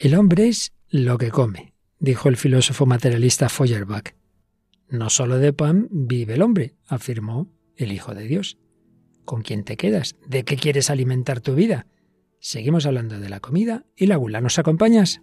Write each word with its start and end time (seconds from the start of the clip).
El 0.00 0.14
hombre 0.14 0.48
es 0.48 0.72
lo 0.88 1.18
que 1.18 1.30
come, 1.30 1.74
dijo 1.98 2.30
el 2.30 2.38
filósofo 2.38 2.86
materialista 2.86 3.50
Feuerbach. 3.50 4.14
No 4.88 5.10
solo 5.10 5.36
de 5.36 5.52
pan 5.52 5.88
vive 5.90 6.32
el 6.34 6.42
hombre, 6.42 6.74
afirmó 6.86 7.52
el 7.76 7.92
Hijo 7.92 8.14
de 8.14 8.24
Dios. 8.24 8.56
¿Con 9.26 9.42
quién 9.42 9.62
te 9.62 9.76
quedas? 9.76 10.16
¿De 10.26 10.42
qué 10.42 10.56
quieres 10.56 10.88
alimentar 10.88 11.42
tu 11.42 11.54
vida? 11.54 11.86
Seguimos 12.38 12.86
hablando 12.86 13.20
de 13.20 13.28
la 13.28 13.40
comida 13.40 13.84
y 13.94 14.06
la 14.06 14.16
gula. 14.16 14.40
¿Nos 14.40 14.58
acompañas? 14.58 15.20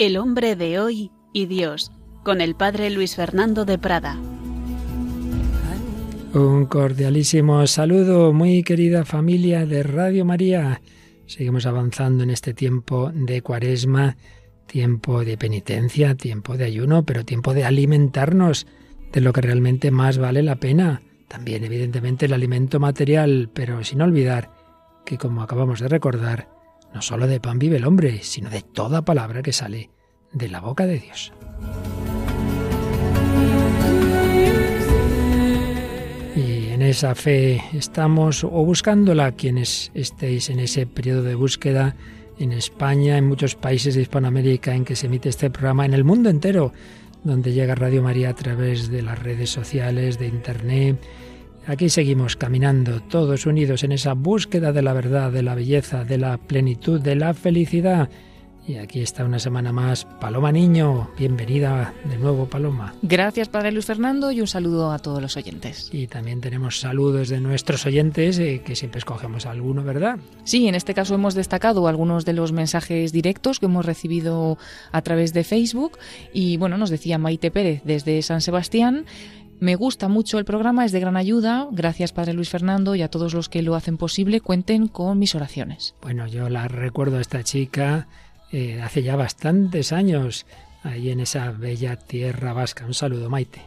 El 0.00 0.16
hombre 0.16 0.56
de 0.56 0.80
hoy 0.80 1.10
y 1.34 1.44
Dios, 1.44 1.92
con 2.24 2.40
el 2.40 2.54
padre 2.54 2.88
Luis 2.88 3.16
Fernando 3.16 3.66
de 3.66 3.76
Prada. 3.76 4.18
Un 6.32 6.64
cordialísimo 6.64 7.66
saludo, 7.66 8.32
muy 8.32 8.62
querida 8.62 9.04
familia 9.04 9.66
de 9.66 9.82
Radio 9.82 10.24
María. 10.24 10.80
Seguimos 11.26 11.66
avanzando 11.66 12.24
en 12.24 12.30
este 12.30 12.54
tiempo 12.54 13.12
de 13.12 13.42
cuaresma, 13.42 14.16
tiempo 14.64 15.22
de 15.22 15.36
penitencia, 15.36 16.14
tiempo 16.14 16.56
de 16.56 16.64
ayuno, 16.64 17.04
pero 17.04 17.26
tiempo 17.26 17.52
de 17.52 17.64
alimentarnos 17.64 18.66
de 19.12 19.20
lo 19.20 19.34
que 19.34 19.42
realmente 19.42 19.90
más 19.90 20.16
vale 20.16 20.42
la 20.42 20.56
pena. 20.56 21.02
También, 21.28 21.62
evidentemente, 21.62 22.24
el 22.24 22.32
alimento 22.32 22.80
material, 22.80 23.50
pero 23.52 23.84
sin 23.84 24.00
olvidar 24.00 24.50
que, 25.04 25.18
como 25.18 25.42
acabamos 25.42 25.80
de 25.80 25.88
recordar, 25.88 26.59
no 26.94 27.02
solo 27.02 27.26
de 27.26 27.40
pan 27.40 27.58
vive 27.58 27.76
el 27.76 27.84
hombre, 27.84 28.20
sino 28.22 28.50
de 28.50 28.62
toda 28.62 29.02
palabra 29.02 29.42
que 29.42 29.52
sale 29.52 29.90
de 30.32 30.48
la 30.48 30.60
boca 30.60 30.86
de 30.86 30.98
Dios. 30.98 31.32
Y 36.36 36.68
en 36.68 36.82
esa 36.82 37.14
fe 37.14 37.62
estamos, 37.72 38.44
o 38.44 38.64
buscándola, 38.64 39.32
quienes 39.32 39.90
estéis 39.94 40.50
en 40.50 40.60
ese 40.60 40.86
periodo 40.86 41.22
de 41.22 41.34
búsqueda 41.34 41.96
en 42.38 42.52
España, 42.52 43.18
en 43.18 43.26
muchos 43.26 43.54
países 43.54 43.94
de 43.94 44.02
Hispanoamérica 44.02 44.74
en 44.74 44.84
que 44.84 44.96
se 44.96 45.06
emite 45.06 45.28
este 45.28 45.50
programa, 45.50 45.84
en 45.84 45.92
el 45.92 46.04
mundo 46.04 46.30
entero, 46.30 46.72
donde 47.22 47.52
llega 47.52 47.74
Radio 47.74 48.02
María 48.02 48.30
a 48.30 48.34
través 48.34 48.90
de 48.90 49.02
las 49.02 49.18
redes 49.18 49.50
sociales, 49.50 50.18
de 50.18 50.26
Internet, 50.26 50.96
Aquí 51.66 51.90
seguimos 51.90 52.36
caminando 52.36 53.00
todos 53.00 53.46
unidos 53.46 53.84
en 53.84 53.92
esa 53.92 54.14
búsqueda 54.14 54.72
de 54.72 54.82
la 54.82 54.92
verdad, 54.92 55.30
de 55.30 55.42
la 55.42 55.54
belleza, 55.54 56.04
de 56.04 56.18
la 56.18 56.38
plenitud, 56.38 57.00
de 57.00 57.14
la 57.14 57.34
felicidad. 57.34 58.08
Y 58.66 58.76
aquí 58.76 59.00
está 59.00 59.24
una 59.24 59.38
semana 59.38 59.72
más 59.72 60.04
Paloma 60.20 60.52
Niño. 60.52 61.10
Bienvenida 61.18 61.92
de 62.04 62.16
nuevo, 62.18 62.46
Paloma. 62.46 62.94
Gracias, 63.02 63.48
Padre 63.48 63.72
Luis 63.72 63.86
Fernando, 63.86 64.30
y 64.30 64.40
un 64.40 64.46
saludo 64.46 64.92
a 64.92 64.98
todos 64.98 65.20
los 65.20 65.36
oyentes. 65.36 65.88
Y 65.92 66.06
también 66.06 66.40
tenemos 66.40 66.78
saludos 66.78 67.28
de 67.28 67.40
nuestros 67.40 67.84
oyentes, 67.86 68.38
eh, 68.38 68.62
que 68.64 68.76
siempre 68.76 68.98
escogemos 68.98 69.46
alguno, 69.46 69.82
¿verdad? 69.82 70.18
Sí, 70.44 70.68
en 70.68 70.74
este 70.74 70.94
caso 70.94 71.14
hemos 71.14 71.34
destacado 71.34 71.88
algunos 71.88 72.24
de 72.24 72.32
los 72.32 72.52
mensajes 72.52 73.12
directos 73.12 73.58
que 73.58 73.66
hemos 73.66 73.86
recibido 73.86 74.56
a 74.92 75.02
través 75.02 75.32
de 75.32 75.42
Facebook. 75.42 75.98
Y 76.32 76.56
bueno, 76.56 76.78
nos 76.78 76.90
decía 76.90 77.18
Maite 77.18 77.50
Pérez 77.50 77.82
desde 77.84 78.22
San 78.22 78.40
Sebastián. 78.40 79.04
Me 79.60 79.76
gusta 79.76 80.08
mucho 80.08 80.38
el 80.38 80.46
programa, 80.46 80.86
es 80.86 80.92
de 80.92 81.00
gran 81.00 81.18
ayuda. 81.18 81.68
Gracias, 81.70 82.12
Padre 82.12 82.32
Luis 82.32 82.48
Fernando, 82.48 82.94
y 82.94 83.02
a 83.02 83.10
todos 83.10 83.34
los 83.34 83.50
que 83.50 83.60
lo 83.60 83.74
hacen 83.74 83.98
posible. 83.98 84.40
Cuenten 84.40 84.88
con 84.88 85.18
mis 85.18 85.34
oraciones. 85.34 85.94
Bueno, 86.00 86.26
yo 86.26 86.48
la 86.48 86.66
recuerdo 86.66 87.18
a 87.18 87.20
esta 87.20 87.44
chica 87.44 88.08
eh, 88.52 88.80
hace 88.82 89.02
ya 89.02 89.16
bastantes 89.16 89.92
años, 89.92 90.46
ahí 90.82 91.10
en 91.10 91.20
esa 91.20 91.50
bella 91.50 91.96
tierra 91.96 92.54
vasca. 92.54 92.86
Un 92.86 92.94
saludo, 92.94 93.28
Maite. 93.28 93.60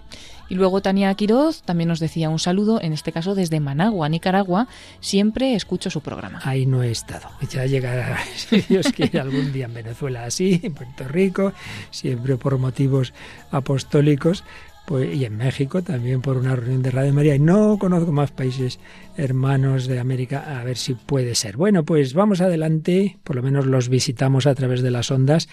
Y 0.50 0.56
luego 0.56 0.82
Tania 0.82 1.14
Quiroz 1.14 1.62
también 1.62 1.90
nos 1.90 2.00
decía 2.00 2.30
un 2.30 2.40
saludo, 2.40 2.82
en 2.82 2.92
este 2.92 3.12
caso 3.12 3.36
desde 3.36 3.60
Managua, 3.60 4.10
Nicaragua. 4.10 4.68
Siempre 5.00 5.54
escucho 5.54 5.92
su 5.92 6.02
programa. 6.02 6.42
Ahí 6.44 6.66
no 6.66 6.82
he 6.82 6.90
estado. 6.90 7.30
Ya 7.52 7.68
llegará, 7.68 8.18
si 8.36 8.62
Dios 8.62 8.88
quiere, 8.92 9.20
algún 9.20 9.54
día 9.54 9.66
en 9.66 9.76
Venezuela 9.76 10.26
así, 10.26 10.60
en 10.64 10.74
Puerto 10.74 11.08
Rico, 11.08 11.54
siempre 11.92 12.36
por 12.36 12.58
motivos 12.58 13.14
apostólicos 13.52 14.44
pues, 14.86 15.16
y 15.16 15.26
en 15.26 15.38
México 15.38 15.82
también 15.82 16.22
por 16.22 16.38
una 16.38 16.56
reunión 16.56 16.84
de 16.84 16.92
Radio 16.92 17.14
María. 17.14 17.36
Y 17.36 17.40
no 17.40 17.78
conozco 17.80 18.12
más 18.12 18.32
países 18.32 18.80
hermanos 19.18 19.88
de 19.88 20.00
América, 20.00 20.60
a 20.60 20.64
ver 20.64 20.78
si 20.78 20.94
puede 20.94 21.36
ser. 21.36 21.58
Bueno, 21.58 21.84
pues 21.84 22.14
vamos 22.14 22.42
adelante, 22.42 23.18
por 23.24 23.36
lo 23.36 23.44
menos 23.44 23.66
los 23.66 23.90
visitamos 23.90 24.46
a 24.46 24.56
través 24.56 24.82
de 24.82 24.92
las 24.92 25.12
ondas 25.12 25.48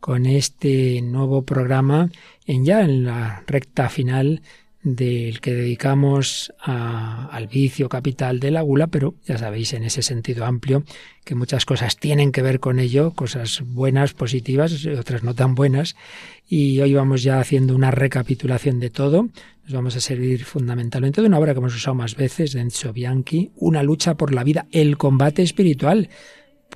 con 0.00 0.24
este 0.24 1.02
nuevo 1.02 1.42
programa 1.42 2.08
en 2.46 2.64
ya 2.64 2.80
en 2.80 3.04
la 3.04 3.44
recta 3.46 3.90
final 3.90 4.42
del 4.82 5.40
que 5.40 5.52
dedicamos 5.52 6.52
al 6.60 7.46
vicio 7.48 7.88
capital 7.88 8.40
de 8.40 8.50
la 8.50 8.62
gula, 8.62 8.86
pero 8.86 9.14
ya 9.26 9.36
sabéis 9.36 9.74
en 9.74 9.84
ese 9.84 10.02
sentido 10.02 10.46
amplio 10.46 10.84
que 11.24 11.34
muchas 11.34 11.66
cosas 11.66 11.98
tienen 11.98 12.32
que 12.32 12.42
ver 12.42 12.60
con 12.60 12.78
ello, 12.78 13.12
cosas 13.12 13.62
buenas, 13.64 14.14
positivas, 14.14 14.86
otras 14.86 15.22
no 15.22 15.34
tan 15.34 15.54
buenas, 15.54 15.96
y 16.48 16.80
hoy 16.80 16.94
vamos 16.94 17.22
ya 17.22 17.40
haciendo 17.40 17.74
una 17.74 17.90
recapitulación 17.90 18.80
de 18.80 18.90
todo. 18.90 19.28
Nos 19.64 19.72
vamos 19.74 19.96
a 19.96 20.00
servir 20.00 20.44
fundamentalmente 20.44 21.20
de 21.20 21.26
una 21.26 21.38
obra 21.38 21.52
que 21.52 21.58
hemos 21.58 21.76
usado 21.76 21.94
más 21.94 22.16
veces, 22.16 22.52
de 22.52 22.60
Enzo 22.60 22.92
Bianchi, 22.92 23.50
Una 23.56 23.82
lucha 23.82 24.16
por 24.16 24.32
la 24.32 24.44
vida, 24.44 24.66
el 24.72 24.96
combate 24.96 25.42
espiritual 25.42 26.08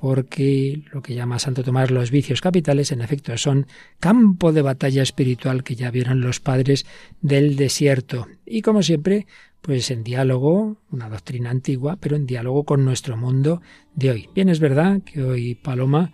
porque 0.05 0.83
lo 0.93 1.01
que 1.01 1.15
llama 1.15 1.39
Santo 1.39 1.65
Tomás 1.65 1.91
los 1.91 2.11
vicios 2.11 2.43
capitales, 2.43 2.93
en 2.93 3.01
efecto, 3.01 3.39
son 3.39 3.67
campo 4.01 4.53
de 4.53 4.61
batalla 4.61 5.03
espiritual 5.03 5.65
que 5.65 5.77
ya 5.77 5.91
vieron 5.91 6.21
los 6.21 6.41
padres 6.41 6.85
del 7.23 7.57
desierto. 7.57 8.27
Y 8.45 8.61
como 8.61 8.83
siempre, 8.83 9.27
pues 9.63 9.91
en 9.91 10.05
diálogo, 10.05 10.77
una 10.91 11.09
doctrina 11.09 11.49
antigua, 11.49 11.97
pero 11.99 12.17
en 12.17 12.27
diálogo 12.27 12.65
con 12.65 12.85
nuestro 12.85 13.17
mundo 13.17 13.63
de 13.95 14.11
hoy. 14.11 14.29
Bien, 14.35 14.51
es 14.51 14.61
verdad 14.61 15.01
que 15.01 15.23
hoy 15.23 15.55
Paloma 15.55 16.13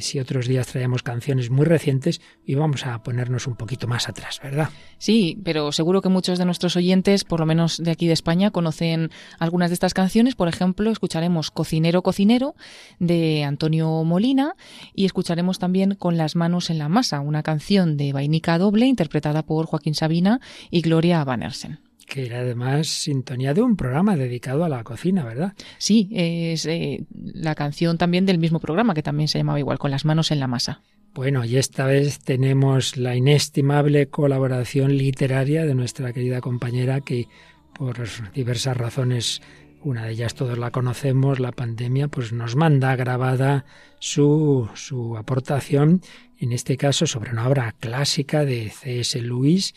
si 0.00 0.18
otros 0.18 0.46
días 0.46 0.66
traíamos 0.66 1.02
canciones 1.02 1.50
muy 1.50 1.66
recientes, 1.66 2.20
y 2.44 2.54
vamos 2.54 2.86
a 2.86 3.02
ponernos 3.02 3.46
un 3.46 3.56
poquito 3.56 3.86
más 3.86 4.08
atrás, 4.08 4.40
¿verdad? 4.42 4.70
Sí, 4.98 5.38
pero 5.44 5.72
seguro 5.72 6.02
que 6.02 6.08
muchos 6.08 6.38
de 6.38 6.44
nuestros 6.44 6.76
oyentes, 6.76 7.24
por 7.24 7.40
lo 7.40 7.46
menos 7.46 7.82
de 7.82 7.90
aquí 7.90 8.06
de 8.06 8.12
España, 8.12 8.50
conocen 8.50 9.10
algunas 9.38 9.70
de 9.70 9.74
estas 9.74 9.94
canciones. 9.94 10.34
Por 10.34 10.48
ejemplo, 10.48 10.90
escucharemos 10.90 11.50
Cocinero, 11.50 12.02
Cocinero 12.02 12.54
de 12.98 13.44
Antonio 13.44 14.02
Molina 14.04 14.54
y 14.94 15.04
escucharemos 15.04 15.58
también 15.58 15.94
Con 15.94 16.16
las 16.16 16.36
manos 16.36 16.70
en 16.70 16.78
la 16.78 16.88
masa, 16.88 17.20
una 17.20 17.42
canción 17.42 17.96
de 17.96 18.12
vainica 18.12 18.58
doble 18.58 18.86
interpretada 18.86 19.44
por 19.44 19.66
Joaquín 19.66 19.94
Sabina 19.94 20.40
y 20.70 20.80
Gloria 20.80 21.24
Bannersen 21.24 21.87
que 22.08 22.26
era 22.26 22.40
además 22.40 22.88
sintonía 22.88 23.54
de 23.54 23.62
un 23.62 23.76
programa 23.76 24.16
dedicado 24.16 24.64
a 24.64 24.68
la 24.68 24.82
cocina, 24.82 25.24
¿verdad? 25.24 25.52
Sí, 25.76 26.08
es 26.12 26.66
eh, 26.66 27.04
la 27.10 27.54
canción 27.54 27.98
también 27.98 28.26
del 28.26 28.38
mismo 28.38 28.60
programa, 28.60 28.94
que 28.94 29.02
también 29.02 29.28
se 29.28 29.38
llamaba 29.38 29.58
igual, 29.58 29.78
con 29.78 29.90
las 29.90 30.04
manos 30.04 30.30
en 30.30 30.40
la 30.40 30.46
masa. 30.46 30.80
Bueno, 31.14 31.44
y 31.44 31.56
esta 31.56 31.86
vez 31.86 32.20
tenemos 32.20 32.96
la 32.96 33.14
inestimable 33.14 34.08
colaboración 34.08 34.96
literaria 34.96 35.66
de 35.66 35.74
nuestra 35.74 36.12
querida 36.12 36.40
compañera 36.40 37.00
que 37.00 37.28
por 37.74 37.96
diversas 38.34 38.76
razones, 38.76 39.42
una 39.82 40.06
de 40.06 40.12
ellas 40.12 40.34
todos 40.34 40.58
la 40.58 40.70
conocemos, 40.70 41.38
la 41.38 41.52
pandemia, 41.52 42.08
pues 42.08 42.32
nos 42.32 42.56
manda 42.56 42.96
grabada 42.96 43.64
su, 44.00 44.68
su 44.74 45.16
aportación, 45.16 46.02
en 46.38 46.52
este 46.52 46.76
caso 46.76 47.06
sobre 47.06 47.32
una 47.32 47.48
obra 47.48 47.74
clásica 47.78 48.44
de 48.44 48.70
C.S. 48.70 49.20
Lewis, 49.20 49.74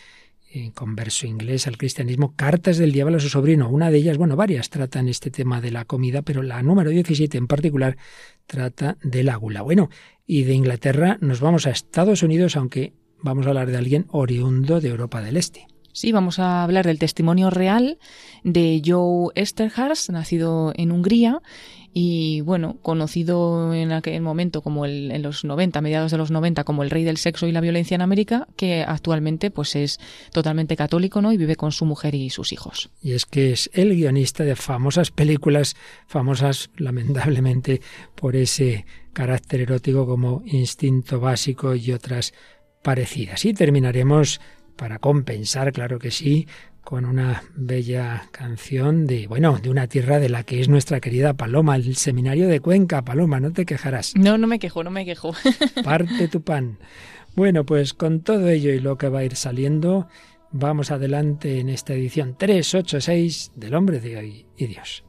converso 0.74 1.28
inglés 1.28 1.68
al 1.68 1.78
cristianismo, 1.78 2.34
Cartas 2.36 2.78
del 2.78 2.92
Diablo 2.92 3.18
a 3.18 3.20
su 3.20 3.30
sobrino. 3.30 3.70
Una 3.70 3.90
de 3.92 3.98
ellas, 3.98 4.18
bueno, 4.18 4.36
varias 4.36 4.70
tratan 4.70 5.08
este 5.08 5.32
tema 5.32 5.62
de 5.62 5.72
la 5.72 5.86
comida, 5.86 6.22
pero 6.22 6.44
la 6.44 6.62
número 6.62 6.90
17 6.90 7.38
en 7.38 7.48
particular 7.48 7.98
trata 8.48 8.98
de 9.04 9.24
la 9.24 9.36
gula. 9.36 9.62
Bueno, 9.62 9.90
y 10.26 10.44
de 10.44 10.54
Inglaterra 10.54 11.18
nos 11.22 11.40
vamos 11.40 11.68
a 11.68 11.72
Estados 11.72 12.24
Unidos, 12.24 12.56
aunque 12.56 12.94
vamos 13.22 13.46
a 13.46 13.50
hablar 13.50 13.72
de 13.72 13.78
alguien 13.78 14.06
oriundo 14.10 14.82
de 14.82 14.90
Europa 14.90 15.22
del 15.22 15.38
Este. 15.38 15.68
Sí, 15.94 16.12
vamos 16.14 16.40
a 16.40 16.64
hablar 16.64 16.86
del 16.86 17.00
testimonio 17.00 17.50
real 17.50 17.98
de 18.44 18.82
Joe 18.86 19.32
Esterhars, 19.36 20.10
nacido 20.10 20.72
en 20.76 20.92
Hungría 20.92 21.42
y 21.94 22.42
bueno, 22.42 22.78
conocido 22.82 23.74
en 23.74 23.92
aquel 23.92 24.22
momento 24.22 24.62
como 24.62 24.86
el, 24.86 25.12
en 25.12 25.22
los 25.22 25.44
90, 25.44 25.82
mediados 25.82 26.12
de 26.12 26.18
los 26.18 26.32
90, 26.32 26.64
como 26.64 26.84
el 26.84 26.90
rey 26.90 27.04
del 27.04 27.18
sexo 27.18 27.48
y 27.48 27.52
la 27.52 27.60
violencia 27.60 27.96
en 27.96 28.02
América, 28.02 28.48
que 28.56 28.84
actualmente 28.84 29.52
pues 29.52 29.76
es 29.76 30.00
totalmente 30.32 30.78
católico, 30.78 31.22
¿no? 31.22 31.34
Y 31.34 31.38
vive 31.38 31.56
con 31.56 31.72
su 31.72 31.86
mujer 31.86 32.16
y 32.16 32.30
sus 32.30 32.54
hijos. 32.54 32.90
Y 33.02 33.12
es 33.12 33.26
que 33.26 33.52
es 33.52 33.70
el 33.74 33.94
guionista 33.96 34.44
de 34.44 34.56
famosas 34.56 35.12
películas, 35.12 35.76
famosas 36.08 36.70
lamentablemente 36.78 37.82
por 38.16 38.36
ese 38.36 38.86
carácter 39.12 39.62
erótico 39.62 40.06
como 40.06 40.44
Instinto 40.46 41.20
Básico 41.20 41.76
y 41.76 41.92
otras 41.92 42.34
parecidas. 42.82 43.44
Y 43.44 43.54
terminaremos 43.54 44.40
para 44.78 45.00
compensar, 45.00 45.72
claro 45.74 46.00
que 46.00 46.10
sí, 46.10 46.48
con 46.84 47.06
una 47.06 47.44
bella 47.56 48.28
canción 48.32 49.08
de, 49.08 49.28
bueno, 49.28 49.58
de 49.62 49.70
una 49.70 49.88
tierra 49.88 50.20
de 50.20 50.30
la 50.30 50.44
que 50.44 50.62
es 50.62 50.70
nuestra 50.70 51.00
querida 51.00 51.34
Paloma, 51.34 51.76
el 51.76 51.96
seminario 51.96 52.48
de 52.48 52.60
Cuenca. 52.60 53.04
Paloma, 53.04 53.40
no 53.40 53.52
te 53.52 53.66
quejarás. 53.66 54.14
No, 54.16 54.38
no 54.38 54.48
me 54.48 54.60
quejo, 54.60 54.84
no 54.84 54.92
me 54.92 55.06
quejo. 55.06 55.34
Parte 55.84 56.28
tu 56.28 56.42
pan. 56.42 56.80
Bueno, 57.36 57.66
pues 57.66 57.94
con 57.94 58.22
todo 58.22 58.50
ello 58.50 58.74
y 58.74 58.80
lo 58.80 58.98
que 58.98 59.10
va 59.10 59.20
a 59.20 59.24
ir 59.24 59.36
saliendo, 59.36 60.08
vamos 60.52 60.92
adelante 60.92 61.60
en 61.60 61.70
esta 61.70 61.94
edición 61.94 62.36
386 62.38 63.52
del 63.56 63.76
Hombre 63.76 64.00
de 64.00 64.18
hoy 64.18 64.46
y 64.58 64.68
Dios. 64.68 65.04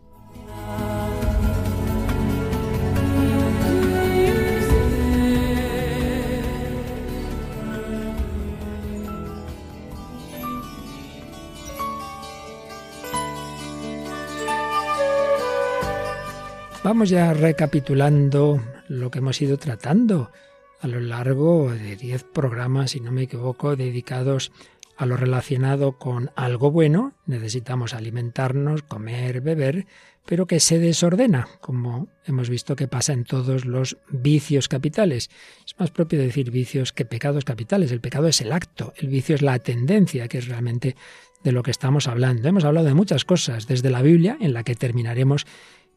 Vamos 16.85 17.11
ya 17.11 17.33
recapitulando 17.33 18.61
lo 18.89 19.13
que 19.13 19.21
hemos 19.21 19.41
ido 19.41 19.57
tratando 19.57 20.33
a 20.81 20.89
lo 20.89 20.99
largo 20.99 21.71
de 21.71 21.95
diez 21.95 22.25
programas, 22.25 22.91
si 22.91 23.01
no 23.01 23.13
me 23.13 23.23
equivoco, 23.23 23.77
dedicados 23.77 24.51
a 24.97 25.07
lo 25.07 25.17
relacionado 25.17 25.93
con 25.93 26.33
algo 26.35 26.73
bueno. 26.73 27.15
Necesitamos 27.25 27.95
alimentarnos, 27.95 28.83
comer, 28.83 29.43
beber, 29.43 29.87
pero 30.27 30.49
que 30.49 30.59
se 30.59 30.81
desordena, 30.81 31.47
como 31.61 32.09
hemos 32.25 32.51
visto 32.51 32.75
que 32.75 32.89
pasa 32.89 33.13
en 33.13 33.23
todos 33.23 33.65
los 33.65 33.97
vicios 34.11 34.67
capitales. 34.67 35.31
Es 35.65 35.79
más 35.79 35.93
propio 35.93 36.19
decir 36.19 36.51
vicios 36.51 36.93
que 36.93 37.05
pecados 37.05 37.45
capitales. 37.45 37.93
El 37.93 38.01
pecado 38.01 38.27
es 38.27 38.41
el 38.41 38.51
acto, 38.51 38.93
el 38.97 39.07
vicio 39.07 39.37
es 39.37 39.43
la 39.43 39.61
tendencia, 39.61 40.27
que 40.27 40.39
es 40.39 40.49
realmente 40.49 40.97
de 41.45 41.53
lo 41.53 41.63
que 41.63 41.71
estamos 41.71 42.09
hablando. 42.09 42.49
Hemos 42.49 42.65
hablado 42.65 42.89
de 42.89 42.95
muchas 42.95 43.25
cosas, 43.25 43.69
desde 43.69 43.91
la 43.91 44.03
Biblia, 44.03 44.37
en 44.41 44.53
la 44.53 44.65
que 44.65 44.75
terminaremos 44.75 45.47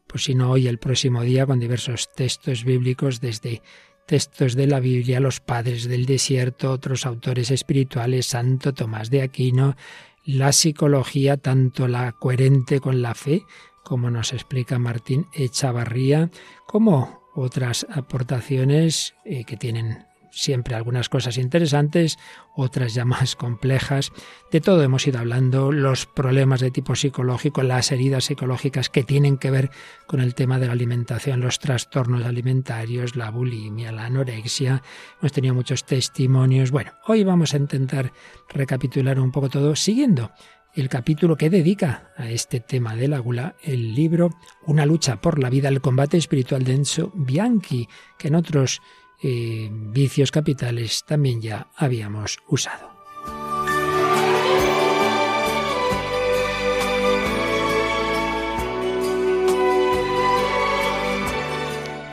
pues 0.06 0.24
si 0.24 0.34
no 0.34 0.50
hoy 0.50 0.68
el 0.68 0.78
próximo 0.78 1.22
día 1.22 1.46
con 1.46 1.60
diversos 1.60 2.12
textos 2.14 2.64
bíblicos 2.64 3.20
desde 3.20 3.62
textos 4.06 4.54
de 4.54 4.66
la 4.66 4.80
Biblia, 4.80 5.20
los 5.20 5.40
padres 5.40 5.88
del 5.88 6.06
desierto, 6.06 6.70
otros 6.70 7.06
autores 7.06 7.50
espirituales, 7.50 8.26
Santo 8.26 8.72
Tomás 8.72 9.10
de 9.10 9.22
Aquino, 9.22 9.76
la 10.24 10.52
psicología, 10.52 11.36
tanto 11.36 11.88
la 11.88 12.12
coherente 12.12 12.80
con 12.80 13.02
la 13.02 13.14
fe, 13.14 13.42
como 13.84 14.10
nos 14.10 14.32
explica 14.32 14.78
Martín 14.78 15.26
Echavarría, 15.32 16.30
como 16.66 17.22
otras 17.34 17.86
aportaciones 17.90 19.14
eh, 19.24 19.44
que 19.44 19.56
tienen 19.56 20.06
siempre 20.36 20.74
algunas 20.74 21.08
cosas 21.08 21.38
interesantes, 21.38 22.18
otras 22.54 22.94
ya 22.94 23.04
más 23.06 23.34
complejas. 23.36 24.12
De 24.52 24.60
todo 24.60 24.82
hemos 24.82 25.06
ido 25.06 25.18
hablando, 25.18 25.72
los 25.72 26.06
problemas 26.06 26.60
de 26.60 26.70
tipo 26.70 26.94
psicológico, 26.94 27.62
las 27.62 27.90
heridas 27.90 28.26
psicológicas 28.26 28.90
que 28.90 29.02
tienen 29.02 29.38
que 29.38 29.50
ver 29.50 29.70
con 30.06 30.20
el 30.20 30.34
tema 30.34 30.58
de 30.58 30.66
la 30.66 30.72
alimentación, 30.72 31.40
los 31.40 31.58
trastornos 31.58 32.24
alimentarios, 32.24 33.16
la 33.16 33.30
bulimia, 33.30 33.92
la 33.92 34.06
anorexia. 34.06 34.82
Hemos 35.20 35.32
tenido 35.32 35.54
muchos 35.54 35.84
testimonios. 35.84 36.70
Bueno, 36.70 36.92
hoy 37.06 37.24
vamos 37.24 37.54
a 37.54 37.56
intentar 37.56 38.12
recapitular 38.48 39.18
un 39.18 39.32
poco 39.32 39.48
todo 39.48 39.74
siguiendo 39.74 40.30
el 40.74 40.90
capítulo 40.90 41.36
que 41.36 41.48
dedica 41.48 42.12
a 42.18 42.28
este 42.28 42.60
tema 42.60 42.94
de 42.94 43.08
la 43.08 43.18
gula 43.18 43.56
el 43.62 43.94
libro 43.94 44.34
Una 44.66 44.84
lucha 44.84 45.22
por 45.22 45.38
la 45.38 45.48
vida, 45.48 45.70
el 45.70 45.80
combate 45.80 46.18
espiritual 46.18 46.64
de 46.64 46.74
Enzo 46.74 47.12
Bianchi, 47.14 47.88
que 48.18 48.28
en 48.28 48.34
otros 48.34 48.82
eh, 49.22 49.68
vicios 49.70 50.30
capitales 50.30 51.04
también 51.06 51.40
ya 51.40 51.68
habíamos 51.76 52.38
usado. 52.48 52.96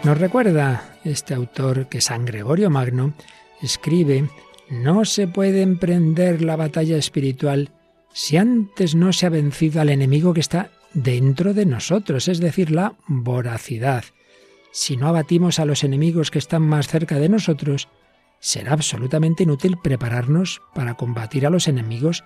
Nos 0.04 0.18
recuerda 0.18 1.00
este 1.06 1.34
autor 1.34 1.88
que 1.88 2.02
San 2.02 2.26
Gregorio 2.26 2.70
Magno 2.70 3.14
escribe, 3.62 4.28
no 4.70 5.06
se 5.06 5.28
puede 5.28 5.62
emprender 5.62 6.42
la 6.42 6.58
batalla 6.58 6.98
espiritual 6.98 7.72
si 8.14 8.36
antes 8.36 8.96
no 8.96 9.14
se 9.14 9.26
ha 9.26 9.30
vencido 9.30 9.80
al 9.80 9.90
enemigo 9.90 10.34
que 10.34 10.42
está 10.42 10.72
dentro 10.94 11.54
de 11.54 11.66
nosotros, 11.66 12.28
es 12.28 12.40
decir, 12.40 12.70
la 12.70 12.96
voracidad 13.08 14.04
si 14.74 14.98
no 14.98 15.08
abatimos 15.08 15.60
a 15.60 15.66
los 15.66 15.84
enemigos 15.84 16.32
que 16.32 16.40
están 16.40 16.64
más 16.64 16.88
cerca 16.88 17.20
de 17.20 17.30
nosotros, 17.30 17.90
será 18.40 18.74
absolutamente 18.74 19.44
inútil 19.44 19.78
prepararnos 19.78 20.64
para 20.74 20.96
combatir 20.96 21.46
a 21.46 21.52
los 21.52 21.68
enemigos 21.68 22.24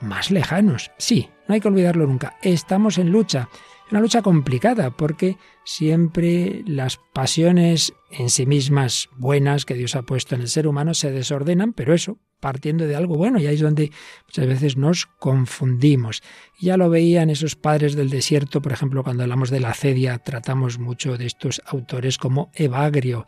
más 0.00 0.30
lejanos. 0.30 0.92
Sí, 0.96 1.28
no 1.48 1.54
hay 1.54 1.60
que 1.60 1.66
olvidarlo 1.66 2.06
nunca. 2.06 2.36
Estamos 2.40 2.98
en 2.98 3.10
lucha, 3.10 3.48
una 3.90 4.00
lucha 4.00 4.22
complicada 4.22 4.90
porque 4.90 5.36
siempre 5.64 6.62
las 6.66 6.98
pasiones 7.12 7.94
en 8.10 8.30
sí 8.30 8.46
mismas 8.46 9.08
buenas 9.16 9.64
que 9.64 9.74
Dios 9.74 9.96
ha 9.96 10.02
puesto 10.02 10.34
en 10.34 10.42
el 10.42 10.48
ser 10.48 10.66
humano 10.66 10.94
se 10.94 11.10
desordenan, 11.10 11.72
pero 11.72 11.94
eso, 11.94 12.18
partiendo 12.40 12.86
de 12.86 12.96
algo 12.96 13.16
bueno, 13.16 13.38
y 13.38 13.46
ahí 13.46 13.54
es 13.54 13.60
donde 13.60 13.90
muchas 14.26 14.46
veces 14.46 14.76
nos 14.76 15.06
confundimos. 15.06 16.22
Ya 16.60 16.76
lo 16.76 16.90
veían 16.90 17.30
esos 17.30 17.56
padres 17.56 17.94
del 17.96 18.10
desierto, 18.10 18.62
por 18.62 18.72
ejemplo, 18.72 19.02
cuando 19.02 19.22
hablamos 19.22 19.50
de 19.50 19.60
la 19.60 19.74
cedia, 19.74 20.18
tratamos 20.18 20.78
mucho 20.78 21.16
de 21.16 21.26
estos 21.26 21.62
autores 21.66 22.18
como 22.18 22.50
Evagrio. 22.54 23.26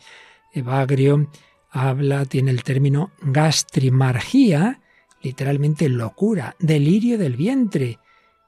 Evagrio 0.53 1.31
habla, 1.71 2.25
tiene 2.25 2.51
el 2.51 2.65
término 2.65 3.13
gastrimargía, 3.23 4.81
literalmente 5.23 5.89
locura, 5.89 6.57
delirio 6.59 7.19
del 7.19 7.37
vientre, 7.37 7.99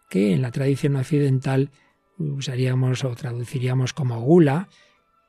que 0.08 0.32
en 0.32 0.42
la 0.42 0.50
tradición 0.50 0.96
occidental 0.96 1.70
usaríamos 2.18 3.04
o 3.04 3.14
traduciríamos 3.14 3.92
como 3.92 4.20
gula, 4.20 4.68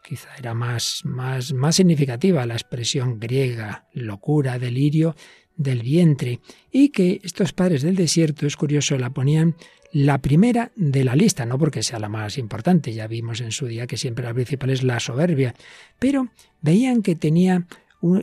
quizá 0.03 0.30
era 0.38 0.53
más, 0.53 1.01
más, 1.06 1.53
más 1.53 1.75
significativa 1.75 2.45
la 2.45 2.53
expresión 2.53 3.19
griega, 3.19 3.88
locura, 3.94 4.59
delirio 4.59 5.15
del 5.56 5.81
vientre, 5.81 6.39
y 6.71 6.89
que 6.89 7.21
estos 7.24 7.53
padres 7.53 7.83
del 7.83 7.95
desierto, 7.95 8.45
es 8.45 8.57
curioso, 8.57 8.97
la 8.97 9.12
ponían 9.12 9.56
la 9.91 10.18
primera 10.18 10.71
de 10.75 11.03
la 11.03 11.15
lista, 11.15 11.45
no 11.45 11.59
porque 11.59 11.83
sea 11.83 12.00
la 12.00 12.09
más 12.09 12.39
importante, 12.39 12.94
ya 12.94 13.07
vimos 13.07 13.41
en 13.41 13.51
su 13.51 13.68
día 13.68 13.85
que 13.85 13.97
siempre 13.97 14.25
la 14.25 14.33
principal 14.33 14.71
es 14.71 14.83
la 14.83 15.00
soberbia, 15.00 15.53
pero 16.00 16.30
veían 16.62 17.03
que 17.03 17.15
tenía 17.15 17.68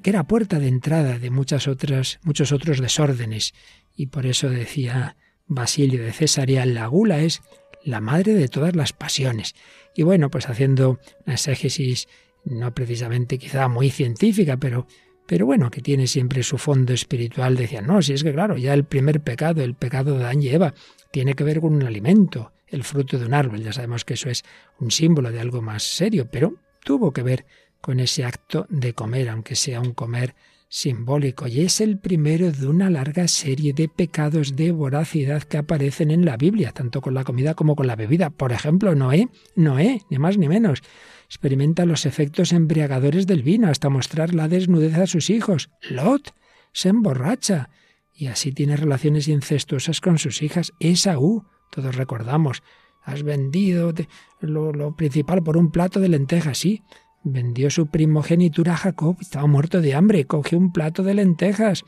que 0.02 0.10
era 0.10 0.24
puerta 0.24 0.58
de 0.58 0.68
entrada 0.68 1.18
de 1.18 1.30
muchas 1.30 1.66
otras, 1.66 2.18
muchos 2.22 2.52
otros 2.52 2.80
desórdenes, 2.80 3.54
y 3.96 4.06
por 4.06 4.26
eso 4.26 4.50
decía 4.50 5.16
Basilio 5.46 6.02
de 6.02 6.12
Cesarea, 6.12 6.66
la 6.66 6.86
gula 6.86 7.20
es 7.20 7.40
la 7.84 8.00
madre 8.00 8.34
de 8.34 8.48
todas 8.48 8.76
las 8.76 8.92
pasiones. 8.92 9.54
Y 9.94 10.02
bueno, 10.02 10.30
pues 10.30 10.48
haciendo 10.48 10.98
una 11.26 11.34
exégesis 11.34 12.08
no 12.44 12.74
precisamente 12.74 13.38
quizá 13.38 13.68
muy 13.68 13.90
científica, 13.90 14.56
pero, 14.56 14.86
pero 15.26 15.46
bueno, 15.46 15.70
que 15.70 15.80
tiene 15.80 16.06
siempre 16.06 16.42
su 16.42 16.58
fondo 16.58 16.92
espiritual, 16.92 17.56
decía, 17.56 17.82
no, 17.82 18.02
si 18.02 18.14
es 18.14 18.24
que 18.24 18.32
claro, 18.32 18.56
ya 18.56 18.74
el 18.74 18.84
primer 18.84 19.20
pecado, 19.20 19.62
el 19.62 19.74
pecado 19.74 20.16
de 20.16 20.24
Adán 20.24 20.42
y 20.42 20.48
Eva, 20.48 20.74
tiene 21.10 21.34
que 21.34 21.44
ver 21.44 21.60
con 21.60 21.74
un 21.74 21.82
alimento, 21.82 22.52
el 22.68 22.84
fruto 22.84 23.18
de 23.18 23.26
un 23.26 23.34
árbol, 23.34 23.62
ya 23.62 23.72
sabemos 23.72 24.04
que 24.04 24.14
eso 24.14 24.30
es 24.30 24.44
un 24.78 24.90
símbolo 24.90 25.30
de 25.32 25.40
algo 25.40 25.60
más 25.60 25.82
serio, 25.82 26.28
pero 26.30 26.54
tuvo 26.84 27.12
que 27.12 27.22
ver 27.22 27.46
con 27.80 28.00
ese 28.00 28.24
acto 28.24 28.66
de 28.68 28.94
comer, 28.94 29.28
aunque 29.28 29.56
sea 29.56 29.80
un 29.80 29.92
comer 29.92 30.34
simbólico 30.70 31.48
y 31.48 31.62
es 31.62 31.80
el 31.80 31.98
primero 31.98 32.52
de 32.52 32.68
una 32.68 32.90
larga 32.90 33.26
serie 33.26 33.72
de 33.72 33.88
pecados 33.88 34.54
de 34.54 34.70
voracidad 34.70 35.42
que 35.42 35.58
aparecen 35.58 36.12
en 36.12 36.24
la 36.24 36.36
Biblia, 36.36 36.70
tanto 36.70 37.00
con 37.00 37.12
la 37.12 37.24
comida 37.24 37.54
como 37.54 37.74
con 37.74 37.88
la 37.88 37.96
bebida. 37.96 38.30
Por 38.30 38.52
ejemplo, 38.52 38.94
Noé, 38.94 39.28
Noé, 39.56 40.02
ni 40.08 40.18
más 40.18 40.38
ni 40.38 40.48
menos, 40.48 40.82
experimenta 41.26 41.84
los 41.84 42.06
efectos 42.06 42.52
embriagadores 42.52 43.26
del 43.26 43.42
vino 43.42 43.68
hasta 43.68 43.90
mostrar 43.90 44.32
la 44.32 44.46
desnudez 44.46 44.96
a 44.96 45.08
sus 45.08 45.28
hijos. 45.28 45.70
Lot 45.90 46.34
se 46.72 46.88
emborracha 46.88 47.68
y 48.14 48.28
así 48.28 48.52
tiene 48.52 48.76
relaciones 48.76 49.26
incestuosas 49.26 50.00
con 50.00 50.18
sus 50.18 50.40
hijas. 50.40 50.72
Esaú, 50.78 51.46
todos 51.72 51.96
recordamos, 51.96 52.62
has 53.02 53.24
vendido 53.24 53.92
lo, 54.38 54.72
lo 54.72 54.94
principal 54.94 55.42
por 55.42 55.56
un 55.56 55.72
plato 55.72 55.98
de 55.98 56.10
lentejas, 56.10 56.58
sí, 56.58 56.84
Vendió 57.22 57.68
su 57.68 57.88
primogenitura 57.88 58.72
a 58.72 58.76
Jacob, 58.78 59.16
estaba 59.20 59.46
muerto 59.46 59.82
de 59.82 59.94
hambre, 59.94 60.24
cogió 60.24 60.56
un 60.56 60.72
plato 60.72 61.02
de 61.02 61.14
lentejas. 61.14 61.84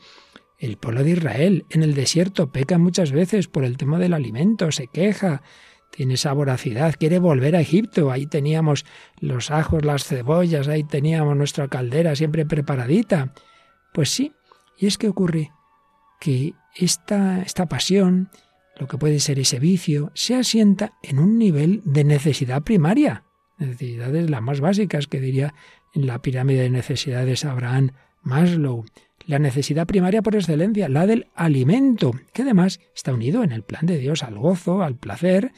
El 0.59 0.77
pueblo 0.77 1.03
de 1.03 1.11
Israel 1.11 1.65
en 1.71 1.81
el 1.81 1.95
desierto 1.95 2.51
peca 2.51 2.77
muchas 2.77 3.11
veces 3.11 3.47
por 3.47 3.63
el 3.63 3.75
tema 3.75 3.97
del 3.97 4.13
alimento, 4.13 4.71
se 4.71 4.87
queja, 4.87 5.41
tiene 5.89 6.13
esa 6.13 6.33
voracidad, 6.33 6.95
quiere 6.99 7.17
volver 7.17 7.55
a 7.55 7.61
Egipto, 7.61 8.11
ahí 8.11 8.27
teníamos 8.27 8.85
los 9.19 9.49
ajos, 9.49 9.83
las 9.83 10.05
cebollas, 10.05 10.67
ahí 10.67 10.83
teníamos 10.83 11.35
nuestra 11.35 11.67
caldera 11.67 12.15
siempre 12.15 12.45
preparadita. 12.45 13.33
Pues 13.91 14.09
sí, 14.09 14.33
y 14.77 14.85
es 14.85 14.99
que 14.99 15.09
ocurre 15.09 15.51
que 16.19 16.53
esta, 16.75 17.41
esta 17.41 17.65
pasión, 17.65 18.29
lo 18.77 18.87
que 18.87 18.99
puede 18.99 19.19
ser 19.19 19.39
ese 19.39 19.59
vicio, 19.59 20.11
se 20.13 20.35
asienta 20.35 20.93
en 21.01 21.17
un 21.17 21.39
nivel 21.39 21.81
de 21.85 22.03
necesidad 22.03 22.61
primaria 22.61 23.23
necesidades 23.67 24.29
las 24.29 24.41
más 24.41 24.61
básicas 24.61 25.07
que 25.07 25.19
diría 25.19 25.53
en 25.93 26.07
la 26.07 26.21
pirámide 26.21 26.63
de 26.63 26.69
necesidades 26.69 27.45
Abraham 27.45 27.91
Maslow. 28.21 28.85
la 29.25 29.39
necesidad 29.39 29.87
primaria 29.87 30.21
por 30.21 30.35
excelencia, 30.35 30.89
la 30.89 31.07
del 31.07 31.27
alimento, 31.33 32.11
que 32.33 32.41
además 32.41 32.81
está 32.93 33.13
unido 33.13 33.43
en 33.43 33.53
el 33.53 33.63
plan 33.63 33.85
de 33.85 33.97
Dios 33.97 34.21
al 34.21 34.37
gozo, 34.37 34.83
al 34.83 34.97
placer. 34.97 35.53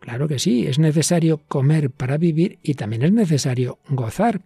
Claro 0.00 0.28
que 0.28 0.38
sí, 0.38 0.66
es 0.66 0.78
necesario 0.78 1.42
comer 1.46 1.90
para 1.90 2.16
vivir 2.16 2.58
y 2.62 2.74
también 2.74 3.02
es 3.02 3.12
necesario 3.12 3.78
gozar. 3.88 4.40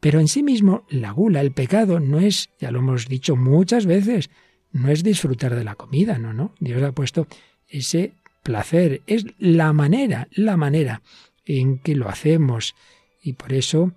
Pero 0.00 0.20
en 0.20 0.28
sí 0.28 0.42
mismo 0.42 0.84
la 0.90 1.12
gula, 1.12 1.40
el 1.40 1.52
pecado, 1.52 1.98
no 1.98 2.18
es, 2.18 2.50
ya 2.60 2.70
lo 2.70 2.80
hemos 2.80 3.08
dicho 3.08 3.36
muchas 3.36 3.86
veces, 3.86 4.30
no 4.72 4.88
es 4.88 5.02
disfrutar 5.02 5.54
de 5.54 5.64
la 5.64 5.76
comida, 5.76 6.18
no, 6.18 6.32
no. 6.34 6.54
Dios 6.60 6.82
ha 6.82 6.92
puesto 6.92 7.26
ese 7.68 8.12
placer, 8.42 9.02
es 9.06 9.24
la 9.38 9.72
manera, 9.72 10.28
la 10.32 10.56
manera 10.56 11.02
en 11.44 11.78
que 11.78 11.94
lo 11.94 12.08
hacemos. 12.08 12.74
Y 13.22 13.34
por 13.34 13.52
eso 13.52 13.92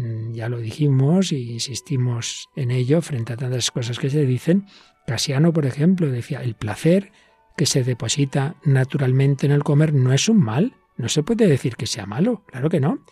Mm, 0.00 0.32
ya 0.32 0.48
lo 0.48 0.58
dijimos 0.58 1.30
e 1.30 1.38
insistimos 1.38 2.48
en 2.56 2.70
ello 2.70 3.02
frente 3.02 3.34
a 3.34 3.36
tantas 3.36 3.70
cosas 3.70 3.98
que 3.98 4.08
se 4.08 4.24
dicen. 4.24 4.66
Casiano, 5.06 5.52
por 5.52 5.66
ejemplo, 5.66 6.10
decía, 6.10 6.42
el 6.42 6.54
placer 6.54 7.12
que 7.56 7.66
se 7.66 7.84
deposita 7.84 8.54
naturalmente 8.64 9.44
en 9.44 9.52
el 9.52 9.62
comer 9.62 9.92
no 9.92 10.14
es 10.14 10.28
un 10.30 10.38
mal, 10.38 10.74
no 10.96 11.10
se 11.10 11.22
puede 11.22 11.46
decir 11.46 11.76
que 11.76 11.86
sea 11.86 12.06
malo, 12.06 12.44
claro 12.46 12.70
que 12.70 12.80
no, 12.80 13.04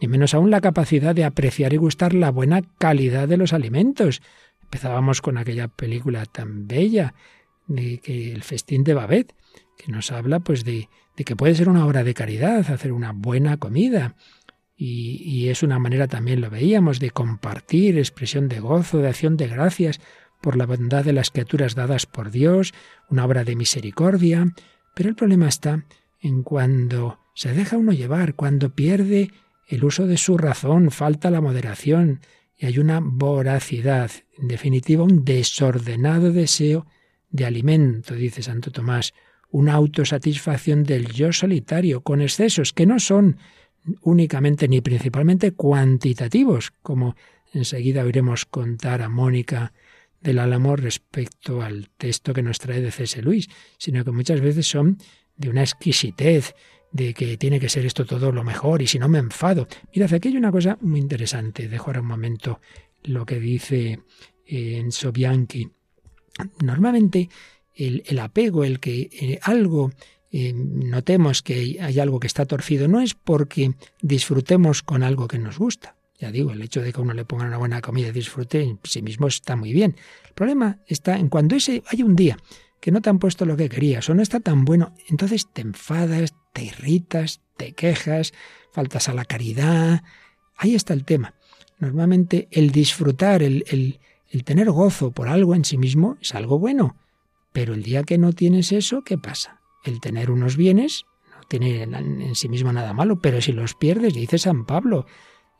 ni 0.00 0.08
menos 0.08 0.34
aún 0.34 0.50
la 0.50 0.60
capacidad 0.60 1.14
de 1.14 1.24
apreciar 1.24 1.72
y 1.72 1.78
gustar 1.78 2.12
la 2.12 2.30
buena 2.30 2.60
calidad 2.78 3.26
de 3.26 3.38
los 3.38 3.54
alimentos. 3.54 4.20
Empezábamos 4.62 5.22
con 5.22 5.38
aquella 5.38 5.68
película 5.68 6.26
tan 6.26 6.66
bella 6.66 7.14
de 7.68 8.00
que 8.00 8.32
el 8.32 8.42
festín 8.42 8.84
de 8.84 8.92
Babet, 8.92 9.34
que 9.78 9.90
nos 9.90 10.12
habla 10.12 10.40
pues 10.40 10.64
de, 10.64 10.90
de 11.16 11.24
que 11.24 11.36
puede 11.36 11.54
ser 11.54 11.68
una 11.68 11.86
obra 11.86 12.04
de 12.04 12.14
caridad 12.14 12.70
hacer 12.70 12.92
una 12.92 13.12
buena 13.12 13.56
comida, 13.56 14.16
y, 14.76 15.48
es 15.48 15.62
una 15.62 15.78
manera 15.78 16.08
también, 16.08 16.40
lo 16.40 16.50
veíamos, 16.50 16.98
de 16.98 17.10
compartir, 17.10 17.96
expresión 17.96 18.48
de 18.48 18.60
gozo, 18.60 18.98
de 18.98 19.08
acción 19.08 19.36
de 19.36 19.46
gracias 19.46 20.00
por 20.42 20.56
la 20.56 20.66
bondad 20.66 21.04
de 21.04 21.12
las 21.12 21.30
criaturas 21.30 21.74
dadas 21.74 22.06
por 22.06 22.30
Dios, 22.30 22.74
una 23.08 23.24
obra 23.24 23.44
de 23.44 23.56
misericordia. 23.56 24.52
Pero 24.94 25.08
el 25.08 25.14
problema 25.14 25.48
está 25.48 25.84
en 26.20 26.42
cuando 26.42 27.20
se 27.34 27.52
deja 27.52 27.76
uno 27.76 27.92
llevar, 27.92 28.34
cuando 28.34 28.74
pierde 28.74 29.30
el 29.68 29.84
uso 29.84 30.06
de 30.06 30.16
su 30.16 30.36
razón, 30.36 30.90
falta 30.90 31.30
la 31.30 31.40
moderación 31.40 32.20
y 32.56 32.66
hay 32.66 32.78
una 32.78 33.00
voracidad, 33.00 34.10
en 34.38 34.48
definitiva 34.48 35.04
un 35.04 35.24
desordenado 35.24 36.32
deseo 36.32 36.86
de 37.30 37.46
alimento, 37.46 38.14
dice 38.14 38.42
Santo 38.42 38.70
Tomás, 38.70 39.14
una 39.54 39.74
autosatisfacción 39.74 40.82
del 40.82 41.12
yo 41.12 41.32
solitario, 41.32 42.00
con 42.00 42.20
excesos 42.20 42.72
que 42.72 42.86
no 42.86 42.98
son 42.98 43.36
únicamente 44.02 44.66
ni 44.66 44.80
principalmente 44.80 45.52
cuantitativos, 45.52 46.72
como 46.82 47.14
enseguida 47.52 48.02
oiremos 48.02 48.46
contar 48.46 49.00
a 49.00 49.08
Mónica 49.08 49.72
del 50.20 50.40
Álamo 50.40 50.74
respecto 50.74 51.62
al 51.62 51.88
texto 51.96 52.34
que 52.34 52.42
nos 52.42 52.58
trae 52.58 52.80
de 52.80 52.90
C.S. 52.90 53.22
Luis, 53.22 53.48
sino 53.78 54.04
que 54.04 54.10
muchas 54.10 54.40
veces 54.40 54.66
son 54.66 54.98
de 55.36 55.50
una 55.50 55.62
exquisitez, 55.62 56.56
de 56.90 57.14
que 57.14 57.36
tiene 57.36 57.60
que 57.60 57.68
ser 57.68 57.86
esto 57.86 58.04
todo 58.04 58.32
lo 58.32 58.42
mejor 58.42 58.82
y 58.82 58.88
si 58.88 58.98
no 58.98 59.08
me 59.08 59.18
enfado. 59.18 59.68
Mirad, 59.94 60.14
aquí 60.14 60.30
hay 60.30 60.36
una 60.36 60.50
cosa 60.50 60.78
muy 60.80 60.98
interesante, 60.98 61.68
dejo 61.68 61.90
ahora 61.90 62.00
un 62.00 62.08
momento 62.08 62.60
lo 63.04 63.24
que 63.24 63.38
dice 63.38 64.00
eh, 64.46 64.78
en 64.78 64.90
Sobianchi. 64.90 65.70
Normalmente 66.60 67.28
el, 67.74 68.02
el 68.06 68.18
apego, 68.18 68.64
el 68.64 68.80
que 68.80 69.10
eh, 69.12 69.38
algo 69.42 69.92
eh, 70.36 70.52
notemos 70.52 71.42
que 71.42 71.78
hay 71.80 72.00
algo 72.00 72.18
que 72.18 72.26
está 72.26 72.44
torcido, 72.44 72.88
no 72.88 73.00
es 73.00 73.14
porque 73.14 73.74
disfrutemos 74.02 74.82
con 74.82 75.02
algo 75.02 75.28
que 75.28 75.38
nos 75.38 75.58
gusta. 75.58 75.96
Ya 76.18 76.30
digo, 76.30 76.50
el 76.52 76.62
hecho 76.62 76.80
de 76.80 76.92
que 76.92 77.00
uno 77.00 77.12
le 77.12 77.24
ponga 77.24 77.44
una 77.44 77.58
buena 77.58 77.80
comida 77.80 78.08
y 78.08 78.12
disfrute 78.12 78.62
en 78.62 78.80
sí 78.82 79.02
mismo 79.02 79.26
está 79.26 79.56
muy 79.56 79.72
bien. 79.72 79.96
El 80.26 80.32
problema 80.34 80.80
está 80.86 81.18
en 81.18 81.28
cuando 81.28 81.54
ese 81.56 81.82
hay 81.86 82.02
un 82.02 82.16
día 82.16 82.36
que 82.80 82.90
no 82.90 83.00
te 83.00 83.10
han 83.10 83.18
puesto 83.18 83.46
lo 83.46 83.56
que 83.56 83.68
querías 83.68 84.08
o 84.10 84.14
no 84.14 84.22
está 84.22 84.40
tan 84.40 84.64
bueno, 84.64 84.92
entonces 85.08 85.46
te 85.52 85.62
enfadas, 85.62 86.34
te 86.52 86.64
irritas, 86.64 87.40
te 87.56 87.72
quejas, 87.72 88.32
faltas 88.72 89.08
a 89.08 89.14
la 89.14 89.24
caridad. 89.24 90.02
Ahí 90.56 90.74
está 90.74 90.94
el 90.94 91.04
tema. 91.04 91.34
Normalmente 91.78 92.48
el 92.50 92.72
disfrutar, 92.72 93.42
el, 93.42 93.64
el, 93.68 94.00
el 94.30 94.44
tener 94.44 94.70
gozo 94.70 95.12
por 95.12 95.28
algo 95.28 95.54
en 95.54 95.64
sí 95.64 95.78
mismo 95.78 96.16
es 96.20 96.34
algo 96.34 96.58
bueno. 96.58 96.96
Pero 97.54 97.72
el 97.72 97.82
día 97.82 98.02
que 98.02 98.18
no 98.18 98.34
tienes 98.34 98.70
eso, 98.72 99.02
¿qué 99.02 99.16
pasa? 99.16 99.62
el 99.84 100.00
tener 100.00 100.30
unos 100.30 100.56
bienes 100.56 101.06
no 101.30 101.46
tiene 101.46 101.82
en 101.82 102.34
sí 102.34 102.48
mismo 102.48 102.72
nada 102.72 102.92
malo, 102.94 103.20
pero 103.20 103.40
si 103.40 103.52
los 103.52 103.74
pierdes, 103.74 104.14
dice 104.14 104.38
San 104.38 104.64
Pablo, 104.64 105.06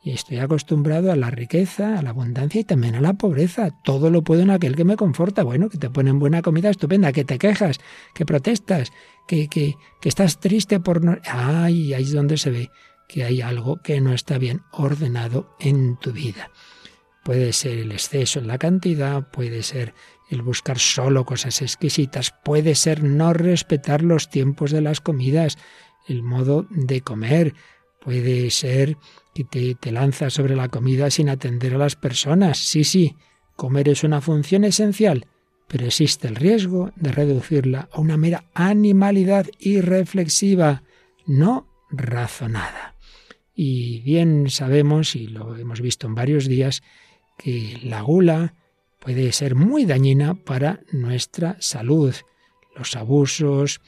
y 0.03 0.11
estoy 0.11 0.37
acostumbrado 0.37 1.11
a 1.11 1.15
la 1.15 1.31
riqueza, 1.31 1.97
a 1.97 2.01
la 2.01 2.11
abundancia 2.11 2.61
y 2.61 2.63
también 2.63 2.93
a 2.95 3.01
la 3.01 3.13
pobreza. 3.13 3.71
Todo 3.83 4.11
lo 4.11 4.23
puedo 4.23 4.41
en 4.41 4.51
aquel 4.51 4.75
que 4.75 4.83
me 4.83 4.97
conforta. 4.97 5.41
Bueno, 5.41 5.67
que 5.67 5.79
te 5.79 5.89
ponen 5.89 6.19
buena 6.19 6.43
comida 6.43 6.69
estupenda, 6.69 7.11
que 7.11 7.25
te 7.25 7.39
quejas, 7.39 7.79
que 8.13 8.23
protestas, 8.23 8.91
que, 9.27 9.47
que, 9.47 9.73
que 10.01 10.09
estás 10.09 10.39
triste 10.39 10.79
por 10.79 11.03
no... 11.03 11.17
Ay, 11.25 11.95
ahí 11.95 12.03
es 12.03 12.13
donde 12.13 12.37
se 12.37 12.51
ve 12.51 12.69
que 13.07 13.23
hay 13.23 13.41
algo 13.41 13.81
que 13.81 13.99
no 13.99 14.13
está 14.13 14.37
bien 14.37 14.61
ordenado 14.71 15.55
en 15.59 15.97
tu 15.97 16.11
vida. 16.11 16.51
Puede 17.23 17.51
ser 17.53 17.79
el 17.79 17.91
exceso 17.91 18.37
en 18.37 18.45
la 18.45 18.59
cantidad, 18.59 19.31
puede 19.31 19.63
ser 19.63 19.95
el 20.29 20.41
buscar 20.41 20.79
solo 20.79 21.25
cosas 21.25 21.61
exquisitas, 21.61 22.33
puede 22.43 22.75
ser 22.75 23.03
no 23.03 23.33
respetar 23.33 24.03
los 24.03 24.29
tiempos 24.29 24.71
de 24.71 24.81
las 24.81 25.01
comidas, 25.01 25.57
el 26.07 26.23
modo 26.23 26.67
de 26.69 27.01
comer, 27.01 27.53
puede 28.01 28.49
ser 28.51 28.97
que 29.33 29.43
te, 29.43 29.75
te 29.75 29.91
lanzas 29.91 30.33
sobre 30.33 30.55
la 30.55 30.69
comida 30.69 31.09
sin 31.09 31.29
atender 31.29 31.75
a 31.75 31.79
las 31.79 31.95
personas. 31.95 32.57
Sí, 32.57 32.83
sí, 32.83 33.15
comer 33.55 33.89
es 33.89 34.03
una 34.03 34.21
función 34.21 34.63
esencial, 34.63 35.27
pero 35.67 35.85
existe 35.85 36.27
el 36.27 36.35
riesgo 36.35 36.91
de 36.95 37.11
reducirla 37.11 37.89
a 37.91 37.99
una 37.99 38.17
mera 38.17 38.45
animalidad 38.53 39.47
irreflexiva, 39.59 40.83
no 41.25 41.67
razonada. 41.89 42.95
Y 43.55 44.01
bien 44.01 44.49
sabemos, 44.49 45.15
y 45.15 45.27
lo 45.27 45.55
hemos 45.55 45.81
visto 45.81 46.07
en 46.07 46.15
varios 46.15 46.47
días, 46.47 46.83
que 47.37 47.79
la 47.83 48.01
gula, 48.01 48.55
puede 49.05 49.31
ser 49.33 49.53
muy 49.53 49.85
dañina 49.85 50.33
para 50.33 50.79
nuestra 50.91 51.57
salud. 51.59 52.15
Los 52.75 52.95
abusos, 52.95 53.79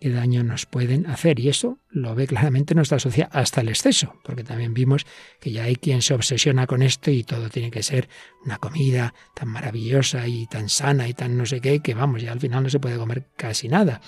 qué 0.00 0.08
daño 0.08 0.42
nos 0.44 0.64
pueden 0.64 1.06
hacer. 1.08 1.38
Y 1.40 1.50
eso 1.50 1.78
lo 1.90 2.14
ve 2.14 2.26
claramente 2.26 2.74
nuestra 2.74 2.98
sociedad 2.98 3.28
hasta 3.34 3.60
el 3.60 3.68
exceso, 3.68 4.14
porque 4.24 4.44
también 4.44 4.72
vimos 4.72 5.04
que 5.40 5.52
ya 5.52 5.64
hay 5.64 5.76
quien 5.76 6.00
se 6.00 6.14
obsesiona 6.14 6.66
con 6.66 6.80
esto 6.80 7.10
y 7.10 7.22
todo 7.22 7.50
tiene 7.50 7.70
que 7.70 7.82
ser 7.82 8.08
una 8.46 8.56
comida 8.56 9.12
tan 9.34 9.50
maravillosa 9.50 10.26
y 10.26 10.46
tan 10.46 10.70
sana 10.70 11.06
y 11.06 11.12
tan 11.12 11.36
no 11.36 11.44
sé 11.44 11.60
qué, 11.60 11.80
que 11.80 11.92
vamos, 11.92 12.22
ya 12.22 12.32
al 12.32 12.40
final 12.40 12.62
no 12.62 12.70
se 12.70 12.80
puede 12.80 12.96
comer 12.96 13.28
casi 13.36 13.68
nada. 13.68 14.00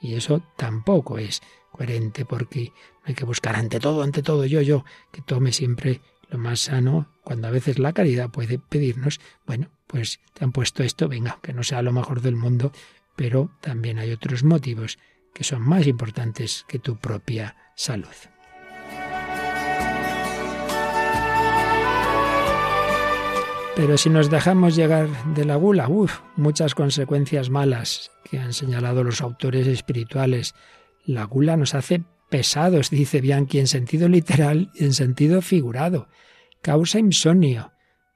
Y 0.00 0.14
eso 0.14 0.40
tampoco 0.56 1.18
es 1.18 1.42
coherente 1.72 2.24
porque 2.24 2.72
hay 3.02 3.14
que 3.14 3.24
buscar 3.24 3.56
ante 3.56 3.80
todo, 3.80 4.04
ante 4.04 4.22
todo 4.22 4.46
yo, 4.46 4.60
yo, 4.60 4.84
que 5.10 5.20
tome 5.20 5.50
siempre 5.50 6.00
lo 6.30 6.38
más 6.38 6.60
sano, 6.60 7.08
cuando 7.24 7.48
a 7.48 7.50
veces 7.50 7.80
la 7.80 7.92
caridad 7.92 8.30
puede 8.30 8.58
pedirnos, 8.58 9.20
bueno, 9.46 9.68
pues 9.92 10.20
te 10.32 10.42
han 10.42 10.52
puesto 10.52 10.82
esto, 10.82 11.06
venga, 11.06 11.38
que 11.42 11.52
no 11.52 11.62
sea 11.62 11.82
lo 11.82 11.92
mejor 11.92 12.22
del 12.22 12.34
mundo, 12.34 12.72
pero 13.14 13.50
también 13.60 13.98
hay 13.98 14.10
otros 14.10 14.42
motivos 14.42 14.98
que 15.34 15.44
son 15.44 15.60
más 15.60 15.86
importantes 15.86 16.64
que 16.66 16.78
tu 16.78 16.96
propia 16.96 17.56
salud. 17.76 18.08
Pero 23.76 23.98
si 23.98 24.08
nos 24.08 24.30
dejamos 24.30 24.76
llegar 24.76 25.08
de 25.34 25.44
la 25.44 25.56
gula, 25.56 25.88
uff, 25.88 26.20
muchas 26.36 26.74
consecuencias 26.74 27.50
malas 27.50 28.10
que 28.30 28.38
han 28.38 28.54
señalado 28.54 29.04
los 29.04 29.20
autores 29.20 29.66
espirituales. 29.66 30.54
La 31.04 31.24
gula 31.24 31.56
nos 31.56 31.74
hace 31.74 32.02
pesados, 32.30 32.88
dice 32.88 33.20
Bianchi, 33.20 33.58
en 33.58 33.66
sentido 33.66 34.08
literal 34.08 34.70
y 34.74 34.84
en 34.84 34.94
sentido 34.94 35.42
figurado. 35.42 36.08
Causa 36.62 36.98
insomnio, 36.98 37.72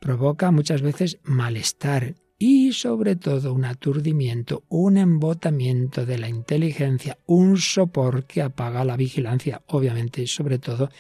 provoca 0.07 0.53
muchas 0.53 0.83
veces 0.83 1.19
malestar 1.25 2.15
y 2.39 2.73
sobre 2.75 3.17
todo 3.17 3.53
un 3.53 3.65
aturdimiento, 3.65 4.63
un 4.69 4.99
embotamiento 4.99 6.07
de 6.07 6.17
la 6.17 6.29
inteligencia, 6.29 7.19
un 7.27 7.57
sopor 7.57 8.25
que 8.25 8.41
apaga 8.41 8.85
la 8.85 8.97
vigilancia, 8.97 9.63
obviamente 9.67 10.23
y 10.23 10.29
sobre 10.29 10.61
todo 10.61 10.91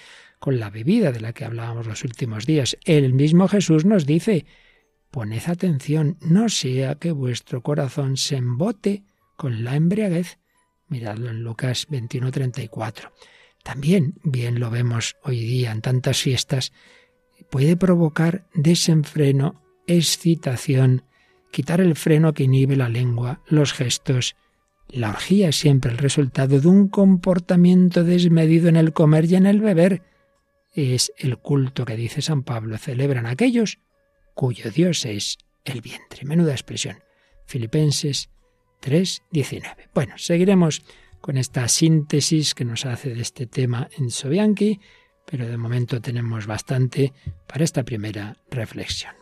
con 0.40 0.58
la 0.58 0.70
bebida 0.70 1.12
de 1.12 1.20
la 1.20 1.32
que 1.32 1.44
hablábamos 1.44 1.86
los 1.86 2.02
últimos 2.02 2.46
días. 2.46 2.76
El 2.84 3.12
mismo 3.12 3.46
Jesús 3.46 3.84
nos 3.84 4.06
dice, 4.06 4.44
poned 5.12 5.42
atención, 5.46 6.18
no 6.20 6.48
sea 6.48 6.96
que 6.96 7.12
vuestro 7.12 7.62
corazón 7.62 8.16
se 8.16 8.34
embote 8.34 9.04
con 9.36 9.62
la 9.62 9.76
embriaguez. 9.76 10.40
Miradlo 10.88 11.30
en 11.30 11.44
Lucas 11.44 11.86
21:34. 11.88 13.12
También 13.62 14.14
bien 14.25 14.58
lo 14.58 14.68
vemos 14.68 15.14
hoy 15.22 15.38
día 15.38 15.70
en 15.70 15.80
tantas 15.80 16.20
fiestas 16.20 16.72
puede 17.50 17.76
provocar 17.76 18.47
desenfreno, 18.55 19.62
excitación, 19.87 21.03
quitar 21.50 21.81
el 21.81 21.97
freno 21.97 22.35
que 22.35 22.45
inhibe 22.45 22.76
la 22.76 22.88
lengua, 22.88 23.41
los 23.47 23.73
gestos. 23.73 24.37
La 24.88 25.11
orgía 25.11 25.49
es 25.49 25.57
siempre 25.57 25.91
el 25.91 25.99
resultado 25.99 26.61
de 26.61 26.69
un 26.69 26.88
comportamiento 26.88 28.05
desmedido 28.05 28.69
en 28.69 28.76
el 28.76 28.93
comer 28.93 29.25
y 29.26 29.37
en 29.37 29.47
el 29.47 29.61
beber. 29.61 30.03
Es 30.73 31.12
el 31.19 31.38
culto 31.38 31.85
que 31.85 31.97
dice 31.97 32.23
San 32.23 32.43
Pablo 32.43 32.79
celebran 32.79 33.26
aquellos 33.26 33.79
cuyo 34.35 34.71
Dios 34.71 35.07
es 35.07 35.38
el 35.65 35.81
vientre. 35.81 36.25
Menuda 36.25 36.53
expresión. 36.53 36.99
Filipenses 37.47 38.29
3:19. 38.81 39.88
Bueno, 39.95 40.19
seguiremos 40.19 40.83
con 41.21 41.38
esta 41.38 41.67
síntesis 41.69 42.55
que 42.55 42.65
nos 42.65 42.85
hace 42.85 43.15
de 43.15 43.23
este 43.23 43.47
tema 43.47 43.88
en 43.97 44.11
Sobianchi, 44.11 44.79
pero 45.30 45.47
de 45.47 45.56
momento 45.56 46.00
tenemos 46.00 46.47
bastante 46.47 47.12
para 47.47 47.64
esta 47.64 47.83
primera 47.85 48.37
reflexión. 48.50 49.14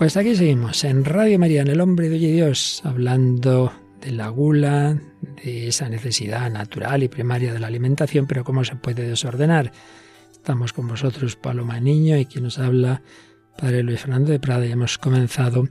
Pues 0.00 0.16
aquí 0.16 0.34
seguimos 0.34 0.82
en 0.84 1.04
Radio 1.04 1.38
María, 1.38 1.60
en 1.60 1.68
El 1.68 1.82
Hombre 1.82 2.08
de 2.08 2.14
Hoy 2.14 2.32
Dios, 2.32 2.80
hablando 2.84 3.70
de 4.00 4.12
la 4.12 4.28
gula, 4.28 4.98
de 5.44 5.68
esa 5.68 5.88
necesidad 5.88 6.50
natural 6.50 7.02
y 7.02 7.08
primaria 7.08 7.52
de 7.52 7.58
la 7.58 7.66
alimentación, 7.66 8.26
pero 8.26 8.44
cómo 8.44 8.64
se 8.64 8.76
puede 8.76 9.08
desordenar. 9.08 9.72
Estamos 10.32 10.72
con 10.72 10.88
vosotros, 10.88 11.36
Paloma 11.36 11.80
Niño, 11.80 12.16
y 12.16 12.24
quien 12.24 12.44
nos 12.44 12.58
habla, 12.58 13.02
Padre 13.58 13.82
Luis 13.82 14.00
Fernando 14.00 14.32
de 14.32 14.40
Prada, 14.40 14.66
y 14.66 14.72
hemos 14.72 14.98
comenzado 14.98 15.68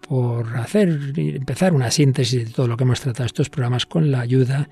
por 0.00 0.56
hacer, 0.56 1.12
empezar 1.16 1.74
una 1.74 1.90
síntesis 1.90 2.46
de 2.46 2.52
todo 2.52 2.68
lo 2.68 2.76
que 2.76 2.84
hemos 2.84 3.00
tratado 3.00 3.26
estos 3.26 3.50
programas 3.50 3.86
con 3.86 4.10
la 4.12 4.20
ayuda 4.20 4.68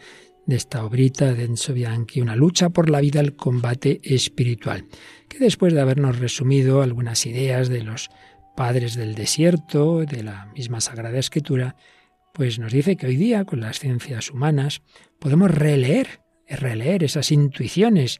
de 0.47 0.57
esta 0.57 0.85
obrita 0.85 1.33
de 1.33 1.45
Enzo 1.45 1.73
Bianchi, 1.73 2.21
una 2.21 2.37
lucha 2.37 2.69
por 2.71 2.91
la 2.91 3.01
vida, 3.01 3.21
el 3.21 3.35
combate 3.35 4.01
espiritual, 4.05 4.87
que 5.29 5.39
después 5.39 5.73
de 5.73 5.81
habernos 5.81 6.19
resumido 6.19 6.83
algunas 6.83 7.27
ideas 7.27 7.69
de 7.69 7.83
los 7.83 8.11
padres 8.57 8.95
del 8.95 9.15
desierto, 9.15 10.05
de 10.05 10.23
la 10.23 10.47
misma 10.55 10.81
Sagrada 10.81 11.19
Escritura, 11.19 11.77
pues 12.35 12.59
nos 12.59 12.73
dice 12.73 12.97
que 12.97 13.07
hoy 13.07 13.17
día, 13.17 13.45
con 13.45 13.61
las 13.61 13.79
ciencias 13.79 14.31
humanas, 14.31 14.83
podemos 15.21 15.53
releer, 15.53 16.21
releer 16.49 17.05
esas 17.05 17.31
intuiciones 17.31 18.19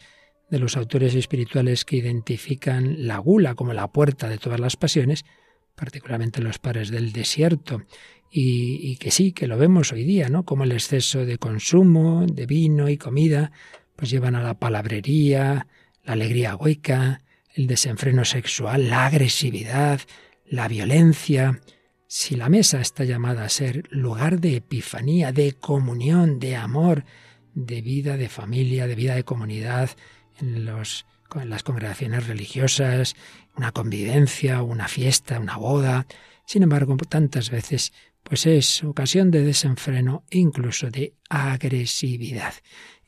de 0.49 0.61
los 0.61 0.77
autores 0.77 1.17
espirituales 1.17 1.85
que 1.85 1.97
identifican 1.97 3.09
la 3.09 3.19
gula 3.19 3.57
como 3.57 3.73
la 3.73 3.89
puerta 3.89 4.29
de 4.29 4.39
todas 4.39 4.61
las 4.61 4.77
pasiones, 4.77 5.25
particularmente 5.75 6.41
los 6.41 6.61
padres 6.61 6.91
del 6.91 7.13
desierto, 7.13 7.83
y, 8.31 8.79
y, 8.83 8.97
que 8.99 9.11
sí, 9.11 9.33
que 9.33 9.49
lo 9.49 9.59
vemos 9.59 9.93
hoy 9.93 10.05
día, 10.05 10.29
¿no? 10.29 10.45
Como 10.45 10.63
el 10.63 10.73
exceso 10.73 11.27
de 11.27 11.39
consumo, 11.39 12.25
de 12.25 12.47
vino 12.47 12.89
y 12.89 12.97
comida, 12.97 13.51
pues 13.97 14.11
llevan 14.11 14.37
a 14.37 14.43
la 14.43 14.59
palabrería, 14.61 15.67
la 16.05 16.13
alegría 16.13 16.55
hueca, 16.55 17.23
el 17.53 17.67
desenfreno 17.67 18.25
sexual, 18.25 18.91
la 18.91 19.07
agresividad, 19.07 20.01
la 20.47 20.69
violencia, 20.69 21.61
si 22.17 22.37
la 22.37 22.49
mesa 22.49 22.81
está 22.81 23.03
llamada 23.03 23.45
a 23.45 23.49
ser 23.49 23.89
lugar 23.91 24.39
de 24.39 24.55
epifanía, 24.55 25.33
de 25.33 25.55
comunión, 25.55 26.39
de 26.39 26.55
amor, 26.55 27.05
de 27.55 27.83
vida 27.83 28.17
de 28.17 28.29
familia, 28.29 28.87
de 28.87 28.95
vida 28.95 29.17
de 29.17 29.25
comunidad, 29.25 29.91
en, 30.39 30.65
los, 30.65 31.07
las 31.45 31.65
congregaciones 31.65 32.29
religiosas, 32.29 33.17
una 33.57 33.73
convivencia, 33.73 34.63
una 34.63 34.87
fiesta, 34.87 35.41
una 35.41 35.57
boda, 35.57 36.07
sin 36.47 36.63
embargo, 36.63 36.97
tantas 36.99 37.51
veces 37.51 37.93
pues 38.23 38.47
es 38.47 38.85
ocasión 38.85 39.33
de 39.33 39.43
desenfreno, 39.43 40.23
incluso 40.31 40.91
de 40.91 41.15
agresividad. 41.29 42.55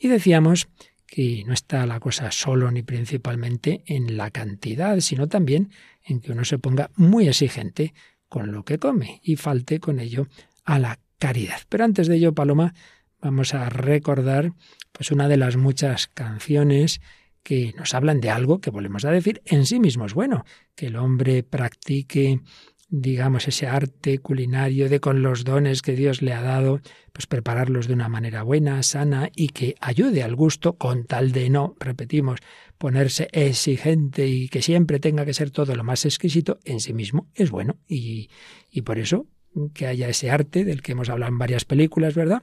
Y 0.00 0.08
decíamos 0.08 0.66
que 1.06 1.44
no 1.46 1.52
está 1.52 1.86
la 1.86 2.00
cosa 2.00 2.32
solo 2.32 2.72
ni 2.72 2.82
principalmente 2.82 3.84
en 3.86 4.16
la 4.16 4.32
cantidad, 4.32 4.98
sino 4.98 5.28
también 5.28 5.70
en 6.02 6.20
que 6.20 6.32
uno 6.32 6.44
se 6.44 6.58
ponga 6.58 6.90
muy 6.96 7.28
exigente 7.28 7.94
con 8.28 8.52
lo 8.52 8.64
que 8.64 8.78
come 8.78 9.20
y 9.22 9.36
falte 9.36 9.80
con 9.80 10.00
ello 10.00 10.26
a 10.64 10.78
la 10.78 10.98
caridad. 11.18 11.60
Pero 11.68 11.84
antes 11.84 12.08
de 12.08 12.16
ello, 12.16 12.34
Paloma, 12.34 12.74
vamos 13.20 13.54
a 13.54 13.68
recordar 13.68 14.52
pues 14.92 15.10
una 15.10 15.28
de 15.28 15.36
las 15.36 15.56
muchas 15.56 16.06
canciones 16.08 17.00
que 17.42 17.72
nos 17.76 17.94
hablan 17.94 18.20
de 18.20 18.30
algo 18.30 18.60
que 18.60 18.70
volvemos 18.70 19.04
a 19.04 19.12
decir 19.12 19.40
en 19.44 19.66
sí 19.66 19.78
mismo 19.78 20.04
es 20.06 20.14
bueno, 20.14 20.44
que 20.74 20.86
el 20.86 20.96
hombre 20.96 21.44
practique 21.44 22.40
digamos, 22.88 23.48
ese 23.48 23.66
arte 23.66 24.18
culinario 24.18 24.88
de 24.88 25.00
con 25.00 25.22
los 25.22 25.44
dones 25.44 25.82
que 25.82 25.96
Dios 25.96 26.22
le 26.22 26.32
ha 26.32 26.42
dado, 26.42 26.80
pues 27.12 27.26
prepararlos 27.26 27.88
de 27.88 27.94
una 27.94 28.08
manera 28.08 28.42
buena, 28.42 28.82
sana 28.82 29.30
y 29.34 29.48
que 29.48 29.74
ayude 29.80 30.22
al 30.22 30.36
gusto 30.36 30.76
con 30.76 31.04
tal 31.04 31.32
de 31.32 31.50
no, 31.50 31.74
repetimos, 31.80 32.40
ponerse 32.78 33.28
exigente 33.32 34.26
y 34.28 34.48
que 34.48 34.62
siempre 34.62 35.00
tenga 35.00 35.24
que 35.24 35.34
ser 35.34 35.50
todo 35.50 35.74
lo 35.74 35.84
más 35.84 36.04
exquisito, 36.04 36.58
en 36.64 36.80
sí 36.80 36.92
mismo 36.92 37.26
es 37.34 37.50
bueno. 37.50 37.76
Y, 37.88 38.30
y 38.70 38.82
por 38.82 38.98
eso 38.98 39.26
que 39.74 39.86
haya 39.86 40.08
ese 40.08 40.30
arte 40.30 40.64
del 40.64 40.82
que 40.82 40.92
hemos 40.92 41.08
hablado 41.08 41.32
en 41.32 41.38
varias 41.38 41.64
películas, 41.64 42.14
¿verdad? 42.14 42.42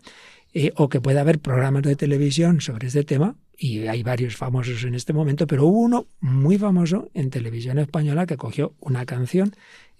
Eh, 0.53 0.71
o 0.75 0.89
que 0.89 1.01
pueda 1.01 1.21
haber 1.21 1.39
programas 1.39 1.83
de 1.83 1.95
televisión 1.95 2.61
sobre 2.61 2.87
este 2.87 3.03
tema, 3.03 3.37
y 3.57 3.87
hay 3.87 4.03
varios 4.03 4.35
famosos 4.35 4.83
en 4.83 4.95
este 4.95 5.13
momento, 5.13 5.47
pero 5.47 5.65
hubo 5.65 5.79
uno 5.79 6.07
muy 6.19 6.57
famoso 6.57 7.09
en 7.13 7.29
televisión 7.29 7.79
española 7.79 8.25
que 8.25 8.37
cogió 8.37 8.75
una 8.79 9.05
canción 9.05 9.55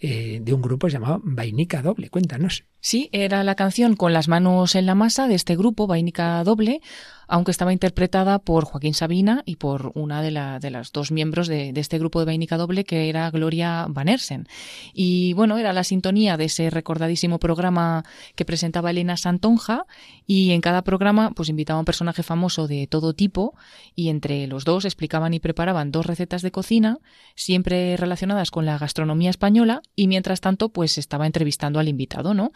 eh, 0.05 0.41
de 0.41 0.53
un 0.53 0.61
grupo 0.61 0.89
llamado 0.89 1.21
Vainica 1.23 1.81
Doble. 1.81 2.09
Cuéntanos. 2.09 2.65
Sí, 2.81 3.07
era 3.13 3.45
la 3.45 3.55
canción 3.55 3.95
Con 3.95 4.11
las 4.11 4.27
manos 4.27 4.75
en 4.75 4.85
la 4.85 4.95
masa 4.95 5.29
de 5.29 5.35
este 5.35 5.55
grupo, 5.55 5.87
Vainica 5.87 6.43
Doble, 6.43 6.81
aunque 7.29 7.51
estaba 7.51 7.71
interpretada 7.71 8.39
por 8.39 8.65
Joaquín 8.65 8.93
Sabina 8.93 9.43
y 9.45 9.55
por 9.55 9.93
una 9.95 10.21
de, 10.21 10.31
la, 10.31 10.59
de 10.59 10.69
las 10.69 10.91
dos 10.91 11.09
miembros 11.09 11.47
de, 11.47 11.71
este 11.75 11.97
grupo 11.97 12.19
de 12.19 12.25
Vainica 12.25 12.57
Doble, 12.57 12.83
que 12.83 13.07
era 13.07 13.31
Gloria 13.31 13.85
Van 13.89 14.09
Ersen. 14.09 14.47
Y 14.93 15.31
bueno, 15.31 15.57
era 15.57 15.71
la 15.71 15.85
sintonía 15.85 16.35
de 16.35 16.45
ese 16.45 16.69
recordadísimo 16.69 17.39
programa 17.39 18.03
que 18.35 18.43
presentaba 18.43 18.91
Elena 18.91 19.15
Santonja, 19.15 19.85
y 20.27 20.51
en 20.51 20.59
cada 20.59 20.83
programa 20.83 21.31
pues 21.31 21.47
invitaba 21.47 21.77
a 21.77 21.79
un 21.79 21.85
personaje 21.85 22.23
famoso 22.23 22.67
de 22.67 22.87
todo 22.87 23.13
tipo, 23.13 23.55
y 23.95 24.09
entre 24.09 24.45
los 24.47 24.65
dos 24.65 24.83
explicaban 24.83 25.33
y 25.33 25.39
preparaban 25.39 25.91
dos 25.91 26.05
recetas 26.05 26.41
de 26.41 26.51
cocina, 26.51 26.99
siempre 27.35 27.95
relacionadas 27.95 28.51
con 28.51 28.65
la 28.65 28.77
gastronomía 28.77 29.29
española, 29.29 29.81
y 29.95 30.07
mientras 30.07 30.41
tanto 30.41 30.69
pues 30.69 30.97
estaba 30.97 31.25
entrevistando 31.25 31.79
al 31.79 31.87
invitado, 31.87 32.33
¿no? 32.33 32.51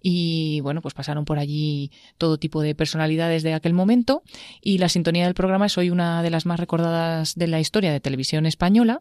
Y 0.00 0.60
bueno, 0.60 0.82
pues 0.82 0.94
pasaron 0.94 1.24
por 1.24 1.38
allí 1.38 1.90
todo 2.18 2.38
tipo 2.38 2.62
de 2.62 2.74
personalidades 2.74 3.42
de 3.42 3.54
aquel 3.54 3.72
momento, 3.74 4.22
y 4.60 4.78
la 4.78 4.88
sintonía 4.88 5.24
del 5.24 5.34
programa 5.34 5.66
es 5.66 5.78
hoy 5.78 5.90
una 5.90 6.22
de 6.22 6.30
las 6.30 6.46
más 6.46 6.60
recordadas 6.60 7.34
de 7.34 7.46
la 7.46 7.60
historia 7.60 7.92
de 7.92 8.00
televisión 8.00 8.46
española, 8.46 9.00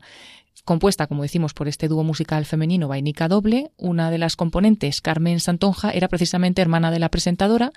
compuesta, 0.64 1.08
como 1.08 1.24
decimos, 1.24 1.54
por 1.54 1.68
este 1.68 1.88
dúo 1.88 2.04
musical 2.04 2.46
femenino 2.46 2.88
Vainica 2.88 3.28
Doble. 3.28 3.72
Una 3.78 4.12
de 4.12 4.18
las 4.18 4.36
componentes, 4.36 5.02
Carmen 5.02 5.40
Santonja, 5.40 5.92
era 5.92 6.08
precisamente 6.08 6.62
hermana 6.62 6.92
de 6.92 7.00
la 7.00 7.10
presentadora 7.10 7.72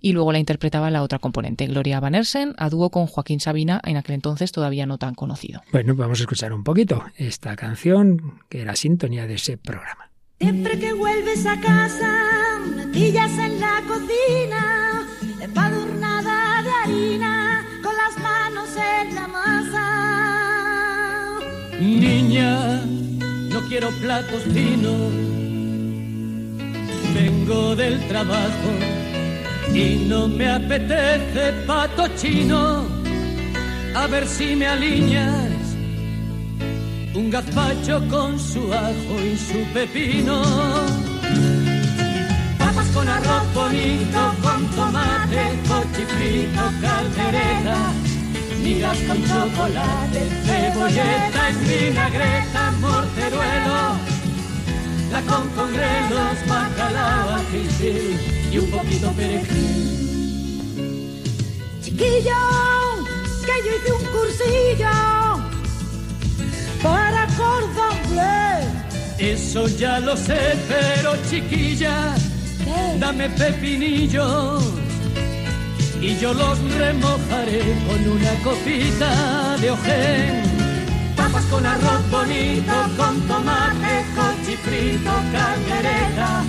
y 0.00 0.12
luego 0.12 0.32
la 0.32 0.38
interpretaba 0.38 0.90
la 0.90 1.02
otra 1.02 1.18
componente, 1.18 1.66
Gloria 1.66 2.00
Van 2.00 2.14
Ersen, 2.14 2.54
a 2.58 2.68
dúo 2.68 2.90
con 2.90 3.06
Joaquín 3.06 3.40
Sabina, 3.40 3.80
en 3.84 3.96
aquel 3.96 4.16
entonces 4.16 4.52
todavía 4.52 4.86
no 4.86 4.98
tan 4.98 5.14
conocido. 5.14 5.62
Bueno, 5.72 5.94
vamos 5.94 6.20
a 6.20 6.22
escuchar 6.22 6.52
un 6.52 6.64
poquito 6.64 7.04
esta 7.16 7.56
canción 7.56 8.40
que 8.48 8.62
era 8.62 8.76
sintonía 8.76 9.26
de 9.26 9.34
ese 9.34 9.56
programa. 9.56 10.10
Siempre 10.38 10.78
que 10.78 10.92
vuelves 10.92 11.46
a 11.46 11.58
casa, 11.60 12.12
me 12.74 13.08
en 13.08 13.60
la 13.60 13.82
cocina, 13.88 15.06
Niña, 21.80 22.80
no 23.50 23.60
quiero 23.68 23.90
platos 24.00 24.42
finos, 24.52 25.12
vengo 27.14 27.76
del 27.76 28.00
trabajo 28.08 28.70
y 29.74 30.06
no 30.08 30.26
me 30.28 30.48
apetece 30.48 31.52
pato 31.66 32.08
chino, 32.16 32.86
a 33.94 34.06
ver 34.06 34.26
si 34.26 34.56
me 34.56 34.66
alineas 34.66 35.56
un 37.16 37.30
gazpacho 37.30 38.02
con 38.08 38.38
su 38.38 38.72
ajo 38.72 39.14
y 39.24 39.36
su 39.36 39.58
pepino. 39.72 40.42
Papas 42.58 42.88
con 42.94 43.08
arroz 43.08 43.54
bonito, 43.54 44.34
con 44.42 44.66
tomate, 44.76 45.44
cochifrito, 45.66 46.62
caldereta, 46.80 47.92
migas 48.66 48.98
con 49.06 49.18
chocolate, 49.22 50.20
cebolleta 50.44 51.48
en 51.50 51.58
vinagreta, 51.68 52.62
morteruelo, 52.80 53.80
la 55.12 55.20
con 55.30 55.48
congrelos, 55.50 56.36
bacalao, 56.48 57.38
y 58.52 58.58
un 58.58 58.70
poquito 58.70 59.12
perejil. 59.12 59.76
Chiquillo, 61.80 62.42
que 63.46 63.54
yo 63.64 63.70
hice 63.76 63.90
un 63.98 64.04
cursillo 64.14 64.96
para 66.82 67.26
cordon 67.38 67.96
Eso 69.18 69.68
ya 69.68 70.00
lo 70.00 70.16
sé, 70.16 70.40
pero 70.68 71.16
chiquilla, 71.30 72.14
dame 72.98 73.28
pepinillos 73.30 74.85
y 76.00 76.16
yo 76.18 76.34
los 76.34 76.58
remojaré 76.74 77.62
con 77.86 78.08
una 78.08 78.34
copita 78.42 79.56
de 79.60 79.70
ojén. 79.70 80.42
Papas 81.16 81.44
con 81.46 81.64
arroz 81.64 82.10
bonito, 82.10 82.72
con 82.96 83.20
tomate, 83.22 84.04
cochifrito, 84.14 85.10
caldereta, 85.32 86.44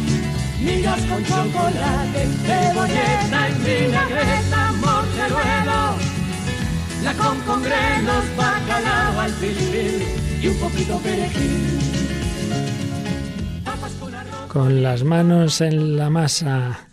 migas 0.60 1.02
con 1.06 1.24
chocolate, 1.24 2.28
cebolleta 2.46 3.48
en 3.48 3.64
vinagreta, 3.64 4.72
morteruelo, 4.82 5.96
la 7.04 7.14
con 7.14 7.40
con 7.42 7.64
grelos, 7.64 8.26
bacalao 8.36 9.20
al 9.22 9.32
fil 9.32 9.58
y 10.42 10.48
un 10.48 10.58
poquito 10.58 10.98
perejil. 11.00 11.80
Con 14.48 14.82
las 14.82 15.04
manos 15.04 15.62
en 15.62 15.98
la 15.98 16.10
masa 16.10 16.88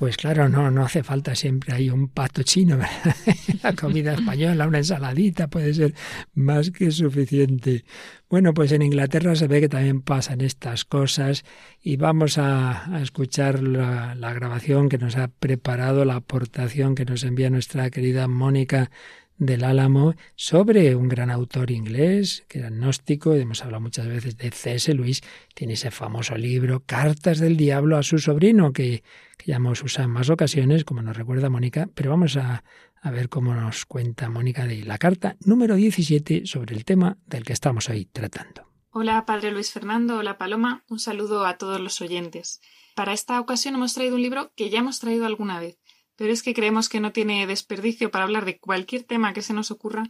pues 0.00 0.16
claro, 0.16 0.48
no, 0.48 0.70
no 0.70 0.86
hace 0.86 1.02
falta 1.02 1.34
siempre 1.34 1.74
hay 1.74 1.90
un 1.90 2.08
pato 2.08 2.42
chino, 2.42 2.78
la 3.62 3.74
comida 3.74 4.14
española, 4.14 4.66
una 4.66 4.78
ensaladita 4.78 5.48
puede 5.48 5.74
ser 5.74 5.94
más 6.32 6.70
que 6.70 6.90
suficiente. 6.90 7.84
Bueno, 8.30 8.54
pues 8.54 8.72
en 8.72 8.80
Inglaterra 8.80 9.36
se 9.36 9.46
ve 9.46 9.60
que 9.60 9.68
también 9.68 10.00
pasan 10.00 10.40
estas 10.40 10.86
cosas 10.86 11.44
y 11.82 11.98
vamos 11.98 12.38
a, 12.38 12.98
escuchar 13.02 13.62
la 13.62 14.32
grabación 14.32 14.88
que 14.88 14.96
nos 14.96 15.18
ha 15.18 15.28
preparado, 15.28 16.06
la 16.06 16.14
aportación 16.14 16.94
que 16.94 17.04
nos 17.04 17.22
envía 17.22 17.50
nuestra 17.50 17.90
querida 17.90 18.26
Mónica 18.26 18.90
del 19.40 19.64
Álamo 19.64 20.14
sobre 20.36 20.94
un 20.94 21.08
gran 21.08 21.30
autor 21.30 21.70
inglés 21.70 22.44
que 22.46 22.60
era 22.60 22.68
gnóstico, 22.68 23.34
hemos 23.34 23.64
hablado 23.64 23.80
muchas 23.80 24.06
veces 24.06 24.36
de 24.36 24.50
C.S. 24.50 24.94
Lewis, 24.94 25.22
tiene 25.54 25.72
ese 25.72 25.90
famoso 25.90 26.36
libro 26.36 26.84
Cartas 26.86 27.40
del 27.40 27.56
Diablo 27.56 27.96
a 27.96 28.02
su 28.02 28.18
sobrino, 28.18 28.72
que, 28.72 29.02
que 29.38 29.52
hemos 29.52 29.82
usado 29.82 30.04
en 30.04 30.12
más 30.12 30.30
ocasiones, 30.30 30.84
como 30.84 31.02
nos 31.02 31.16
recuerda 31.16 31.48
Mónica, 31.48 31.88
pero 31.94 32.10
vamos 32.10 32.36
a, 32.36 32.62
a 33.00 33.10
ver 33.10 33.30
cómo 33.30 33.54
nos 33.54 33.86
cuenta 33.86 34.28
Mónica 34.28 34.66
de 34.66 34.84
la 34.84 34.98
carta 34.98 35.36
número 35.44 35.74
17 35.74 36.42
sobre 36.44 36.76
el 36.76 36.84
tema 36.84 37.16
del 37.26 37.44
que 37.44 37.54
estamos 37.54 37.88
hoy 37.88 38.04
tratando. 38.04 38.68
Hola, 38.90 39.24
Padre 39.24 39.52
Luis 39.52 39.72
Fernando, 39.72 40.18
hola 40.18 40.36
Paloma, 40.36 40.84
un 40.88 40.98
saludo 40.98 41.46
a 41.46 41.56
todos 41.56 41.80
los 41.80 42.00
oyentes. 42.02 42.60
Para 42.94 43.14
esta 43.14 43.40
ocasión 43.40 43.76
hemos 43.76 43.94
traído 43.94 44.16
un 44.16 44.22
libro 44.22 44.52
que 44.54 44.68
ya 44.68 44.80
hemos 44.80 45.00
traído 45.00 45.24
alguna 45.24 45.60
vez, 45.60 45.78
pero 46.20 46.34
es 46.34 46.42
que 46.42 46.52
creemos 46.52 46.90
que 46.90 47.00
no 47.00 47.12
tiene 47.12 47.46
desperdicio 47.46 48.10
para 48.10 48.24
hablar 48.24 48.44
de 48.44 48.58
cualquier 48.58 49.04
tema 49.04 49.32
que 49.32 49.40
se 49.40 49.54
nos 49.54 49.70
ocurra, 49.70 50.02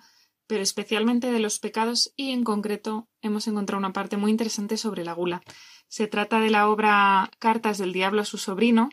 pero 0.49 0.61
especialmente 0.61 1.31
de 1.31 1.39
los 1.39 1.61
pecados 1.61 2.13
y 2.17 2.33
en 2.33 2.43
concreto 2.43 3.09
hemos 3.23 3.47
encontrado 3.47 3.79
una 3.79 3.93
parte 3.93 4.17
muy 4.17 4.33
interesante 4.33 4.77
sobre 4.77 5.05
la 5.05 5.13
gula. 5.13 5.41
Se 5.87 6.09
trata 6.09 6.41
de 6.41 6.51
la 6.51 6.69
obra 6.69 7.31
Cartas 7.39 7.79
del 7.79 7.93
Diablo 7.93 8.23
a 8.23 8.25
su 8.25 8.39
sobrino 8.39 8.89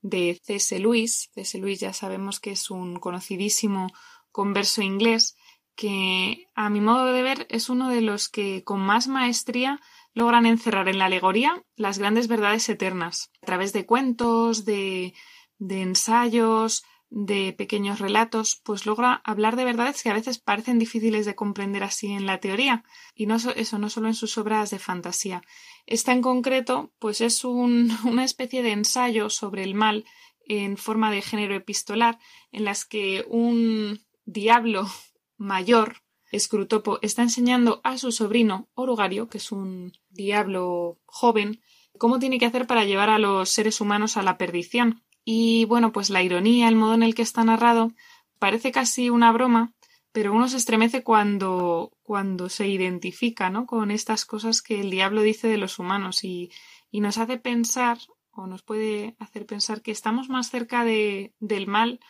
de 0.00 0.40
C.S. 0.44 0.78
Lewis. 0.78 1.30
C.S. 1.34 1.58
Lewis 1.58 1.80
ya 1.80 1.92
sabemos 1.92 2.38
que 2.38 2.52
es 2.52 2.70
un 2.70 3.00
conocidísimo 3.00 3.88
converso 4.30 4.80
inglés 4.80 5.34
que 5.74 6.46
a 6.54 6.70
mi 6.70 6.80
modo 6.80 7.06
de 7.06 7.22
ver 7.22 7.48
es 7.50 7.68
uno 7.68 7.88
de 7.88 8.00
los 8.00 8.28
que 8.28 8.62
con 8.62 8.78
más 8.78 9.08
maestría 9.08 9.80
logran 10.14 10.46
encerrar 10.46 10.88
en 10.88 11.00
la 11.00 11.06
alegoría 11.06 11.64
las 11.74 11.98
grandes 11.98 12.28
verdades 12.28 12.68
eternas 12.68 13.32
a 13.42 13.46
través 13.46 13.72
de 13.72 13.86
cuentos, 13.86 14.64
de 14.64 15.14
de 15.60 15.82
ensayos, 15.82 16.82
de 17.10 17.52
pequeños 17.52 17.98
relatos, 17.98 18.60
pues 18.64 18.86
logra 18.86 19.20
hablar 19.24 19.56
de 19.56 19.64
verdades 19.64 20.02
que 20.02 20.10
a 20.10 20.14
veces 20.14 20.38
parecen 20.38 20.78
difíciles 20.78 21.26
de 21.26 21.34
comprender 21.34 21.82
así 21.82 22.08
en 22.08 22.24
la 22.24 22.38
teoría, 22.38 22.84
y 23.14 23.26
no 23.26 23.36
eso 23.36 23.78
no 23.78 23.90
solo 23.90 24.08
en 24.08 24.14
sus 24.14 24.38
obras 24.38 24.70
de 24.70 24.78
fantasía. 24.78 25.42
Esta 25.86 26.12
en 26.12 26.22
concreto, 26.22 26.92
pues 26.98 27.20
es 27.20 27.44
un, 27.44 27.90
una 28.04 28.24
especie 28.24 28.62
de 28.62 28.72
ensayo 28.72 29.28
sobre 29.28 29.62
el 29.62 29.74
mal 29.74 30.04
en 30.46 30.76
forma 30.76 31.12
de 31.12 31.22
género 31.22 31.54
epistolar, 31.54 32.18
en 32.52 32.64
las 32.64 32.84
que 32.84 33.24
un 33.28 34.00
diablo 34.24 34.88
mayor, 35.36 35.96
Escrutopo, 36.32 37.00
está 37.02 37.22
enseñando 37.22 37.80
a 37.82 37.98
su 37.98 38.12
sobrino 38.12 38.68
Orugario, 38.74 39.28
que 39.28 39.38
es 39.38 39.50
un 39.50 39.92
diablo 40.10 41.00
joven, 41.06 41.60
cómo 41.98 42.20
tiene 42.20 42.38
que 42.38 42.46
hacer 42.46 42.68
para 42.68 42.84
llevar 42.84 43.10
a 43.10 43.18
los 43.18 43.50
seres 43.50 43.80
humanos 43.80 44.16
a 44.16 44.22
la 44.22 44.38
perdición 44.38 45.02
y 45.24 45.64
bueno, 45.66 45.92
pues 45.92 46.10
la 46.10 46.22
ironía, 46.22 46.68
el 46.68 46.76
modo 46.76 46.94
en 46.94 47.02
el 47.02 47.14
que 47.14 47.22
está 47.22 47.44
narrado, 47.44 47.92
parece 48.38 48.72
casi 48.72 49.10
una 49.10 49.32
broma, 49.32 49.74
pero 50.12 50.32
uno 50.32 50.48
se 50.48 50.56
estremece 50.56 51.04
cuando, 51.04 51.92
cuando 52.02 52.48
se 52.48 52.66
identifica 52.68 53.50
¿no? 53.50 53.66
con 53.66 53.90
estas 53.90 54.24
cosas 54.24 54.62
que 54.62 54.80
el 54.80 54.90
diablo 54.90 55.22
dice 55.22 55.48
de 55.48 55.58
los 55.58 55.78
humanos 55.78 56.24
y, 56.24 56.50
y 56.90 57.00
nos 57.00 57.18
hace 57.18 57.38
pensar 57.38 57.98
o 58.32 58.46
nos 58.46 58.62
puede 58.62 59.16
hacer 59.18 59.46
pensar 59.46 59.82
que 59.82 59.90
estamos 59.90 60.28
más 60.28 60.50
cerca 60.50 60.84
de, 60.84 61.34
del 61.38 61.66
mal 61.66 62.00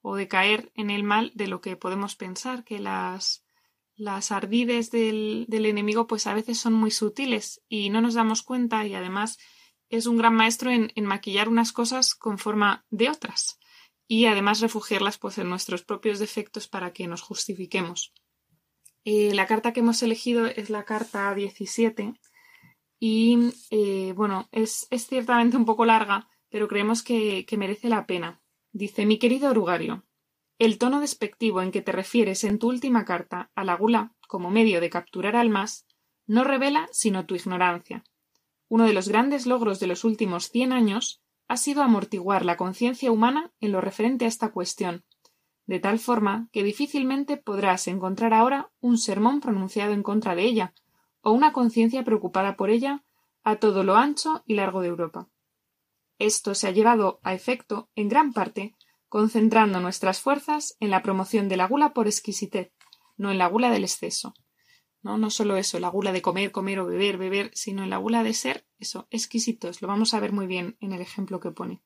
o 0.00 0.14
de 0.14 0.28
caer 0.28 0.70
en 0.74 0.90
el 0.90 1.02
mal 1.02 1.32
de 1.34 1.48
lo 1.48 1.60
que 1.60 1.76
podemos 1.76 2.14
pensar, 2.14 2.64
que 2.64 2.78
las, 2.78 3.44
las 3.96 4.30
ardides 4.30 4.90
del, 4.90 5.46
del 5.48 5.66
enemigo 5.66 6.06
pues 6.06 6.26
a 6.26 6.34
veces 6.34 6.58
son 6.58 6.74
muy 6.74 6.90
sutiles 6.90 7.62
y 7.68 7.90
no 7.90 8.00
nos 8.00 8.14
damos 8.14 8.42
cuenta 8.42 8.86
y 8.86 8.94
además 8.94 9.38
es 9.88 10.06
un 10.06 10.18
gran 10.18 10.34
maestro 10.34 10.70
en, 10.70 10.92
maquillar 11.04 11.48
unas 11.48 11.72
cosas 11.72 12.14
con 12.14 12.38
forma 12.38 12.84
de 12.90 13.08
otras 13.08 13.58
y 14.06 14.26
además 14.26 14.60
refugiarlas 14.60 15.18
pues, 15.18 15.38
en 15.38 15.48
nuestros 15.48 15.82
propios 15.82 16.18
defectos 16.18 16.68
para 16.68 16.92
que 16.92 17.06
nos 17.06 17.22
justifiquemos. 17.22 18.12
Eh, 19.04 19.34
la 19.34 19.46
carta 19.46 19.72
que 19.72 19.80
hemos 19.80 20.02
elegido 20.02 20.46
es 20.46 20.70
la 20.70 20.84
carta 20.84 21.34
17 21.34 22.14
y 23.00 23.52
eh, 23.70 24.12
bueno, 24.14 24.48
es, 24.52 24.86
es, 24.90 25.06
ciertamente 25.06 25.56
un 25.56 25.64
poco 25.64 25.84
larga, 25.84 26.28
pero 26.50 26.68
creemos 26.68 27.02
que, 27.02 27.46
que 27.46 27.56
merece 27.56 27.88
la 27.88 28.06
pena. 28.06 28.42
Dice 28.72 29.06
mi 29.06 29.18
querido 29.18 29.50
Orugario, 29.50 30.04
el 30.58 30.78
tono 30.78 31.00
despectivo 31.00 31.62
en 31.62 31.70
que 31.70 31.82
te 31.82 31.92
refieres 31.92 32.44
en 32.44 32.58
tu 32.58 32.68
última 32.68 33.04
carta 33.04 33.50
a 33.54 33.64
la 33.64 33.76
gula 33.76 34.14
como 34.26 34.50
medio 34.50 34.80
de 34.80 34.90
capturar 34.90 35.36
almas 35.36 35.86
no 36.26 36.44
revela 36.44 36.88
sino 36.92 37.24
tu 37.24 37.34
ignorancia 37.34 38.04
uno 38.68 38.84
de 38.84 38.92
los 38.92 39.08
grandes 39.08 39.46
logros 39.46 39.80
de 39.80 39.86
los 39.86 40.04
últimos 40.04 40.50
cien 40.50 40.72
años 40.72 41.22
ha 41.48 41.56
sido 41.56 41.82
amortiguar 41.82 42.44
la 42.44 42.56
conciencia 42.56 43.10
humana 43.10 43.52
en 43.60 43.72
lo 43.72 43.80
referente 43.80 44.26
a 44.26 44.28
esta 44.28 44.52
cuestión, 44.52 45.04
de 45.66 45.80
tal 45.80 45.98
forma 45.98 46.48
que 46.52 46.62
difícilmente 46.62 47.36
podrás 47.36 47.88
encontrar 47.88 48.34
ahora 48.34 48.70
un 48.80 48.98
sermón 48.98 49.40
pronunciado 49.40 49.92
en 49.92 50.02
contra 50.02 50.34
de 50.34 50.42
ella, 50.42 50.74
o 51.20 51.32
una 51.32 51.52
conciencia 51.52 52.04
preocupada 52.04 52.56
por 52.56 52.70
ella 52.70 53.04
a 53.42 53.56
todo 53.56 53.82
lo 53.82 53.96
ancho 53.96 54.42
y 54.46 54.54
largo 54.54 54.82
de 54.82 54.88
Europa. 54.88 55.28
Esto 56.18 56.54
se 56.54 56.68
ha 56.68 56.70
llevado 56.70 57.20
a 57.22 57.32
efecto, 57.34 57.88
en 57.94 58.08
gran 58.08 58.32
parte, 58.32 58.74
concentrando 59.08 59.80
nuestras 59.80 60.20
fuerzas 60.20 60.76
en 60.80 60.90
la 60.90 61.02
promoción 61.02 61.48
de 61.48 61.56
la 61.56 61.66
gula 61.66 61.94
por 61.94 62.06
exquisitez, 62.06 62.72
no 63.16 63.30
en 63.30 63.38
la 63.38 63.46
gula 63.46 63.70
del 63.70 63.84
exceso, 63.84 64.34
¿no? 65.08 65.16
No 65.16 65.30
solo 65.30 65.56
eso, 65.56 65.80
la 65.80 65.88
gula 65.88 66.12
de 66.12 66.20
comer, 66.20 66.52
comer 66.52 66.80
o 66.80 66.86
beber, 66.86 67.16
beber, 67.16 67.50
sino 67.54 67.86
la 67.86 67.96
gula 67.96 68.22
de 68.22 68.34
ser, 68.34 68.66
eso, 68.78 69.08
exquisitos. 69.10 69.80
Lo 69.80 69.88
vamos 69.88 70.12
a 70.12 70.20
ver 70.20 70.32
muy 70.32 70.46
bien 70.46 70.76
en 70.80 70.92
el 70.92 71.00
ejemplo 71.00 71.40
que 71.40 71.50
pone. 71.50 71.82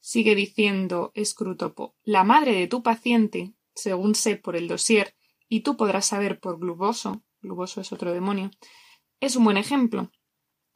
Sigue 0.00 0.34
diciendo 0.34 1.12
Scrutopo, 1.22 1.96
la 2.02 2.24
madre 2.24 2.54
de 2.54 2.66
tu 2.66 2.82
paciente, 2.82 3.52
según 3.74 4.14
sé 4.14 4.36
por 4.36 4.56
el 4.56 4.68
dossier, 4.68 5.14
y 5.50 5.60
tú 5.60 5.76
podrás 5.76 6.06
saber 6.06 6.40
por 6.40 6.58
Gluboso, 6.58 7.22
Gluboso 7.42 7.82
es 7.82 7.92
otro 7.92 8.14
demonio, 8.14 8.50
es 9.20 9.36
un 9.36 9.44
buen 9.44 9.58
ejemplo. 9.58 10.10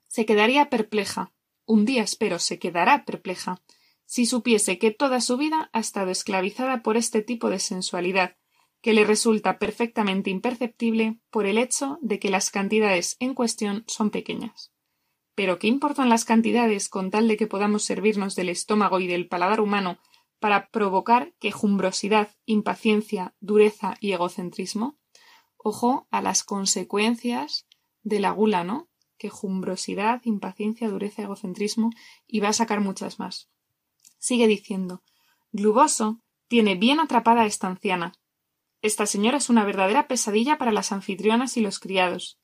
Se 0.07 0.27
quedaría 0.27 0.69
perpleja, 0.69 1.33
un 1.65 1.87
día 1.87 2.03
espero 2.03 2.41
se 2.41 2.59
quedará 2.59 3.07
perpleja, 3.07 3.63
si 4.05 4.27
supiese 4.27 4.79
que 4.79 4.91
toda 4.91 5.23
su 5.23 5.39
vida 5.39 5.71
ha 5.73 5.81
estado 5.81 6.11
esclavizada 6.11 6.83
por 6.83 6.99
este 6.99 7.23
tipo 7.23 7.49
de 7.49 7.59
sensualidad, 7.59 8.37
que 8.85 8.93
le 8.93 9.05
resulta 9.05 9.59
perfectamente 9.59 10.29
imperceptible 10.29 11.19
por 11.31 11.47
el 11.47 11.57
hecho 11.57 11.97
de 12.03 12.19
que 12.19 12.29
las 12.29 12.51
cantidades 12.51 13.17
en 13.19 13.33
cuestión 13.33 13.83
son 13.87 14.11
pequeñas. 14.11 14.75
Pero 15.35 15.59
¿qué 15.59 15.69
importan 15.69 16.11
las 16.11 16.27
cantidades 16.27 16.91
con 16.91 17.11
tal 17.11 17.27
de 17.27 17.39
que 17.39 17.47
podamos 17.47 17.83
servirnos 17.83 18.37
del 18.37 18.51
estómago 18.51 19.01
y 19.01 19.07
del 19.07 19.27
paladar 19.27 19.63
humano 19.63 19.97
para 20.39 20.69
provocar 20.69 21.33
quejumbrosidad, 21.41 22.37
impaciencia, 22.45 23.35
dureza 23.41 23.97
y 24.01 24.13
egocentrismo? 24.13 24.99
Ojo 25.57 26.07
a 26.11 26.21
las 26.21 26.45
consecuencias 26.45 27.67
de 28.03 28.21
la 28.21 28.33
gula, 28.33 28.65
¿no? 28.65 28.91
Quejumbrosidad, 29.17 30.21
impaciencia, 30.25 30.91
dureza, 30.91 31.23
egocentrismo, 31.23 31.89
y 32.27 32.41
va 32.41 32.51
a 32.51 32.53
sacar 32.53 32.83
muchas 32.83 33.19
más. 33.19 33.49
Sigue 34.19 34.47
diciendo, 34.47 35.03
Gluboso 35.53 36.21
tiene 36.49 36.75
bien 36.75 37.01
atrapada 37.01 37.45
a 37.45 37.47
esta 37.47 37.67
anciana, 37.67 38.13
esta 38.85 39.07
señora 39.07 39.39
es 39.39 39.49
una 39.49 39.65
verdadera 39.65 40.09
pesadilla 40.09 40.59
para 40.59 40.71
las 40.71 40.93
anfitrionas 40.93 41.57
y 41.57 41.63
los 41.63 41.79
criados. 41.81 42.39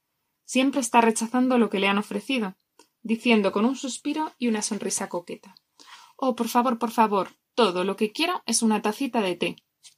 Siempre 0.47 0.81
está 0.81 1.03
rechazando 1.03 1.59
lo 1.59 1.69
que 1.69 1.81
le 1.81 1.87
han 1.87 1.99
ofrecido, 1.99 2.57
diciendo 3.03 3.53
con 3.53 3.67
un 3.67 3.77
suspiro 3.77 4.33
y 4.39 4.49
una 4.49 4.63
sonrisa 4.63 5.11
coqueta 5.11 5.55
Oh, 6.17 6.35
por 6.37 6.49
favor, 6.49 6.79
por 6.79 6.93
favor, 6.93 7.37
todo 7.55 7.85
lo 7.85 7.97
que 7.97 8.11
quiero 8.11 8.43
es 8.47 8.63
una 8.63 8.81
tacita 8.81 9.21
de 9.21 9.37
té, 9.37 9.57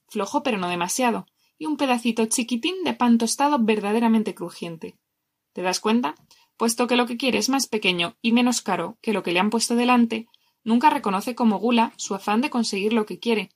flojo 0.09 0.42
pero 0.42 0.59
no 0.59 0.68
demasiado, 0.68 1.26
y 1.59 1.66
un 1.66 1.76
pedacito 1.76 2.26
chiquitín 2.26 2.83
de 2.83 2.94
pan 2.94 3.18
tostado 3.18 3.61
verdaderamente 3.61 4.35
crujiente. 4.35 4.98
¿Te 5.52 5.62
das 5.62 5.78
cuenta? 5.78 6.16
Puesto 6.57 6.88
que 6.88 6.96
lo 6.96 7.07
que 7.07 7.16
quiere 7.16 7.38
es 7.38 7.50
más 7.50 7.68
pequeño 7.68 8.16
y 8.20 8.33
menos 8.33 8.62
caro 8.62 8.98
que 9.00 9.12
lo 9.12 9.22
que 9.22 9.31
le 9.31 9.38
han 9.38 9.50
puesto 9.50 9.76
delante, 9.76 10.26
nunca 10.64 10.90
reconoce 10.90 11.37
como 11.37 11.61
gula 11.61 11.92
su 11.98 12.16
afán 12.16 12.40
de 12.40 12.50
conseguir 12.50 12.92
lo 12.92 13.07
que 13.07 13.20
quiere, 13.20 13.50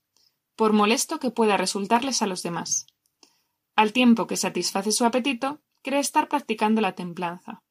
por 0.57 0.73
molesto 0.73 1.21
que 1.21 1.31
pueda 1.31 1.57
resultarles 1.57 2.23
a 2.23 2.27
los 2.27 2.43
demás. 2.43 2.87
Al 3.77 3.93
tiempo 3.93 4.27
que 4.27 4.37
satisface 4.37 4.91
su 4.91 5.05
apetito, 5.05 5.61
cree 5.83 6.01
estar 6.01 6.29
practicando 6.29 6.81
la 6.81 6.95
templanza. 6.95 7.63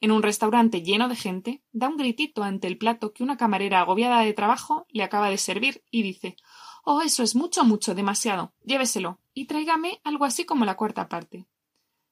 En 0.00 0.10
un 0.10 0.22
restaurante 0.22 0.82
lleno 0.82 1.08
de 1.08 1.16
gente, 1.16 1.62
da 1.72 1.88
un 1.88 1.96
gritito 1.96 2.42
ante 2.42 2.66
el 2.66 2.78
plato 2.78 3.12
que 3.12 3.22
una 3.22 3.36
camarera 3.36 3.80
agobiada 3.80 4.20
de 4.20 4.32
trabajo 4.32 4.86
le 4.90 5.02
acaba 5.02 5.30
de 5.30 5.38
servir 5.38 5.82
y 5.90 6.02
dice 6.02 6.36
Oh, 6.84 7.00
eso 7.00 7.22
es 7.22 7.34
mucho, 7.34 7.64
mucho, 7.64 7.94
demasiado. 7.94 8.52
Lléveselo 8.62 9.18
y 9.32 9.46
tráigame 9.46 10.00
algo 10.04 10.26
así 10.26 10.44
como 10.44 10.66
la 10.66 10.76
cuarta 10.76 11.08
parte. 11.08 11.46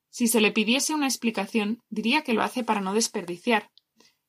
Si 0.08 0.28
se 0.28 0.40
le 0.40 0.52
pidiese 0.52 0.94
una 0.94 1.06
explicación, 1.06 1.82
diría 1.90 2.22
que 2.22 2.32
lo 2.32 2.42
hace 2.42 2.64
para 2.64 2.80
no 2.80 2.94
desperdiciar. 2.94 3.70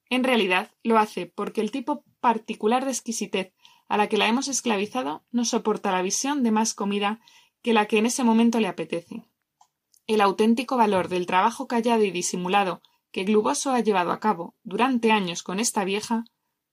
En 0.10 0.24
realidad, 0.24 0.72
lo 0.84 0.98
hace 0.98 1.26
porque 1.26 1.62
el 1.62 1.72
tipo 1.72 2.04
particular 2.20 2.84
de 2.84 2.92
exquisitez 2.92 3.54
a 3.88 3.98
la 3.98 4.08
que 4.08 4.18
la 4.18 4.28
hemos 4.28 4.48
esclavizado 4.48 5.24
no 5.32 5.46
soporta 5.46 5.92
la 5.92 6.02
visión 6.02 6.44
de 6.44 6.52
más 6.52 6.74
comida 6.74 7.20
que 7.62 7.74
la 7.74 7.88
que 7.88 7.98
en 7.98 8.06
ese 8.06 8.24
momento 8.24 8.60
le 8.60 8.68
apetece. 8.68 9.24
El 10.08 10.22
auténtico 10.22 10.78
valor 10.78 11.08
del 11.08 11.26
trabajo 11.26 11.68
callado 11.68 12.04
y 12.04 12.12
disimulado 12.12 12.82
que 13.12 13.24
Gluboso 13.24 13.72
ha 13.72 13.80
llevado 13.80 14.12
a 14.12 14.20
cabo 14.20 14.56
durante 14.64 15.12
años 15.12 15.44
con 15.44 15.60
esta 15.60 15.86
vieja 15.86 16.26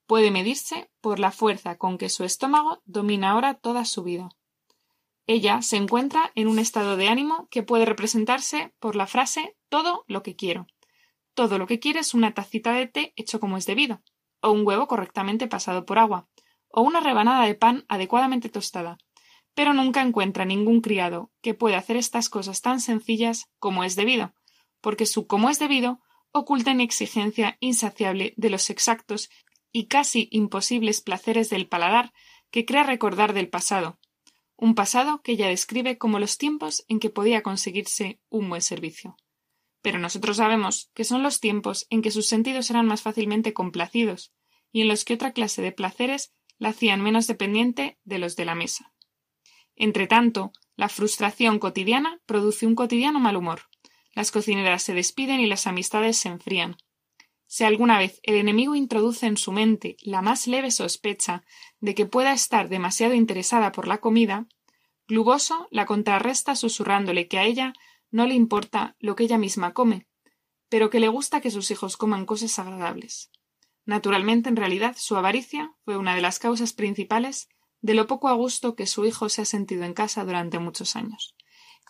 puede 0.07 0.33
medirse 0.33 0.91
por 1.01 1.21
la 1.21 1.31
fuerza 1.31 1.79
con 1.79 1.97
que 1.97 2.09
su 2.09 2.25
estómago 2.25 2.83
domina 2.85 3.31
ahora 3.31 3.55
toda 3.55 3.85
su 3.85 4.03
vida. 4.03 4.31
Ella 5.27 5.63
se 5.63 5.77
encuentra 5.77 6.33
en 6.35 6.49
un 6.49 6.59
estado 6.59 6.97
de 6.97 7.09
ánimo 7.09 7.47
que 7.51 7.63
puede 7.63 7.85
representarse 7.85 8.75
por 8.81 8.97
la 8.97 9.07
frase 9.07 9.57
todo 9.69 10.05
lo 10.09 10.25
que 10.25 10.35
quiero. 10.35 10.67
Todo 11.35 11.59
lo 11.59 11.69
que 11.69 11.79
quiere 11.79 12.01
es 12.01 12.15
una 12.15 12.35
tacita 12.35 12.73
de 12.73 12.89
té 12.89 13.13
hecho 13.15 13.39
como 13.39 13.57
es 13.57 13.67
debido, 13.67 14.03
o 14.41 14.51
un 14.51 14.67
huevo 14.67 14.89
correctamente 14.89 15.47
pasado 15.47 15.87
por 15.87 16.01
agua, 16.01 16.27
o 16.71 16.83
una 16.83 17.01
rebanada 17.01 17.45
de 17.45 17.55
pan 17.55 17.85
adecuadamente 17.89 18.49
tostada, 18.49 18.99
pero 19.55 19.75
nunca 19.75 20.03
encuentra 20.03 20.45
ningún 20.45 20.81
criado 20.81 21.31
que 21.43 21.55
pueda 21.55 21.79
hacer 21.79 21.97
estas 21.97 22.29
cosas 22.29 22.63
tan 22.63 22.81
sencillas 22.81 23.49
como 23.59 23.85
es 23.85 23.97
debido, 23.97 24.35
porque 24.81 25.07
su 25.07 25.27
como 25.27 25.51
es 25.51 25.59
debido 25.59 26.01
oculta 26.33 26.71
en 26.71 26.81
exigencia 26.81 27.57
insaciable 27.61 28.35
de 28.37 28.51
los 28.51 28.71
exactos 28.71 29.31
y 29.73 29.87
casi 29.87 30.29
imposibles 30.31 31.01
placeres 31.01 31.51
del 31.51 31.69
paladar 31.69 32.13
que 32.51 32.65
crea 32.65 32.85
recordar 32.85 33.33
del 33.33 33.49
pasado, 33.49 33.99
un 34.57 34.75
pasado 34.75 35.23
que 35.23 35.33
ella 35.33 35.49
describe 35.49 35.99
como 35.99 36.19
los 36.19 36.37
tiempos 36.37 36.85
en 36.89 37.01
que 37.01 37.11
podía 37.11 37.43
conseguirse 37.43 38.21
un 38.29 38.49
buen 38.49 38.63
servicio. 38.63 39.17
Pero 39.83 39.99
nosotros 39.99 40.37
sabemos 40.37 40.91
que 40.93 41.05
son 41.05 41.23
los 41.23 41.41
tiempos 41.41 41.87
en 41.89 42.03
que 42.03 42.11
sus 42.11 42.27
sentidos 42.27 42.69
eran 42.71 42.87
más 42.87 43.01
fácilmente 43.01 43.55
complacidos 43.55 44.33
y 44.71 44.83
en 44.83 44.89
los 44.89 45.05
que 45.05 45.15
otra 45.15 45.33
clase 45.33 45.63
de 45.63 45.73
placeres 45.73 46.35
la 46.61 46.69
hacían 46.69 47.01
menos 47.01 47.27
dependiente 47.27 47.99
de 48.05 48.21
los 48.21 48.37
de 48.37 48.45
la 48.45 48.55
mesa. 48.55 48.93
Entretanto, 49.75 50.53
la 50.77 50.89
frustración 50.89 51.59
cotidiana 51.59 52.21
produce 52.27 52.67
un 52.67 52.77
cotidiano 52.77 53.19
mal 53.19 53.37
humor, 53.37 53.63
las 54.15 54.31
cocineras 54.31 54.85
se 54.85 54.95
despiden 54.95 55.41
y 55.41 55.47
las 55.47 55.67
amistades 55.67 56.17
se 56.17 56.29
enfrían. 56.29 56.77
Si 57.47 57.65
alguna 57.65 57.99
vez 57.99 58.21
el 58.23 58.37
enemigo 58.37 58.77
introduce 58.77 59.27
en 59.27 59.37
su 59.37 59.51
mente 59.51 59.97
la 60.03 60.23
más 60.23 60.47
leve 60.47 60.71
sospecha 60.71 61.43
de 61.81 61.97
que 61.97 62.07
pueda 62.07 62.33
estar 62.33 62.69
demasiado 62.69 63.15
interesada 63.15 63.73
por 63.73 63.89
la 63.89 63.99
comida, 63.99 64.47
Gluboso 65.11 65.67
la 65.73 65.87
contrarresta 65.87 66.55
susurrándole 66.55 67.27
que 67.27 67.39
a 67.39 67.45
ella 67.45 67.73
no 68.13 68.29
le 68.29 68.35
importa 68.35 68.95
lo 69.01 69.17
que 69.17 69.25
ella 69.25 69.39
misma 69.39 69.75
come, 69.75 70.07
pero 70.69 70.89
que 70.89 71.01
le 71.01 71.09
gusta 71.09 71.41
que 71.41 71.51
sus 71.51 71.73
hijos 71.73 71.97
coman 71.97 72.27
cosas 72.27 72.57
agradables. 72.61 73.33
Naturalmente, 73.91 74.49
en 74.49 74.55
realidad, 74.55 74.95
su 74.97 75.17
avaricia 75.17 75.75
fue 75.85 75.97
una 75.97 76.15
de 76.15 76.21
las 76.21 76.39
causas 76.39 76.73
principales 76.73 77.49
de 77.81 77.95
lo 77.95 78.07
poco 78.07 78.29
a 78.29 78.35
gusto 78.35 78.77
que 78.77 78.87
su 78.87 79.05
hijo 79.05 79.29
se 79.29 79.43
ha 79.43 79.45
sentido 79.45 79.83
en 79.83 79.95
casa 79.95 80.25
durante 80.25 80.61
muchos 80.61 80.95
años. 80.95 81.35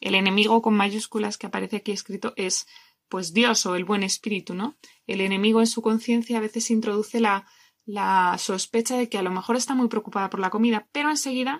El 0.00 0.14
enemigo 0.14 0.62
con 0.62 0.72
mayúsculas 0.72 1.36
que 1.36 1.48
aparece 1.48 1.76
aquí 1.76 1.92
escrito 1.92 2.32
es 2.36 2.66
pues 3.10 3.34
Dios 3.34 3.66
o 3.66 3.76
el 3.76 3.84
buen 3.84 4.02
espíritu, 4.02 4.54
¿no? 4.54 4.78
El 5.06 5.20
enemigo 5.20 5.60
en 5.60 5.66
su 5.66 5.82
conciencia 5.82 6.38
a 6.38 6.40
veces 6.40 6.70
introduce 6.70 7.20
la, 7.20 7.46
la 7.84 8.36
sospecha 8.38 8.96
de 8.96 9.10
que 9.10 9.18
a 9.18 9.22
lo 9.22 9.30
mejor 9.30 9.56
está 9.56 9.74
muy 9.74 9.88
preocupada 9.88 10.30
por 10.30 10.40
la 10.40 10.48
comida, 10.48 10.88
pero 10.92 11.10
enseguida 11.10 11.58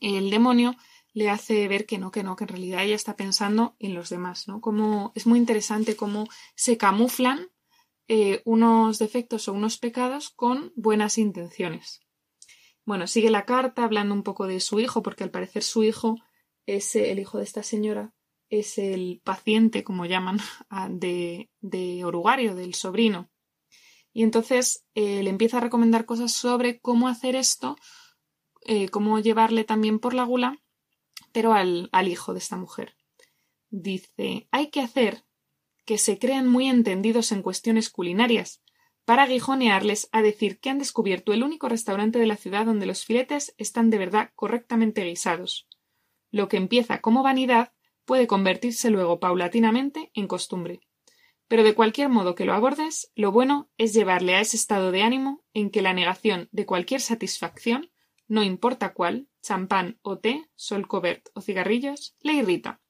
el 0.00 0.30
demonio 0.30 0.76
le 1.12 1.28
hace 1.28 1.68
ver 1.68 1.84
que 1.84 1.98
no, 1.98 2.10
que 2.10 2.22
no, 2.22 2.36
que 2.36 2.44
en 2.44 2.48
realidad 2.48 2.84
ella 2.84 2.94
está 2.94 3.16
pensando 3.16 3.76
en 3.80 3.92
los 3.92 4.08
demás, 4.08 4.48
¿no? 4.48 4.62
Como 4.62 5.12
es 5.14 5.26
muy 5.26 5.38
interesante 5.38 5.94
cómo 5.94 6.26
se 6.54 6.78
camuflan 6.78 7.50
eh, 8.08 8.40
unos 8.46 8.98
defectos 8.98 9.48
o 9.48 9.52
unos 9.52 9.78
pecados 9.78 10.30
con 10.30 10.72
buenas 10.74 11.18
intenciones. 11.18 12.00
Bueno, 12.86 13.06
sigue 13.06 13.28
la 13.28 13.44
carta 13.44 13.84
hablando 13.84 14.14
un 14.14 14.22
poco 14.22 14.46
de 14.46 14.60
su 14.60 14.80
hijo, 14.80 15.02
porque 15.02 15.22
al 15.22 15.30
parecer 15.30 15.62
su 15.62 15.84
hijo 15.84 16.16
es 16.64 16.96
el 16.96 17.18
hijo 17.18 17.36
de 17.36 17.44
esta 17.44 17.62
señora, 17.62 18.14
es 18.48 18.78
el 18.78 19.20
paciente, 19.22 19.84
como 19.84 20.06
llaman, 20.06 20.38
de, 20.90 21.50
de 21.60 22.04
Orugario, 22.04 22.54
del 22.54 22.74
sobrino. 22.74 23.30
Y 24.14 24.22
entonces 24.22 24.86
eh, 24.94 25.22
le 25.22 25.28
empieza 25.28 25.58
a 25.58 25.60
recomendar 25.60 26.06
cosas 26.06 26.32
sobre 26.32 26.80
cómo 26.80 27.08
hacer 27.08 27.36
esto, 27.36 27.76
eh, 28.62 28.88
cómo 28.88 29.18
llevarle 29.18 29.64
también 29.64 29.98
por 29.98 30.14
la 30.14 30.24
gula, 30.24 30.58
pero 31.32 31.52
al, 31.52 31.90
al 31.92 32.08
hijo 32.08 32.32
de 32.32 32.38
esta 32.38 32.56
mujer. 32.56 32.96
Dice, 33.68 34.48
hay 34.50 34.70
que 34.70 34.80
hacer 34.80 35.27
que 35.88 35.96
se 35.96 36.18
crean 36.18 36.46
muy 36.46 36.68
entendidos 36.68 37.32
en 37.32 37.40
cuestiones 37.40 37.88
culinarias, 37.88 38.62
para 39.06 39.22
aguijonearles 39.22 40.10
a 40.12 40.20
decir 40.20 40.60
que 40.60 40.68
han 40.68 40.78
descubierto 40.78 41.32
el 41.32 41.42
único 41.42 41.66
restaurante 41.66 42.18
de 42.18 42.26
la 42.26 42.36
ciudad 42.36 42.66
donde 42.66 42.84
los 42.84 43.06
filetes 43.06 43.54
están 43.56 43.88
de 43.88 43.96
verdad 43.96 44.28
correctamente 44.34 45.02
guisados. 45.02 45.66
Lo 46.30 46.46
que 46.46 46.58
empieza 46.58 47.00
como 47.00 47.22
vanidad 47.22 47.72
puede 48.04 48.26
convertirse 48.26 48.90
luego 48.90 49.18
paulatinamente 49.18 50.10
en 50.12 50.26
costumbre. 50.26 50.80
Pero 51.46 51.64
de 51.64 51.74
cualquier 51.74 52.10
modo 52.10 52.34
que 52.34 52.44
lo 52.44 52.52
abordes, 52.52 53.10
lo 53.14 53.32
bueno 53.32 53.70
es 53.78 53.94
llevarle 53.94 54.34
a 54.34 54.42
ese 54.42 54.58
estado 54.58 54.92
de 54.92 55.00
ánimo 55.00 55.42
en 55.54 55.70
que 55.70 55.80
la 55.80 55.94
negación 55.94 56.50
de 56.52 56.66
cualquier 56.66 57.00
satisfacción, 57.00 57.90
no 58.26 58.42
importa 58.42 58.92
cuál, 58.92 59.26
champán 59.40 59.98
o 60.02 60.18
té, 60.18 60.50
sol 60.54 60.86
covert 60.86 61.30
o 61.32 61.40
cigarrillos, 61.40 62.14
le 62.20 62.34
irrita, 62.34 62.82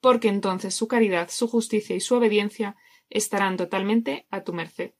porque 0.00 0.28
entonces 0.28 0.74
su 0.74 0.88
caridad, 0.88 1.28
su 1.30 1.48
justicia 1.48 1.96
y 1.96 2.00
su 2.00 2.14
obediencia 2.14 2.76
estarán 3.08 3.56
totalmente 3.56 4.26
a 4.30 4.42
tu 4.42 4.52
merced. 4.52 4.94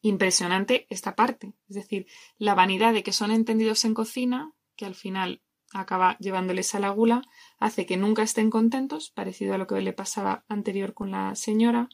Impresionante 0.00 0.86
esta 0.90 1.16
parte, 1.16 1.54
es 1.68 1.76
decir, 1.76 2.06
la 2.36 2.54
vanidad 2.54 2.92
de 2.92 3.02
que 3.02 3.12
son 3.12 3.30
entendidos 3.30 3.84
en 3.84 3.94
cocina, 3.94 4.52
que 4.76 4.84
al 4.86 4.94
final 4.94 5.42
acaba 5.72 6.16
llevándoles 6.18 6.74
a 6.74 6.80
la 6.80 6.90
gula, 6.90 7.22
hace 7.58 7.84
que 7.84 7.96
nunca 7.96 8.22
estén 8.22 8.50
contentos, 8.50 9.10
parecido 9.10 9.54
a 9.54 9.58
lo 9.58 9.66
que 9.66 9.80
le 9.80 9.92
pasaba 9.92 10.44
anterior 10.48 10.94
con 10.94 11.10
la 11.10 11.34
señora, 11.34 11.88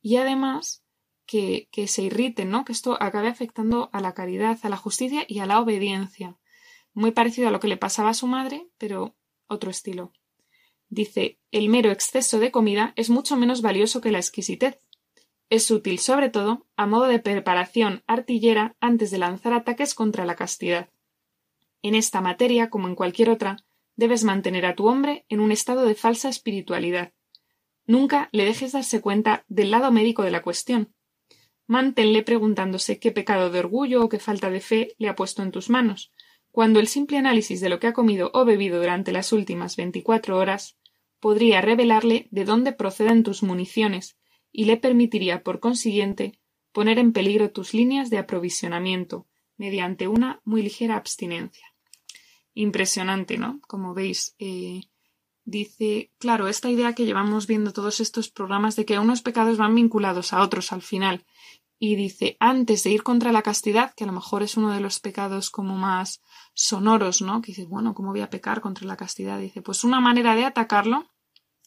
y 0.00 0.16
además 0.16 0.84
que, 1.26 1.68
se 1.86 2.02
irriten, 2.02 2.50
¿no? 2.50 2.64
Que 2.64 2.72
esto 2.72 2.96
acabe 3.00 3.28
afectando 3.28 3.90
a 3.92 4.00
la 4.00 4.14
caridad, 4.14 4.58
a 4.62 4.68
la 4.68 4.76
justicia 4.76 5.24
y 5.28 5.40
a 5.40 5.46
la 5.46 5.60
obediencia. 5.60 6.38
Muy 6.94 7.10
parecido 7.12 7.48
a 7.48 7.50
lo 7.50 7.60
que 7.60 7.68
le 7.68 7.76
pasaba 7.76 8.10
a 8.10 8.14
su 8.14 8.26
madre, 8.26 8.68
pero 8.78 9.16
otro 9.46 9.70
estilo. 9.70 10.12
Dice 10.90 11.38
el 11.50 11.68
mero 11.68 11.90
exceso 11.90 12.38
de 12.38 12.50
comida 12.50 12.92
es 12.96 13.10
mucho 13.10 13.36
menos 13.36 13.62
valioso 13.62 14.00
que 14.00 14.10
la 14.10 14.18
exquisitez. 14.18 14.80
Es 15.50 15.70
útil, 15.70 15.98
sobre 15.98 16.28
todo, 16.28 16.66
a 16.76 16.86
modo 16.86 17.04
de 17.04 17.18
preparación 17.18 18.02
artillera 18.06 18.76
antes 18.80 19.10
de 19.10 19.18
lanzar 19.18 19.52
ataques 19.52 19.94
contra 19.94 20.26
la 20.26 20.36
castidad. 20.36 20.90
En 21.82 21.94
esta 21.94 22.20
materia, 22.20 22.70
como 22.70 22.88
en 22.88 22.94
cualquier 22.94 23.30
otra, 23.30 23.64
debes 23.96 24.24
mantener 24.24 24.66
a 24.66 24.74
tu 24.74 24.88
hombre 24.88 25.24
en 25.28 25.40
un 25.40 25.52
estado 25.52 25.84
de 25.84 25.94
falsa 25.94 26.28
espiritualidad. 26.28 27.12
Nunca 27.86 28.28
le 28.32 28.44
dejes 28.44 28.72
darse 28.72 29.00
cuenta 29.00 29.44
del 29.48 29.70
lado 29.70 29.90
médico 29.92 30.22
de 30.22 30.30
la 30.30 30.42
cuestión. 30.42 30.94
Manténle 31.66 32.22
preguntándose 32.22 32.98
qué 32.98 33.12
pecado 33.12 33.50
de 33.50 33.58
orgullo 33.58 34.04
o 34.04 34.08
qué 34.08 34.18
falta 34.18 34.50
de 34.50 34.60
fe 34.60 34.94
le 34.98 35.08
ha 35.08 35.14
puesto 35.14 35.42
en 35.42 35.50
tus 35.50 35.68
manos, 35.70 36.12
cuando 36.50 36.80
el 36.80 36.88
simple 36.88 37.18
análisis 37.18 37.60
de 37.60 37.68
lo 37.68 37.78
que 37.78 37.86
ha 37.86 37.92
comido 37.92 38.30
o 38.34 38.44
bebido 38.44 38.78
durante 38.78 39.12
las 39.12 39.32
últimas 39.32 39.76
veinticuatro 39.76 40.38
horas 40.38 40.77
podría 41.20 41.60
revelarle 41.60 42.28
de 42.30 42.44
dónde 42.44 42.72
proceden 42.72 43.22
tus 43.22 43.42
municiones 43.42 44.16
y 44.52 44.64
le 44.64 44.76
permitiría, 44.76 45.42
por 45.42 45.60
consiguiente, 45.60 46.38
poner 46.72 46.98
en 46.98 47.12
peligro 47.12 47.50
tus 47.50 47.74
líneas 47.74 48.10
de 48.10 48.18
aprovisionamiento, 48.18 49.26
mediante 49.56 50.08
una 50.08 50.40
muy 50.44 50.62
ligera 50.62 50.96
abstinencia. 50.96 51.66
Impresionante, 52.54 53.38
¿no? 53.38 53.60
Como 53.66 53.94
veis, 53.94 54.34
eh, 54.38 54.82
dice, 55.44 56.12
claro, 56.18 56.48
esta 56.48 56.70
idea 56.70 56.94
que 56.94 57.04
llevamos 57.04 57.46
viendo 57.46 57.72
todos 57.72 58.00
estos 58.00 58.30
programas 58.30 58.76
de 58.76 58.84
que 58.84 58.98
unos 58.98 59.22
pecados 59.22 59.58
van 59.58 59.74
vinculados 59.74 60.32
a 60.32 60.42
otros 60.42 60.72
al 60.72 60.82
final. 60.82 61.24
Y 61.78 61.94
dice, 61.94 62.36
antes 62.40 62.82
de 62.82 62.90
ir 62.90 63.02
contra 63.02 63.30
la 63.30 63.42
castidad, 63.42 63.94
que 63.94 64.04
a 64.04 64.06
lo 64.06 64.12
mejor 64.12 64.42
es 64.42 64.56
uno 64.56 64.72
de 64.72 64.80
los 64.80 64.98
pecados 64.98 65.50
como 65.50 65.76
más 65.76 66.22
sonoros, 66.54 67.22
¿no? 67.22 67.40
Que 67.40 67.52
dice, 67.52 67.66
bueno, 67.66 67.94
¿cómo 67.94 68.10
voy 68.10 68.20
a 68.20 68.30
pecar 68.30 68.60
contra 68.60 68.86
la 68.86 68.96
castidad? 68.96 69.38
Dice, 69.38 69.62
pues 69.62 69.84
una 69.84 70.00
manera 70.00 70.34
de 70.34 70.44
atacarlo 70.44 71.06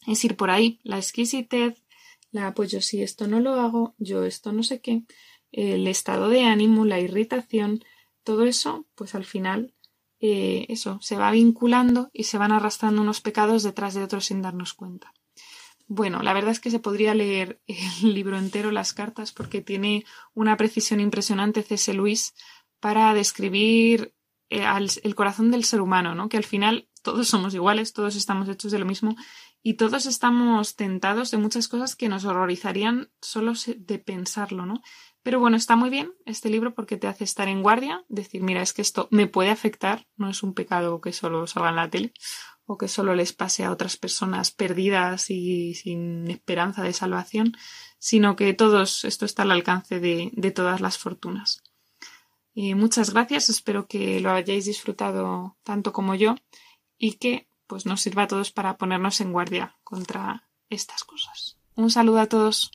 es 0.06 0.24
ir 0.24 0.36
por 0.36 0.50
ahí, 0.50 0.80
la 0.82 0.98
exquisitez, 0.98 1.82
la 2.30 2.54
pues 2.54 2.70
yo 2.70 2.80
si 2.80 3.02
esto 3.02 3.26
no 3.26 3.40
lo 3.40 3.54
hago, 3.54 3.94
yo 3.98 4.24
esto 4.24 4.52
no 4.52 4.62
sé 4.62 4.80
qué, 4.80 5.04
el 5.52 5.86
estado 5.86 6.28
de 6.28 6.44
ánimo, 6.44 6.84
la 6.84 6.98
irritación, 6.98 7.84
todo 8.24 8.44
eso, 8.44 8.86
pues 8.94 9.14
al 9.14 9.24
final 9.24 9.74
eh, 10.20 10.66
eso, 10.68 10.98
se 11.02 11.16
va 11.16 11.30
vinculando 11.30 12.10
y 12.12 12.24
se 12.24 12.38
van 12.38 12.52
arrastrando 12.52 13.02
unos 13.02 13.20
pecados 13.20 13.62
detrás 13.62 13.94
de 13.94 14.02
otros 14.02 14.26
sin 14.26 14.40
darnos 14.40 14.72
cuenta. 14.72 15.12
Bueno, 15.94 16.22
la 16.22 16.32
verdad 16.32 16.52
es 16.52 16.60
que 16.60 16.70
se 16.70 16.78
podría 16.78 17.12
leer 17.12 17.60
el 17.66 18.14
libro 18.14 18.38
entero, 18.38 18.70
las 18.70 18.94
cartas, 18.94 19.30
porque 19.30 19.60
tiene 19.60 20.06
una 20.32 20.56
precisión 20.56 21.00
impresionante 21.00 21.62
C.S. 21.62 21.92
Luis 21.92 22.34
para 22.80 23.12
describir 23.12 24.14
eh, 24.48 24.64
el 25.02 25.14
corazón 25.14 25.50
del 25.50 25.64
ser 25.64 25.82
humano, 25.82 26.14
¿no? 26.14 26.30
Que 26.30 26.38
al 26.38 26.44
final 26.44 26.88
todos 27.02 27.28
somos 27.28 27.52
iguales, 27.52 27.92
todos 27.92 28.16
estamos 28.16 28.48
hechos 28.48 28.72
de 28.72 28.78
lo 28.78 28.86
mismo 28.86 29.16
y 29.62 29.74
todos 29.74 30.06
estamos 30.06 30.76
tentados 30.76 31.30
de 31.30 31.36
muchas 31.36 31.68
cosas 31.68 31.94
que 31.94 32.08
nos 32.08 32.24
horrorizarían 32.24 33.10
solo 33.20 33.52
de 33.76 33.98
pensarlo, 33.98 34.64
¿no? 34.64 34.80
Pero 35.22 35.40
bueno, 35.40 35.58
está 35.58 35.76
muy 35.76 35.90
bien 35.90 36.14
este 36.24 36.48
libro 36.48 36.74
porque 36.74 36.96
te 36.96 37.06
hace 37.06 37.24
estar 37.24 37.48
en 37.48 37.62
guardia, 37.62 38.02
decir, 38.08 38.42
mira, 38.42 38.62
es 38.62 38.72
que 38.72 38.82
esto 38.82 39.08
me 39.10 39.26
puede 39.26 39.50
afectar, 39.50 40.06
no 40.16 40.30
es 40.30 40.42
un 40.42 40.54
pecado 40.54 41.02
que 41.02 41.12
solo 41.12 41.46
salga 41.46 41.68
en 41.68 41.76
la 41.76 41.90
tele 41.90 42.14
o 42.66 42.78
que 42.78 42.88
solo 42.88 43.14
les 43.14 43.32
pase 43.32 43.64
a 43.64 43.70
otras 43.70 43.96
personas 43.96 44.50
perdidas 44.50 45.30
y 45.30 45.74
sin 45.74 46.30
esperanza 46.30 46.82
de 46.82 46.92
salvación, 46.92 47.56
sino 47.98 48.36
que 48.36 48.54
todos, 48.54 49.04
esto 49.04 49.24
está 49.24 49.42
al 49.42 49.50
alcance 49.50 50.00
de, 50.00 50.30
de 50.32 50.50
todas 50.50 50.80
las 50.80 50.98
fortunas. 50.98 51.62
Y 52.54 52.74
muchas 52.74 53.12
gracias, 53.12 53.48
espero 53.48 53.86
que 53.86 54.20
lo 54.20 54.30
hayáis 54.30 54.66
disfrutado 54.66 55.56
tanto 55.62 55.92
como 55.92 56.14
yo 56.14 56.36
y 56.98 57.14
que 57.14 57.48
pues 57.66 57.86
nos 57.86 58.02
sirva 58.02 58.24
a 58.24 58.28
todos 58.28 58.50
para 58.50 58.76
ponernos 58.76 59.20
en 59.20 59.32
guardia 59.32 59.76
contra 59.82 60.48
estas 60.68 61.04
cosas. 61.04 61.56
Un 61.74 61.90
saludo 61.90 62.20
a 62.20 62.26
todos. 62.26 62.70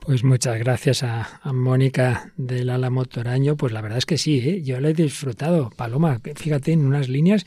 Pues 0.00 0.24
muchas 0.24 0.58
gracias 0.58 1.02
a, 1.02 1.40
Mónica 1.44 2.32
del 2.36 2.70
Álamo 2.70 3.04
Toraño. 3.04 3.56
Pues 3.56 3.72
la 3.72 3.80
verdad 3.80 3.98
es 3.98 4.06
que 4.06 4.18
sí, 4.18 4.38
¿eh? 4.38 4.62
yo 4.62 4.80
lo 4.80 4.88
he 4.88 4.94
disfrutado. 4.94 5.70
Paloma, 5.70 6.20
fíjate 6.34 6.72
en 6.72 6.86
unas 6.86 7.08
líneas 7.08 7.46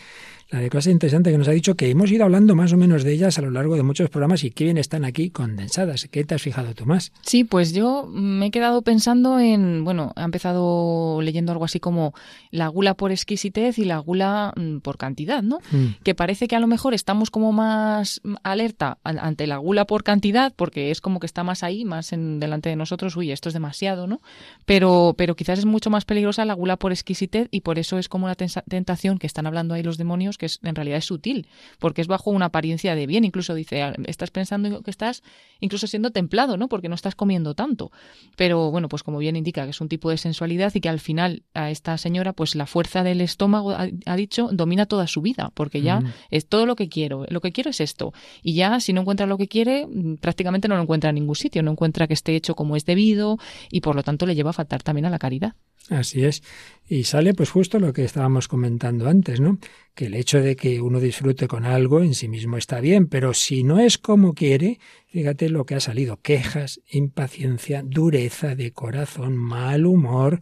la 0.52 0.60
de 0.60 0.70
cosa 0.70 0.92
interesante 0.92 1.32
que 1.32 1.38
nos 1.38 1.48
ha 1.48 1.52
dicho 1.52 1.76
que 1.76 1.90
hemos 1.90 2.12
ido 2.12 2.26
hablando 2.26 2.56
más 2.56 2.74
o 2.74 2.78
menos 2.78 3.06
de 3.06 3.14
ellas 3.14 3.38
a 3.38 3.42
lo 3.42 3.52
largo 3.52 3.78
de 3.78 3.84
muchos 3.84 4.10
programas 4.10 4.44
y 4.44 4.52
que 4.52 4.66
bien 4.66 4.78
están 4.78 5.06
aquí 5.06 5.30
condensadas. 5.30 6.10
¿Qué 6.12 6.26
te 6.26 6.36
has 6.36 6.42
fijado 6.42 6.74
tú 6.74 6.86
más? 6.86 7.14
Sí, 7.22 7.46
pues 7.46 7.72
yo 7.72 8.06
me 8.08 8.48
he 8.48 8.52
quedado 8.52 8.82
pensando 8.82 9.40
en, 9.40 9.86
bueno, 9.86 10.12
he 10.18 10.22
empezado 10.22 11.22
leyendo 11.22 11.54
algo 11.54 11.64
así 11.64 11.80
como 11.80 12.14
la 12.50 12.68
gula 12.68 12.96
por 12.96 13.12
exquisitez 13.12 13.80
y 13.80 13.86
la 13.86 13.98
gula 14.00 14.54
mm, 14.58 14.80
por 14.80 14.98
cantidad, 14.98 15.42
¿no? 15.42 15.60
Mm. 15.72 16.02
Que 16.04 16.16
parece 16.16 16.50
que 16.50 16.58
a 16.58 16.60
lo 16.60 16.68
mejor 16.68 16.94
estamos 16.94 17.32
como 17.32 17.54
más 17.54 18.20
alerta 18.44 18.98
ante 19.04 19.48
la 19.48 19.56
gula 19.56 19.86
por 19.86 20.04
cantidad 20.04 20.54
porque 20.54 20.92
es 20.92 21.00
como 21.00 21.22
que 21.22 21.28
está 21.28 21.46
más 21.46 21.64
ahí, 21.64 21.86
más 21.86 22.12
en 22.12 22.42
delante 22.42 22.68
de 22.68 22.76
nosotros, 22.76 23.16
uy, 23.16 23.32
esto 23.32 23.48
es 23.48 23.54
demasiado, 23.54 24.06
¿no? 24.06 24.20
Pero, 24.66 25.16
pero 25.18 25.36
quizás 25.38 25.60
es 25.60 25.66
mucho 25.66 25.90
más 25.90 26.04
peligrosa 26.04 26.44
la 26.44 26.56
gula 26.56 26.76
por 26.76 26.92
exquisitez 26.92 27.48
y 27.52 27.62
por 27.62 27.80
eso 27.80 27.98
es 27.98 28.10
como 28.10 28.26
una 28.26 28.36
tentación 28.36 29.18
que 29.18 29.28
están 29.28 29.48
hablando 29.48 29.76
ahí 29.76 29.84
los 29.84 29.98
demonios 29.98 30.38
que 30.42 30.68
en 30.68 30.76
realidad 30.76 30.98
es 30.98 31.06
sutil, 31.06 31.48
porque 31.78 32.02
es 32.02 32.08
bajo 32.08 32.32
una 32.32 32.48
apariencia 32.48 32.96
de 32.96 33.06
bien. 33.06 33.24
Incluso 33.24 33.54
dice, 33.54 33.84
ah, 33.84 33.94
estás 34.08 34.32
pensando 34.32 34.82
que 34.82 34.90
estás 34.90 35.22
incluso 35.60 35.86
siendo 35.86 36.10
templado, 36.12 36.58
¿no? 36.58 36.68
Porque 36.68 36.90
no 36.90 36.96
estás 36.96 37.14
comiendo 37.16 37.54
tanto. 37.54 37.92
Pero 38.36 38.72
bueno, 38.72 38.90
pues 38.90 39.04
como 39.04 39.20
bien 39.20 39.36
indica 39.36 39.64
que 39.66 39.70
es 39.70 39.82
un 39.82 39.88
tipo 39.88 40.10
de 40.10 40.18
sensualidad 40.18 40.74
y 40.74 40.82
que 40.82 40.90
al 40.90 41.00
final 41.00 41.44
a 41.54 41.70
esta 41.70 41.98
señora, 41.98 42.34
pues 42.34 42.56
la 42.56 42.66
fuerza 42.66 43.04
del 43.04 43.22
estómago, 43.22 43.72
ha, 43.72 44.16
dicho, 44.16 44.50
domina 44.52 44.88
toda 44.88 45.06
su 45.08 45.22
vida, 45.22 45.52
porque 45.54 45.82
ya 45.82 46.00
mm. 46.00 46.14
es 46.32 46.48
todo 46.48 46.66
lo 46.66 46.76
que 46.76 46.90
quiero. 46.90 47.26
Lo 47.30 47.42
que 47.42 47.52
quiero 47.52 47.70
es 47.70 47.80
esto. 47.80 48.14
Y 48.42 48.56
ya 48.56 48.80
si 48.80 48.94
no 48.94 49.02
encuentra 49.02 49.28
lo 49.28 49.38
que 49.38 49.48
quiere, 49.48 49.86
mm, 49.86 50.16
prácticamente 50.16 50.68
no 50.68 50.76
lo 50.76 50.82
encuentra 50.82 51.12
en 51.12 51.16
ningún 51.16 51.36
sitio, 51.36 51.62
no 51.62 51.72
encuentra 51.72 52.08
que 52.08 52.14
esté 52.14 52.36
hecho 52.36 52.56
como 52.56 52.76
es 52.76 52.86
debido 52.86 53.38
y 53.70 53.82
por 53.82 53.96
lo 53.96 54.04
tanto 54.04 54.26
le 54.26 54.36
lleva 54.36 54.50
a 54.50 54.54
faltar 54.54 54.82
también 54.82 55.06
a 55.06 55.10
la 55.10 55.20
caridad. 55.20 55.54
Así 55.90 56.24
es. 56.24 56.44
Y 56.88 57.06
sale 57.06 57.34
pues 57.34 57.50
justo 57.50 57.80
lo 57.80 57.94
que 57.94 58.04
estábamos 58.04 58.48
comentando 58.48 59.08
antes, 59.08 59.40
¿no? 59.40 59.58
Que 59.96 60.06
el 60.06 60.14
hecho 60.16 60.42
de 60.42 60.56
que 60.56 60.82
uno 60.82 61.00
disfrute 61.00 61.48
con 61.48 61.66
algo 61.66 62.02
en 62.02 62.14
sí 62.16 62.28
mismo 62.28 62.58
está 62.58 62.82
bien, 62.82 63.08
pero 63.08 63.34
si 63.34 63.64
no 63.64 63.80
es 63.80 63.98
como 63.98 64.34
quiere, 64.34 64.80
fíjate 65.08 65.50
lo 65.50 65.66
que 65.66 65.76
ha 65.76 65.80
salido, 65.80 66.22
quejas, 66.22 66.82
impaciencia, 66.90 67.84
dureza 67.86 68.56
de 68.56 68.72
corazón, 68.72 69.38
mal 69.38 69.86
humor, 69.86 70.42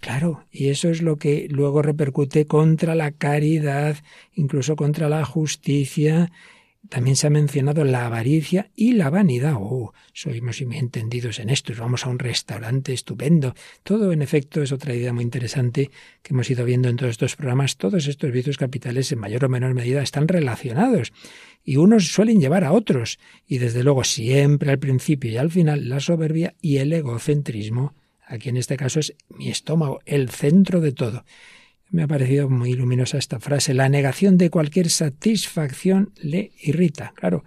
Claro, 0.00 0.44
y 0.52 0.68
eso 0.68 0.90
es 0.90 1.02
lo 1.02 1.16
que 1.16 1.48
luego 1.50 1.82
repercute 1.82 2.46
contra 2.46 2.94
la 2.94 3.10
caridad, 3.10 3.96
incluso 4.32 4.76
contra 4.76 5.08
la 5.08 5.24
justicia, 5.24 6.30
también 6.88 7.16
se 7.16 7.26
ha 7.26 7.30
mencionado 7.30 7.84
la 7.84 8.06
avaricia 8.06 8.70
y 8.74 8.92
la 8.92 9.10
vanidad. 9.10 9.54
Oh, 9.56 9.92
soy 10.12 10.40
muy 10.40 10.54
entendidos 10.72 11.38
en 11.38 11.50
esto. 11.50 11.72
Vamos 11.78 12.06
a 12.06 12.08
un 12.08 12.18
restaurante 12.18 12.92
estupendo. 12.92 13.54
Todo, 13.82 14.12
en 14.12 14.22
efecto, 14.22 14.62
es 14.62 14.72
otra 14.72 14.94
idea 14.94 15.12
muy 15.12 15.24
interesante 15.24 15.90
que 16.22 16.32
hemos 16.32 16.50
ido 16.50 16.64
viendo 16.64 16.88
en 16.88 16.96
todos 16.96 17.10
estos 17.10 17.36
programas. 17.36 17.76
Todos 17.76 18.06
estos 18.06 18.32
vicios 18.32 18.56
capitales, 18.56 19.12
en 19.12 19.18
mayor 19.18 19.44
o 19.44 19.48
menor 19.48 19.74
medida, 19.74 20.02
están 20.02 20.28
relacionados. 20.28 21.12
Y 21.62 21.76
unos 21.76 22.08
suelen 22.08 22.40
llevar 22.40 22.64
a 22.64 22.72
otros. 22.72 23.18
Y 23.46 23.58
desde 23.58 23.84
luego, 23.84 24.04
siempre 24.04 24.70
al 24.70 24.78
principio 24.78 25.30
y 25.30 25.36
al 25.36 25.50
final, 25.50 25.88
la 25.88 26.00
soberbia 26.00 26.54
y 26.62 26.78
el 26.78 26.92
egocentrismo. 26.92 27.94
Aquí 28.26 28.48
en 28.48 28.56
este 28.56 28.76
caso 28.76 29.00
es 29.00 29.14
mi 29.28 29.50
estómago, 29.50 30.00
el 30.06 30.30
centro 30.30 30.80
de 30.80 30.92
todo. 30.92 31.24
Me 31.90 32.02
ha 32.02 32.06
parecido 32.06 32.50
muy 32.50 32.74
luminosa 32.74 33.18
esta 33.18 33.40
frase. 33.40 33.74
La 33.74 33.88
negación 33.88 34.36
de 34.36 34.50
cualquier 34.50 34.90
satisfacción 34.90 36.12
le 36.16 36.52
irrita. 36.60 37.12
Claro, 37.14 37.44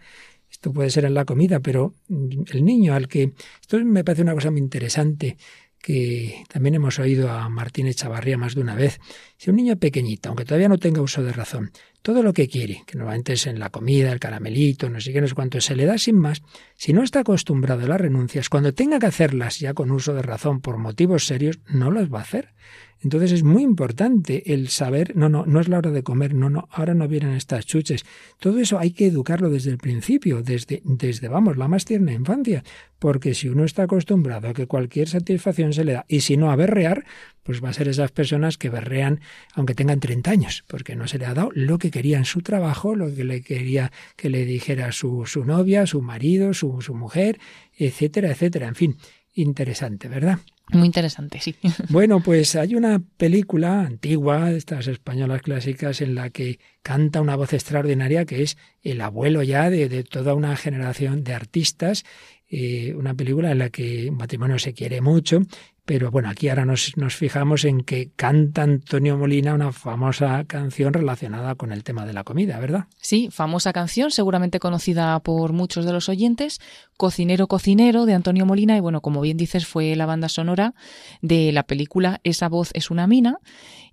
esto 0.49 0.73
puede 0.73 0.89
ser 0.89 1.05
en 1.05 1.13
la 1.13 1.25
comida, 1.25 1.59
pero 1.59 1.95
el 2.09 2.65
niño 2.65 2.93
al 2.93 3.07
que... 3.07 3.33
Esto 3.61 3.83
me 3.83 4.03
parece 4.03 4.23
una 4.23 4.33
cosa 4.33 4.51
muy 4.51 4.59
interesante 4.59 5.37
que 5.81 6.43
también 6.47 6.75
hemos 6.75 6.99
oído 6.99 7.31
a 7.31 7.49
Martín 7.49 7.87
Echavarría 7.87 8.37
más 8.37 8.53
de 8.55 8.61
una 8.61 8.75
vez. 8.75 8.99
Si 9.37 9.49
un 9.49 9.55
niño 9.55 9.77
pequeñito, 9.77 10.29
aunque 10.29 10.45
todavía 10.45 10.69
no 10.69 10.77
tenga 10.77 11.01
uso 11.01 11.23
de 11.23 11.33
razón, 11.33 11.71
todo 12.01 12.23
lo 12.23 12.33
que 12.33 12.47
quiere, 12.47 12.83
que 12.85 12.97
normalmente 12.97 13.33
es 13.33 13.47
en 13.47 13.59
la 13.59 13.69
comida, 13.69 14.11
el 14.11 14.19
caramelito, 14.19 14.89
no 14.89 15.01
sé 15.01 15.11
qué, 15.11 15.21
no 15.21 15.27
sé 15.27 15.33
cuánto, 15.33 15.59
se 15.59 15.75
le 15.75 15.85
da 15.85 15.97
sin 15.97 16.17
más, 16.17 16.41
si 16.75 16.93
no 16.93 17.03
está 17.03 17.21
acostumbrado 17.21 17.83
a 17.83 17.87
las 17.87 18.01
renuncias, 18.01 18.49
cuando 18.49 18.73
tenga 18.73 18.99
que 18.99 19.07
hacerlas 19.07 19.59
ya 19.59 19.73
con 19.73 19.91
uso 19.91 20.13
de 20.13 20.21
razón 20.21 20.61
por 20.61 20.77
motivos 20.77 21.25
serios, 21.25 21.59
no 21.67 21.91
las 21.91 22.13
va 22.13 22.19
a 22.19 22.23
hacer. 22.23 22.53
Entonces 23.03 23.31
es 23.31 23.43
muy 23.43 23.63
importante 23.63 24.53
el 24.53 24.69
saber, 24.69 25.15
no, 25.15 25.27
no, 25.27 25.45
no 25.45 25.59
es 25.59 25.67
la 25.67 25.79
hora 25.79 25.91
de 25.91 26.03
comer, 26.03 26.35
no, 26.35 26.49
no, 26.49 26.67
ahora 26.71 26.93
no 26.93 27.07
vienen 27.07 27.31
estas 27.31 27.65
chuches. 27.65 28.05
Todo 28.39 28.59
eso 28.59 28.77
hay 28.77 28.91
que 28.91 29.07
educarlo 29.07 29.49
desde 29.49 29.71
el 29.71 29.77
principio, 29.77 30.43
desde, 30.43 30.81
desde, 30.85 31.27
vamos, 31.27 31.57
la 31.57 31.67
más 31.67 31.85
tierna 31.85 32.13
infancia, 32.13 32.63
porque 32.99 33.33
si 33.33 33.49
uno 33.49 33.65
está 33.65 33.83
acostumbrado 33.83 34.49
a 34.49 34.53
que 34.53 34.67
cualquier 34.67 35.07
satisfacción 35.07 35.73
se 35.73 35.83
le 35.83 35.93
da, 35.93 36.05
y 36.07 36.21
si 36.21 36.37
no 36.37 36.51
a 36.51 36.55
berrear, 36.55 37.03
pues 37.43 37.63
va 37.63 37.69
a 37.69 37.73
ser 37.73 37.87
esas 37.87 38.11
personas 38.11 38.57
que 38.57 38.69
berrean 38.69 39.19
aunque 39.55 39.73
tengan 39.73 39.99
30 39.99 40.29
años, 40.29 40.63
porque 40.67 40.95
no 40.95 41.07
se 41.07 41.17
le 41.17 41.25
ha 41.25 41.33
dado 41.33 41.49
lo 41.53 41.79
que 41.79 41.89
quería 41.89 42.17
en 42.17 42.25
su 42.25 42.41
trabajo, 42.41 42.95
lo 42.95 43.13
que 43.13 43.23
le 43.23 43.41
quería 43.41 43.91
que 44.15 44.29
le 44.29 44.45
dijera 44.45 44.91
su, 44.91 45.25
su 45.25 45.43
novia, 45.43 45.87
su 45.87 46.01
marido, 46.01 46.53
su, 46.53 46.81
su 46.81 46.93
mujer, 46.93 47.39
etcétera, 47.75 48.29
etcétera. 48.29 48.67
En 48.67 48.75
fin, 48.75 48.97
interesante, 49.33 50.07
¿verdad? 50.07 50.39
Muy 50.69 50.85
interesante, 50.85 51.39
sí. 51.39 51.55
Bueno, 51.89 52.21
pues 52.21 52.55
hay 52.55 52.75
una 52.75 53.01
película 53.17 53.81
antigua, 53.81 54.51
estas 54.51 54.87
españolas 54.87 55.41
clásicas, 55.41 56.01
en 56.01 56.15
la 56.15 56.29
que 56.29 56.59
canta 56.81 57.21
una 57.21 57.35
voz 57.35 57.53
extraordinaria 57.53 58.25
que 58.25 58.43
es 58.43 58.57
el 58.81 59.01
abuelo 59.01 59.43
ya 59.43 59.69
de, 59.69 60.03
toda 60.03 60.33
una 60.33 60.55
generación 60.55 61.23
de 61.23 61.33
artistas. 61.33 62.03
Eh, 62.49 62.93
una 62.97 63.13
película 63.13 63.51
en 63.51 63.59
la 63.59 63.69
que 63.69 64.09
un 64.09 64.17
matrimonio 64.17 64.59
se 64.59 64.73
quiere 64.73 64.99
mucho 64.99 65.41
pero 65.83 66.11
bueno, 66.11 66.29
aquí 66.29 66.47
ahora 66.47 66.63
nos, 66.63 66.93
fijamos 67.15 67.65
en 67.65 67.81
que 67.81 68.11
canta 68.15 68.61
Antonio 68.61 69.17
Molina 69.17 69.55
una 69.55 69.71
famosa 69.71 70.43
canción 70.45 70.93
relacionada 70.93 71.55
con 71.55 71.71
el 71.71 71.83
tema 71.83 72.05
de 72.05 72.13
la 72.13 72.23
comida, 72.23 72.59
¿verdad? 72.59 72.85
Sí, 72.97 73.29
famosa 73.31 73.73
canción, 73.73 74.11
seguramente 74.11 74.59
conocida 74.59 75.19
por 75.21 75.53
muchos 75.53 75.85
de 75.85 75.91
los 75.91 76.07
oyentes, 76.07 76.59
Cocinero, 76.97 77.47
Cocinero, 77.47 78.05
de 78.05 78.13
Antonio 78.13 78.45
Molina, 78.45 78.77
y 78.77 78.79
bueno, 78.79 79.01
como 79.01 79.21
bien 79.21 79.37
dices, 79.37 79.65
fue 79.65 79.95
la 79.95 80.05
banda 80.05 80.29
sonora 80.29 80.75
de 81.23 81.51
la 81.51 81.63
película 81.63 82.19
Esa 82.23 82.47
voz 82.47 82.69
es 82.73 82.91
una 82.91 83.07
mina. 83.07 83.39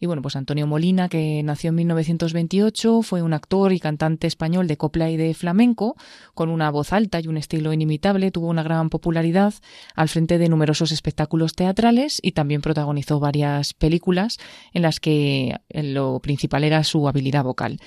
Y 0.01 0.07
bueno, 0.07 0.22
pues 0.22 0.37
Antonio 0.37 0.66
Molina, 0.66 1.09
que 1.09 1.42
nació 1.42 1.70
en 1.70 1.77
1928, 1.77 3.03
fue 3.03 3.22
un 3.22 3.33
actor 3.33 3.72
y 3.72 3.81
cantante 3.81 4.27
español 4.27 4.68
de 4.68 4.77
copla 4.77 5.11
y 5.11 5.16
de 5.16 5.35
flamenco, 5.35 5.96
con 6.35 6.51
una 6.51 6.70
voz 6.70 6.92
alta 6.92 7.18
y 7.18 7.27
un 7.27 7.38
estilo 7.38 7.72
inimitable, 7.72 8.31
tuvo 8.31 8.46
una 8.48 8.62
gran 8.62 8.90
popularidad 8.90 9.55
al 9.96 10.09
frente 10.09 10.38
de 10.38 10.48
numerosos 10.48 10.92
espectáculos 10.92 11.55
teatrales 11.55 11.78
y 12.23 12.33
también 12.33 12.61
protagonizó 12.61 13.21
varias 13.21 13.73
películas 13.73 14.38
en 14.73 14.83
las 14.83 14.99
que 14.99 15.57
lo 15.72 16.18
principal 16.18 16.64
era 16.64 16.83
su 16.83 17.09
habilidad 17.09 17.45
vocal. 17.45 17.79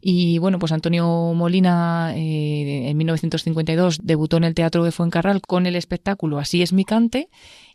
Y 0.00 0.38
bueno, 0.38 0.58
pues 0.60 0.70
Antonio 0.70 1.06
Molina 1.34 2.12
eh, 2.14 2.88
en 2.88 2.96
1952 2.96 4.00
debutó 4.02 4.36
en 4.36 4.44
el 4.44 4.54
Teatro 4.54 4.84
de 4.84 4.92
Fuencarral 4.92 5.40
con 5.40 5.66
el 5.66 5.74
espectáculo 5.74 6.38
Así 6.38 6.62
es 6.62 6.72
mi 6.72 6.84
cante 6.84 7.28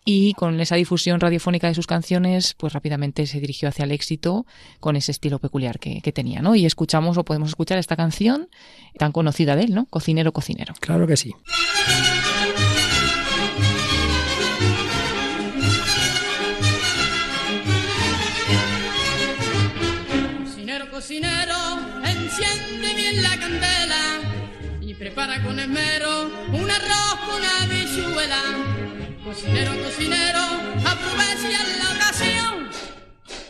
y 0.05 0.33
con 0.33 0.61
esa 0.61 0.75
difusión 0.75 1.19
radiofónica 1.19 1.67
de 1.67 1.73
sus 1.73 1.87
canciones, 1.87 2.53
pues 2.53 2.71
rápidamente 2.73 3.25
se 3.25 3.39
dirigió 3.39 3.67
hacia 3.67 3.83
el 3.83 3.91
éxito 3.91 4.45
con 4.79 4.95
ese 4.95 5.11
estilo 5.11 5.39
peculiar 5.39 5.79
que, 5.79 5.99
que, 6.01 6.11
tenía, 6.11 6.41
¿no? 6.41 6.55
Y 6.55 6.65
escuchamos 6.65 7.17
o 7.17 7.25
podemos 7.25 7.49
escuchar 7.49 7.79
esta 7.79 7.95
canción 7.95 8.47
tan 8.97 9.11
conocida 9.11 9.55
de 9.55 9.63
él, 9.63 9.73
¿no? 9.73 9.87
Cocinero, 9.87 10.31
cocinero. 10.31 10.73
Claro 10.79 11.07
que 11.07 11.17
sí. 11.17 11.33
Prepara 25.15 25.41
con 25.43 25.57
esmero 25.57 26.29
un 26.51 26.69
arroz 26.69 27.19
con 27.25 27.35
una 27.35 27.65
bichuela. 27.69 28.41
Cocinero, 29.23 29.71
cocinero, 29.81 30.41
aprovecha 30.85 31.63
la 31.79 31.89
ocasión, 31.95 32.69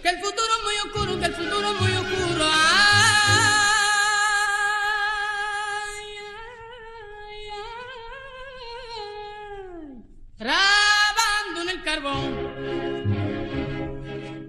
que 0.01 0.09
el 0.09 0.17
futuro 0.19 0.51
es 0.57 0.63
muy 0.63 0.75
oscuro, 0.85 1.19
que 1.19 1.25
el 1.25 1.33
futuro 1.33 1.73
es 1.73 1.81
muy 1.81 1.91
oscuro. 1.93 2.45
Trabando 10.37 11.61
en 11.63 11.69
el 11.69 11.83
carbón, 11.83 12.31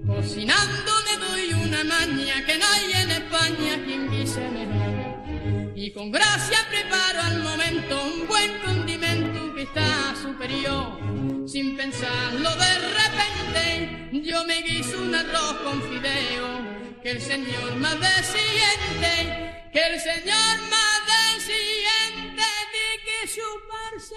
cocinando 0.07 0.93
le 1.07 1.17
doy 1.27 1.55
una 1.65 1.83
maña 1.85 2.45
que 2.45 2.59
no 2.59 2.67
hay 2.67 2.93
en 2.93 3.11
España 3.11 3.85
quien 3.85 4.11
quise 4.11 4.41
mejor. 4.51 4.76
Y 5.87 5.93
con 5.93 6.11
gracia 6.11 6.67
preparo 6.69 7.23
al 7.23 7.39
momento 7.45 8.03
un 8.03 8.27
buen 8.27 8.59
condimento 8.59 9.55
que 9.55 9.63
está 9.63 10.17
superior. 10.21 10.99
Sin 11.47 11.77
pensarlo 11.77 12.51
de 12.57 12.79
repente, 12.89 14.11
yo 14.11 14.45
me 14.47 14.63
guiso 14.63 15.01
un 15.01 15.15
arroz 15.15 15.55
con 15.63 15.81
fideo. 15.83 17.01
Que 17.05 17.13
el 17.13 17.23
Señor 17.23 17.77
más 17.77 17.95
siguiente, 18.27 19.69
que 19.73 19.81
el 19.81 20.01
Señor 20.01 20.59
más 20.69 20.97
siguiente, 21.39 22.43
de 22.73 22.89
que 23.05 23.33
chuparse. 23.33 24.17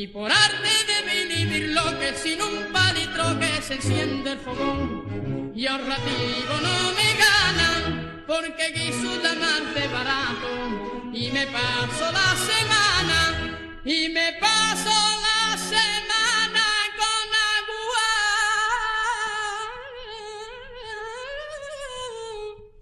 Y 0.00 0.06
por 0.06 0.30
arte 0.30 0.70
de 0.86 1.02
vivir 1.34 1.70
lo 1.70 1.98
que 1.98 2.14
sin 2.14 2.40
un 2.40 2.72
palitro 2.72 3.36
que 3.40 3.60
se 3.60 3.74
enciende 3.74 4.30
el 4.30 4.38
fogón. 4.38 5.52
Y 5.56 5.66
ahorrativo 5.66 6.54
no 6.62 6.92
me 6.92 7.14
ganan, 7.24 8.22
porque 8.24 8.72
quiso 8.74 9.20
llamarse 9.20 9.88
barato. 9.88 11.10
Y 11.12 11.32
me 11.32 11.48
paso 11.48 12.12
la 12.12 12.36
semana, 12.52 13.80
y 13.84 14.08
me 14.10 14.34
paso 14.34 14.94
la 15.28 15.58
semana 15.58 16.64
con 17.00 17.28
agua 17.58 18.08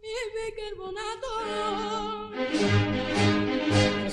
y 0.02 0.16
bicarbonato. 0.36 2.15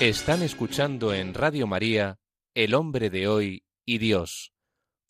Están 0.00 0.42
escuchando 0.42 1.12
en 1.12 1.34
Radio 1.34 1.66
María 1.66 2.18
El 2.54 2.72
hombre 2.74 3.10
de 3.10 3.28
hoy 3.28 3.64
y 3.84 3.98
Dios, 3.98 4.54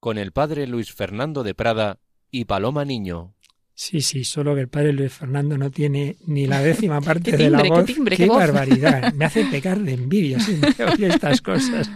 con 0.00 0.18
el 0.18 0.32
padre 0.32 0.66
Luis 0.66 0.92
Fernando 0.92 1.44
de 1.44 1.54
Prada 1.54 2.00
y 2.32 2.46
Paloma 2.46 2.84
Niño. 2.84 3.36
Sí, 3.72 4.00
sí, 4.00 4.24
solo 4.24 4.56
que 4.56 4.62
el 4.62 4.68
padre 4.68 4.92
Luis 4.92 5.12
Fernando 5.12 5.56
no 5.56 5.70
tiene 5.70 6.16
ni 6.26 6.48
la 6.48 6.60
décima 6.60 7.00
parte 7.02 7.36
de 7.36 7.50
la 7.50 7.62
timbre, 7.62 7.68
qué 7.68 7.80
voz. 7.80 7.86
timbre, 7.86 8.16
qué 8.16 8.26
voz. 8.26 8.38
barbaridad! 8.38 9.12
Me 9.14 9.26
hace 9.26 9.44
pecar 9.44 9.78
de 9.78 9.94
envidia 9.94 10.38
estas 10.98 11.40
cosas. 11.40 11.88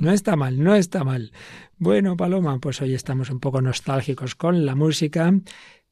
No 0.00 0.10
está 0.10 0.36
mal, 0.36 0.64
no 0.64 0.74
está 0.74 1.04
mal. 1.04 1.32
Bueno, 1.76 2.16
Paloma, 2.16 2.58
pues 2.60 2.80
hoy 2.80 2.94
estamos 2.94 3.28
un 3.28 3.40
poco 3.40 3.60
nostálgicos 3.60 4.34
con 4.34 4.64
la 4.64 4.74
música, 4.74 5.34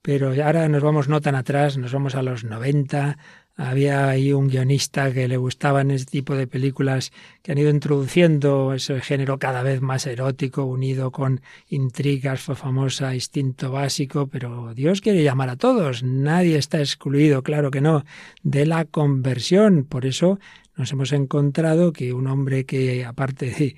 pero 0.01 0.31
ahora 0.43 0.71
nos 0.71 0.83
vamos 0.83 1.07
no 1.07 1.21
tan 1.21 1.35
atrás, 1.35 1.77
nos 1.77 1.93
vamos 1.93 2.15
a 2.15 2.23
los 2.23 2.45
90. 2.45 3.19
Había 3.57 4.09
ahí 4.09 4.33
un 4.33 4.49
guionista 4.49 5.13
que 5.13 5.29
le 5.29 5.37
gustaban 5.37 5.93
ese 5.93 6.07
tipo 6.07 6.35
de 6.35 6.49
películas 6.49 7.13
que 7.41 7.53
han 7.53 7.59
ido 7.59 7.71
introduciendo 7.71 8.73
ese 8.75 9.01
género 9.01 9.39
cada 9.39 9.63
vez 9.63 9.81
más 9.81 10.07
erótico, 10.09 10.65
unido 10.65 11.13
con 11.13 11.41
intrigas, 11.69 12.41
fue 12.41 12.57
famosa 12.57 13.15
Instinto 13.15 13.71
Básico, 13.71 14.27
pero 14.27 14.75
Dios 14.75 15.01
quiere 15.01 15.23
llamar 15.23 15.51
a 15.51 15.57
todos, 15.57 16.03
nadie 16.03 16.59
está 16.59 16.81
excluido, 16.81 17.45
claro 17.45 17.71
que 17.71 17.81
no, 17.81 18.05
de 18.43 18.67
la 18.67 18.87
conversión. 18.87 19.85
Por 19.85 20.05
eso 20.05 20.41
nos 20.77 20.91
hemos 20.91 21.13
encontrado 21.13 21.93
que 21.93 22.13
un 22.13 22.27
hombre 22.27 22.67
que, 22.67 23.05
aparte 23.05 23.51
de, 23.51 23.77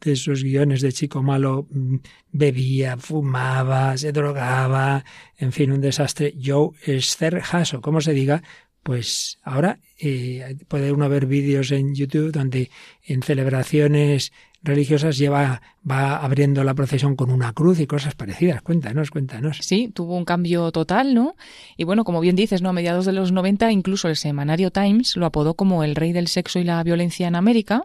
de 0.00 0.12
esos 0.12 0.42
guiones 0.42 0.80
de 0.80 0.92
chico 0.92 1.22
malo, 1.22 1.66
mm, 1.70 1.96
bebía, 2.32 2.96
fumaba, 2.96 3.96
se 3.96 4.12
drogaba, 4.12 5.04
en 5.36 5.52
fin, 5.52 5.72
un 5.72 5.80
desastre. 5.80 6.34
Joe 6.42 6.70
Esterhazy, 6.84 7.76
o 7.76 7.80
como 7.80 8.00
se 8.00 8.12
diga, 8.12 8.42
pues 8.88 9.38
ahora 9.42 9.80
eh, 10.00 10.56
puede 10.66 10.92
uno 10.92 11.10
ver 11.10 11.26
vídeos 11.26 11.72
en 11.72 11.94
YouTube 11.94 12.32
donde 12.32 12.70
en 13.04 13.22
celebraciones 13.22 14.32
religiosas 14.62 15.18
lleva, 15.18 15.60
va 15.88 16.16
abriendo 16.24 16.64
la 16.64 16.72
procesión 16.72 17.14
con 17.14 17.30
una 17.30 17.52
cruz 17.52 17.80
y 17.80 17.86
cosas 17.86 18.14
parecidas. 18.14 18.62
Cuéntanos, 18.62 19.10
cuéntanos. 19.10 19.58
Sí, 19.60 19.92
tuvo 19.92 20.16
un 20.16 20.24
cambio 20.24 20.72
total, 20.72 21.12
¿no? 21.12 21.36
Y 21.76 21.84
bueno, 21.84 22.02
como 22.02 22.22
bien 22.22 22.34
dices, 22.34 22.62
¿no? 22.62 22.70
A 22.70 22.72
mediados 22.72 23.04
de 23.04 23.12
los 23.12 23.30
90, 23.30 23.70
incluso 23.72 24.08
el 24.08 24.16
semanario 24.16 24.70
Times 24.70 25.16
lo 25.16 25.26
apodó 25.26 25.52
como 25.52 25.84
el 25.84 25.94
rey 25.94 26.12
del 26.12 26.28
sexo 26.28 26.58
y 26.58 26.64
la 26.64 26.82
violencia 26.82 27.28
en 27.28 27.36
América. 27.36 27.84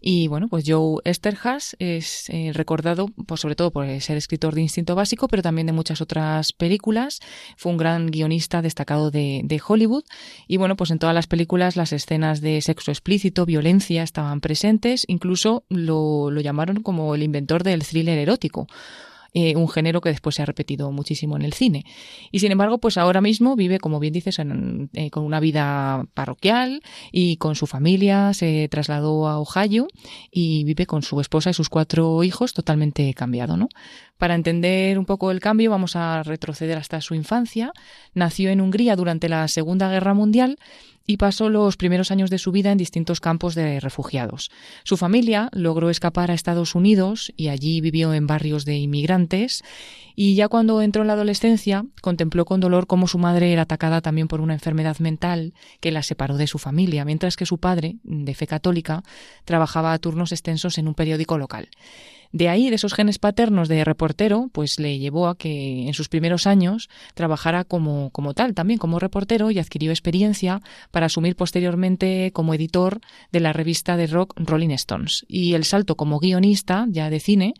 Y 0.00 0.28
bueno, 0.28 0.48
pues 0.48 0.64
Joe 0.66 1.00
Esterhaz 1.04 1.76
es 1.78 2.28
eh, 2.30 2.52
recordado 2.54 3.08
pues, 3.26 3.40
sobre 3.40 3.54
todo 3.54 3.70
por 3.70 3.86
ser 4.00 4.16
escritor 4.16 4.54
de 4.54 4.62
Instinto 4.62 4.94
Básico, 4.94 5.28
pero 5.28 5.42
también 5.42 5.66
de 5.66 5.72
muchas 5.72 6.00
otras 6.00 6.52
películas. 6.52 7.20
Fue 7.56 7.72
un 7.72 7.78
gran 7.78 8.06
guionista 8.06 8.62
destacado 8.62 9.10
de, 9.10 9.42
de 9.44 9.60
Hollywood. 9.66 10.04
Y 10.46 10.56
bueno, 10.56 10.76
pues 10.76 10.90
en 10.90 10.98
todas 10.98 11.14
las 11.14 11.26
películas 11.26 11.76
las 11.76 11.92
escenas 11.92 12.40
de 12.40 12.60
sexo 12.62 12.90
explícito, 12.90 13.46
violencia 13.46 14.02
estaban 14.02 14.40
presentes. 14.40 15.04
Incluso 15.08 15.64
lo, 15.68 16.30
lo 16.30 16.40
llamaron 16.40 16.82
como 16.82 17.14
el 17.14 17.22
inventor 17.22 17.62
del 17.62 17.84
thriller 17.84 18.18
erótico. 18.18 18.66
Eh, 19.32 19.54
un 19.56 19.68
género 19.68 20.00
que 20.00 20.08
después 20.08 20.34
se 20.34 20.42
ha 20.42 20.46
repetido 20.46 20.90
muchísimo 20.90 21.36
en 21.36 21.42
el 21.42 21.52
cine. 21.52 21.84
Y 22.32 22.40
sin 22.40 22.50
embargo, 22.50 22.78
pues 22.78 22.98
ahora 22.98 23.20
mismo 23.20 23.54
vive, 23.54 23.78
como 23.78 24.00
bien 24.00 24.12
dices, 24.12 24.38
en, 24.38 24.90
eh, 24.92 25.10
con 25.10 25.24
una 25.24 25.38
vida 25.38 26.04
parroquial 26.14 26.82
y 27.12 27.36
con 27.36 27.54
su 27.54 27.66
familia 27.66 28.34
se 28.34 28.68
trasladó 28.68 29.28
a 29.28 29.38
Ohio 29.38 29.86
y 30.30 30.64
vive 30.64 30.86
con 30.86 31.02
su 31.02 31.20
esposa 31.20 31.50
y 31.50 31.54
sus 31.54 31.68
cuatro 31.68 32.24
hijos 32.24 32.54
totalmente 32.54 33.14
cambiado, 33.14 33.56
¿no? 33.56 33.68
Para 34.20 34.34
entender 34.34 34.98
un 34.98 35.06
poco 35.06 35.30
el 35.30 35.40
cambio, 35.40 35.70
vamos 35.70 35.96
a 35.96 36.22
retroceder 36.22 36.76
hasta 36.76 37.00
su 37.00 37.14
infancia. 37.14 37.72
Nació 38.12 38.50
en 38.50 38.60
Hungría 38.60 38.94
durante 38.94 39.30
la 39.30 39.48
Segunda 39.48 39.88
Guerra 39.88 40.12
Mundial 40.12 40.58
y 41.06 41.16
pasó 41.16 41.48
los 41.48 41.78
primeros 41.78 42.10
años 42.10 42.28
de 42.28 42.36
su 42.36 42.52
vida 42.52 42.70
en 42.70 42.76
distintos 42.76 43.18
campos 43.18 43.54
de 43.54 43.80
refugiados. 43.80 44.50
Su 44.84 44.98
familia 44.98 45.48
logró 45.52 45.88
escapar 45.88 46.30
a 46.30 46.34
Estados 46.34 46.74
Unidos 46.74 47.32
y 47.34 47.48
allí 47.48 47.80
vivió 47.80 48.12
en 48.12 48.26
barrios 48.26 48.66
de 48.66 48.76
inmigrantes 48.76 49.62
Y 50.14 50.34
ya 50.34 50.48
cuando 50.48 50.82
entró 50.82 51.00
en 51.00 51.08
la 51.08 51.14
adolescencia, 51.14 51.86
contempló 52.02 52.44
con 52.44 52.60
dolor 52.60 52.86
cómo 52.86 53.06
su 53.06 53.16
madre 53.16 53.54
era 53.54 53.62
atacada 53.62 54.02
también 54.02 54.28
por 54.28 54.42
una 54.42 54.52
enfermedad 54.52 54.98
mental 54.98 55.54
que 55.80 55.92
la 55.92 56.02
separó 56.02 56.36
de 56.36 56.46
su 56.46 56.58
familia, 56.58 57.06
mientras 57.06 57.36
que 57.36 57.46
su 57.46 57.56
padre, 57.56 57.96
de 58.02 58.34
fe 58.34 58.46
católica, 58.46 59.02
trabajaba 59.46 59.94
a 59.94 59.98
turnos 59.98 60.32
extensos 60.32 60.76
en 60.76 60.88
un 60.88 60.94
periódico 60.94 61.38
local. 61.38 61.70
De 62.32 62.48
ahí, 62.48 62.70
de 62.70 62.76
esos 62.76 62.94
genes 62.94 63.18
paternos 63.18 63.68
de 63.68 63.84
reportero, 63.84 64.50
pues 64.52 64.78
le 64.78 64.98
llevó 64.98 65.26
a 65.26 65.36
que 65.36 65.88
en 65.88 65.94
sus 65.94 66.08
primeros 66.08 66.46
años 66.46 66.88
trabajara 67.14 67.64
como, 67.64 68.10
como 68.10 68.34
tal, 68.34 68.54
también 68.54 68.78
como 68.78 69.00
reportero 69.00 69.50
y 69.50 69.58
adquirió 69.58 69.90
experiencia 69.90 70.62
para 70.92 71.06
asumir 71.06 71.34
posteriormente 71.34 72.30
como 72.32 72.54
editor 72.54 73.00
de 73.32 73.40
la 73.40 73.52
revista 73.52 73.96
de 73.96 74.06
rock 74.06 74.34
Rolling 74.36 74.70
Stones. 74.70 75.24
Y 75.28 75.54
el 75.54 75.64
salto 75.64 75.96
como 75.96 76.20
guionista, 76.20 76.86
ya 76.88 77.10
de 77.10 77.18
cine, 77.18 77.54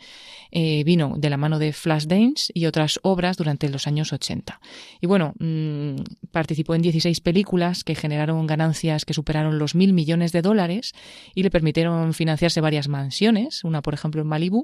eh, 0.53 0.85
vino 0.85 1.15
de 1.17 1.31
la 1.31 1.37
mano 1.37 1.59
de 1.59 1.73
Flash 1.73 2.07
Dance 2.07 2.53
y 2.55 2.67
otras 2.67 3.01
obras 3.03 3.37
durante 3.37 3.69
los 3.69 3.87
años 3.87 4.13
80. 4.13 4.61
Y 5.01 5.07
bueno, 5.07 5.35
mmm, 5.39 5.97
participó 6.31 6.75
en 6.75 6.83
16 6.83 7.21
películas 7.21 7.83
que 7.83 7.95
generaron 7.95 8.47
ganancias 8.47 9.05
que 9.05 9.15
superaron 9.15 9.59
los 9.59 9.75
mil 9.75 9.93
millones 9.93 10.33
de 10.33 10.43
dólares 10.43 10.93
y 11.35 11.43
le 11.43 11.51
permitieron 11.51 12.15
financiarse 12.15 12.61
varias 12.61 12.89
mansiones, 12.89 13.65
una 13.65 13.83
por 13.83 13.95
ejemplo 13.95 14.23
en 14.23 14.29
Malibu, 14.29 14.60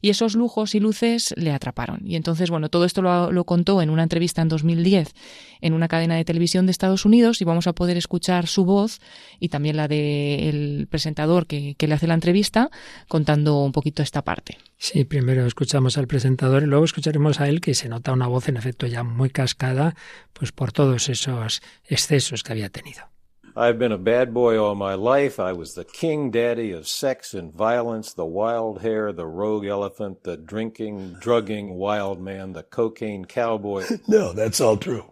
y 0.00 0.10
esos 0.10 0.34
lujos 0.34 0.74
y 0.74 0.80
luces 0.80 1.34
le 1.36 1.52
atraparon. 1.52 2.00
Y 2.04 2.16
entonces, 2.16 2.50
bueno, 2.50 2.68
todo 2.68 2.84
esto 2.84 3.02
lo, 3.02 3.44
contó 3.44 3.82
en 3.82 3.90
una 3.90 4.02
entrevista 4.02 4.42
en 4.42 4.48
2010 4.48 5.14
en 5.60 5.72
una 5.72 5.88
cadena 5.88 6.16
de 6.16 6.24
televisión 6.24 6.66
de 6.66 6.72
Estados 6.72 7.04
Unidos 7.04 7.40
y 7.40 7.44
vamos 7.44 7.66
a 7.66 7.72
poder 7.72 7.96
escuchar 7.96 8.46
su 8.46 8.64
voz 8.64 9.00
y 9.40 9.48
también 9.48 9.76
la 9.76 9.88
del 9.88 10.80
de 10.80 10.86
presentador 10.88 11.46
que, 11.46 11.74
que 11.76 11.88
le 11.88 11.94
hace 11.94 12.06
la 12.06 12.14
entrevista 12.14 12.70
contando 13.08 13.62
un 13.62 13.72
poquito 13.72 14.02
esta 14.02 14.22
parte. 14.22 14.58
Sí, 14.76 15.04
primero 15.04 15.46
escuchamos 15.46 15.96
al 15.98 16.06
presentador 16.06 16.62
y 16.62 16.66
luego 16.66 16.84
escucharemos 16.84 17.40
a 17.40 17.48
él 17.48 17.60
que 17.60 17.74
se 17.74 17.88
nota 17.88 18.12
una 18.12 18.26
voz 18.26 18.48
en 18.48 18.58
efecto 18.58 18.86
ya 18.86 19.02
muy 19.02 19.30
cascada 19.30 19.96
pues 20.32 20.52
por 20.52 20.72
todos 20.72 21.08
esos 21.08 21.62
excesos 21.88 22.42
que 22.42 22.52
había 22.52 22.68
tenido. 22.68 23.15
I've 23.58 23.78
been 23.78 23.92
a 23.92 23.96
bad 23.96 24.34
boy 24.34 24.58
all 24.58 24.74
my 24.74 24.92
life. 24.92 25.40
I 25.40 25.54
was 25.54 25.72
the 25.72 25.84
king 25.84 26.30
daddy 26.30 26.72
of 26.72 26.86
sex 26.86 27.32
and 27.32 27.54
violence, 27.54 28.12
the 28.12 28.26
wild 28.26 28.82
hare, 28.82 29.14
the 29.14 29.26
rogue 29.26 29.64
elephant, 29.64 30.24
the 30.24 30.36
drinking, 30.36 31.16
drugging 31.20 31.76
wild 31.76 32.20
man, 32.20 32.52
the 32.52 32.62
cocaine 32.62 33.24
cowboy. 33.24 33.86
no, 34.08 34.34
that's 34.34 34.60
all 34.60 34.76
true. 34.76 35.10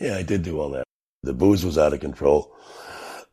Yeah, 0.00 0.16
I 0.16 0.24
did 0.24 0.42
do 0.42 0.58
all 0.58 0.70
that. 0.70 0.82
The 1.22 1.32
booze 1.32 1.64
was 1.64 1.78
out 1.78 1.92
of 1.92 2.00
control. 2.00 2.52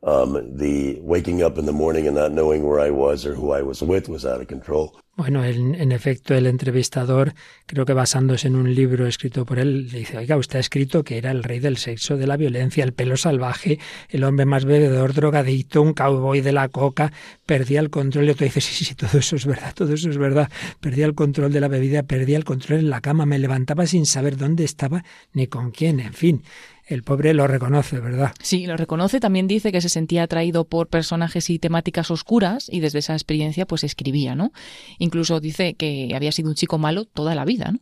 Um, 0.03 0.55
the 0.55 0.99
waking 1.01 1.41
up 1.41 1.57
in 1.57 1.65
the 1.65 1.73
morning 1.73 2.05
and 2.05 2.15
not 2.15 2.31
knowing 2.31 2.61
where 2.67 2.79
I 2.79 2.91
was 2.91 3.25
or 3.25 3.33
who 3.33 3.51
I 3.51 3.63
was 3.63 3.81
with 3.81 4.07
was 4.07 4.27
out 4.27 4.41
of 4.41 4.47
control. 4.47 4.99
Bueno, 5.17 5.45
en, 5.45 5.75
en, 5.75 5.93
efecto, 5.93 6.33
el 6.35 6.45
entrevistador, 6.45 7.35
creo 7.67 7.85
que 7.85 7.93
basándose 7.93 8.49
en 8.49 8.57
un 8.57 8.75
libro 8.75 9.07
escrito 9.07 9.45
por 9.45 9.59
él, 9.59 9.87
le 9.89 9.99
dice, 9.99 10.17
oiga, 10.17 10.35
usted 10.35 10.57
ha 10.57 10.59
escrito 10.59 11.05
que 11.05 11.17
era 11.17 11.31
el 11.31 11.41
rey 11.41 11.59
del 11.59 11.77
sexo, 11.77 12.17
de 12.17 12.27
la 12.27 12.35
violencia, 12.35 12.83
el 12.83 12.91
pelo 12.91 13.15
salvaje, 13.15 13.79
el 14.09 14.25
hombre 14.25 14.45
más 14.45 14.65
bebedor, 14.65 15.13
drogadicto, 15.13 15.81
un 15.81 15.93
cowboy 15.93 16.41
de 16.41 16.51
la 16.51 16.67
coca, 16.67 17.13
perdía 17.45 17.79
el 17.79 17.89
control. 17.89 18.25
Y 18.25 18.31
otro 18.31 18.43
dice, 18.43 18.59
sí, 18.59 18.73
sí, 18.73 18.83
sí, 18.83 18.95
todo 18.95 19.17
eso 19.17 19.37
es 19.37 19.45
verdad, 19.45 19.73
todo 19.73 19.93
eso 19.93 20.09
es 20.09 20.17
verdad. 20.17 20.51
Perdía 20.81 21.05
el 21.05 21.15
control 21.15 21.53
de 21.53 21.61
la 21.61 21.69
bebida, 21.69 22.03
perdía 22.03 22.35
el 22.35 22.43
control 22.43 22.79
en 22.79 22.89
la 22.89 22.99
cama, 22.99 23.25
me 23.25 23.39
levantaba 23.39 23.87
sin 23.87 24.05
saber 24.05 24.35
dónde 24.35 24.65
estaba 24.65 25.05
ni 25.31 25.47
con 25.47 25.71
quién, 25.71 26.01
en 26.01 26.13
fin 26.13 26.43
el 26.87 27.03
pobre 27.03 27.33
lo 27.33 27.47
reconoce, 27.47 27.99
¿verdad? 27.99 28.31
Sí, 28.41 28.67
lo 28.67 28.77
reconoce. 28.77 29.19
También 29.19 29.47
dice 29.47 29.71
que 29.71 29.81
se 29.81 29.89
sentía 29.89 30.23
atraído 30.23 30.65
por 30.65 30.87
personajes 30.87 31.49
y 31.49 31.59
temáticas 31.59 32.11
oscuras 32.11 32.69
y 32.71 32.79
desde 32.79 32.99
esa 32.99 33.13
experiencia 33.13 33.65
pues 33.65 33.83
escribía, 33.83 34.35
¿no? 34.35 34.51
Incluso 34.99 35.39
dice 35.39 35.73
que 35.73 36.11
había 36.15 36.31
sido 36.31 36.49
un 36.49 36.55
chico 36.55 36.77
malo 36.77 37.05
toda 37.05 37.33
la 37.35 37.45
vida, 37.45 37.71
¿no? 37.71 37.79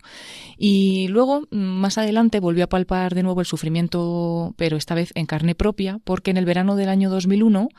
Y 0.58 1.08
luego, 1.10 1.48
más 1.52 1.98
adelante, 1.98 2.40
volvió 2.40 2.64
a 2.64 2.70
palpar 2.70 3.14
de 3.14 3.24
nuevo 3.24 3.42
el 3.42 3.46
sufrimiento, 3.46 4.54
pero 4.58 4.78
esta 4.78 4.96
vez 4.96 5.12
en 5.16 5.26
carne 5.26 5.56
propia, 5.56 6.00
porque 6.04 6.32
en 6.32 6.38
el 6.38 6.46
verano 6.46 6.76
del 6.76 6.90
año 6.90 7.10
2001 7.10 7.70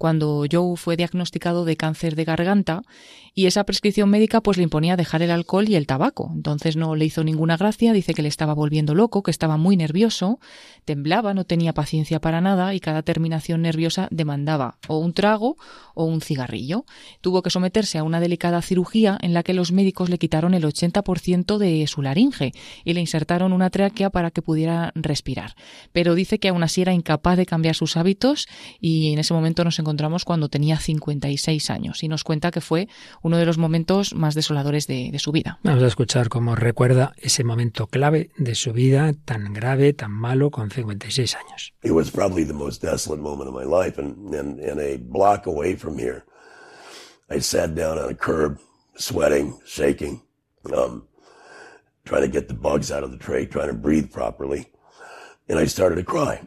cuando 0.00 0.46
Joe 0.50 0.78
fue 0.78 0.96
diagnosticado 0.96 1.66
de 1.66 1.76
cáncer 1.76 2.16
de 2.16 2.24
garganta 2.24 2.80
y 3.34 3.44
esa 3.44 3.64
prescripción 3.64 4.08
médica 4.08 4.40
pues 4.40 4.56
le 4.56 4.62
imponía 4.62 4.96
dejar 4.96 5.20
el 5.20 5.30
alcohol 5.30 5.68
y 5.68 5.74
el 5.74 5.86
tabaco. 5.86 6.32
Entonces 6.34 6.74
no 6.74 6.96
le 6.96 7.04
hizo 7.04 7.22
ninguna 7.22 7.58
gracia, 7.58 7.92
dice 7.92 8.14
que 8.14 8.22
le 8.22 8.28
estaba 8.28 8.54
volviendo 8.54 8.94
loco, 8.94 9.22
que 9.22 9.30
estaba 9.30 9.58
muy 9.58 9.76
nervioso, 9.76 10.40
temblaba, 10.86 11.34
no 11.34 11.44
tenía 11.44 11.74
paciencia 11.74 12.18
para 12.18 12.40
nada 12.40 12.74
y 12.74 12.80
cada 12.80 13.02
terminación 13.02 13.60
nerviosa 13.60 14.08
demandaba 14.10 14.78
o 14.88 14.96
un 14.96 15.12
trago 15.12 15.58
o 15.94 16.06
un 16.06 16.22
cigarrillo. 16.22 16.86
Tuvo 17.20 17.42
que 17.42 17.50
someterse 17.50 17.98
a 17.98 18.02
una 18.02 18.20
delicada 18.20 18.62
cirugía 18.62 19.18
en 19.20 19.34
la 19.34 19.42
que 19.42 19.52
los 19.52 19.70
médicos 19.70 20.08
le 20.08 20.16
quitaron 20.16 20.54
el 20.54 20.64
80% 20.64 21.58
de 21.58 21.86
su 21.86 22.00
laringe 22.00 22.52
y 22.84 22.94
le 22.94 23.00
insertaron 23.00 23.52
una 23.52 23.68
tráquea 23.68 24.08
para 24.08 24.30
que 24.30 24.40
pudiera 24.40 24.92
respirar. 24.94 25.56
Pero 25.92 26.14
dice 26.14 26.38
que 26.38 26.48
aún 26.48 26.62
así 26.62 26.80
era 26.80 26.94
incapaz 26.94 27.36
de 27.36 27.44
cambiar 27.44 27.74
sus 27.74 27.98
hábitos 27.98 28.48
y 28.80 29.12
en 29.12 29.18
ese 29.18 29.34
momento 29.34 29.62
nos 29.62 29.78
encontramos 29.78 29.89
cuando 30.24 30.48
tenía 30.48 30.78
56 30.78 31.70
años 31.70 32.02
y 32.02 32.08
nos 32.08 32.24
cuenta 32.24 32.50
que 32.50 32.60
fue 32.60 32.88
uno 33.22 33.36
de 33.36 33.46
los 33.46 33.58
momentos 33.58 34.14
más 34.14 34.34
desoladores 34.34 34.86
de, 34.86 35.10
de 35.10 35.18
su 35.18 35.32
vida. 35.32 35.58
Vamos 35.62 35.82
a 35.82 35.86
escuchar 35.86 36.28
cómo 36.28 36.54
recuerda 36.54 37.12
ese 37.16 37.44
momento 37.44 37.86
clave 37.86 38.30
de 38.36 38.54
su 38.54 38.72
vida 38.72 39.12
tan 39.24 39.52
grave, 39.52 39.92
tan 39.92 40.12
malo, 40.12 40.50
con 40.50 40.70
56 40.70 41.36
años. 41.36 41.72
It 41.82 41.92
was 41.92 42.10
probably 42.10 42.44
the 42.44 42.52
most 42.52 42.82
desolate 42.82 43.22
moment 43.22 43.48
of 43.48 43.54
my 43.54 43.64
life 43.64 43.98
and, 43.98 44.34
and, 44.34 44.60
and 44.60 44.80
a 44.80 44.98
block 44.98 45.46
away 45.46 45.76
from 45.76 45.98
here. 45.98 46.24
I 47.28 47.40
sat 47.40 47.74
down 47.74 47.98
on 47.98 48.10
a 48.10 48.14
curb, 48.14 48.58
sweating, 48.96 49.58
shaking, 49.64 50.22
um, 50.74 51.06
trying 52.04 52.22
to 52.22 52.28
get 52.28 52.48
the 52.48 52.54
bugs 52.54 52.90
out 52.90 53.04
of 53.04 53.12
the 53.12 53.18
tray, 53.18 53.46
trying 53.46 53.68
to 53.68 53.74
breathe 53.74 54.10
properly. 54.12 54.66
And 55.48 55.58
I 55.58 55.66
started 55.66 55.96
to 55.96 56.04
cry. 56.04 56.46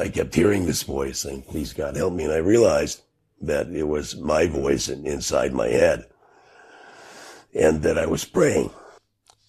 I 0.00 0.10
kept 0.10 0.34
hearing 0.34 0.66
this 0.66 0.82
voice 0.82 1.18
saying, 1.18 1.42
please 1.42 1.74
God 1.74 1.96
help 1.96 2.14
me. 2.14 2.24
And 2.24 2.32
I 2.32 2.40
realized 2.40 3.02
that 3.42 3.68
it 3.68 3.86
was 3.86 4.16
my 4.16 4.46
voice 4.46 4.88
inside 4.88 5.52
my 5.52 5.68
head 5.68 6.06
and 7.54 7.82
that 7.82 7.98
I 7.98 8.06
was 8.06 8.24
praying. 8.24 8.70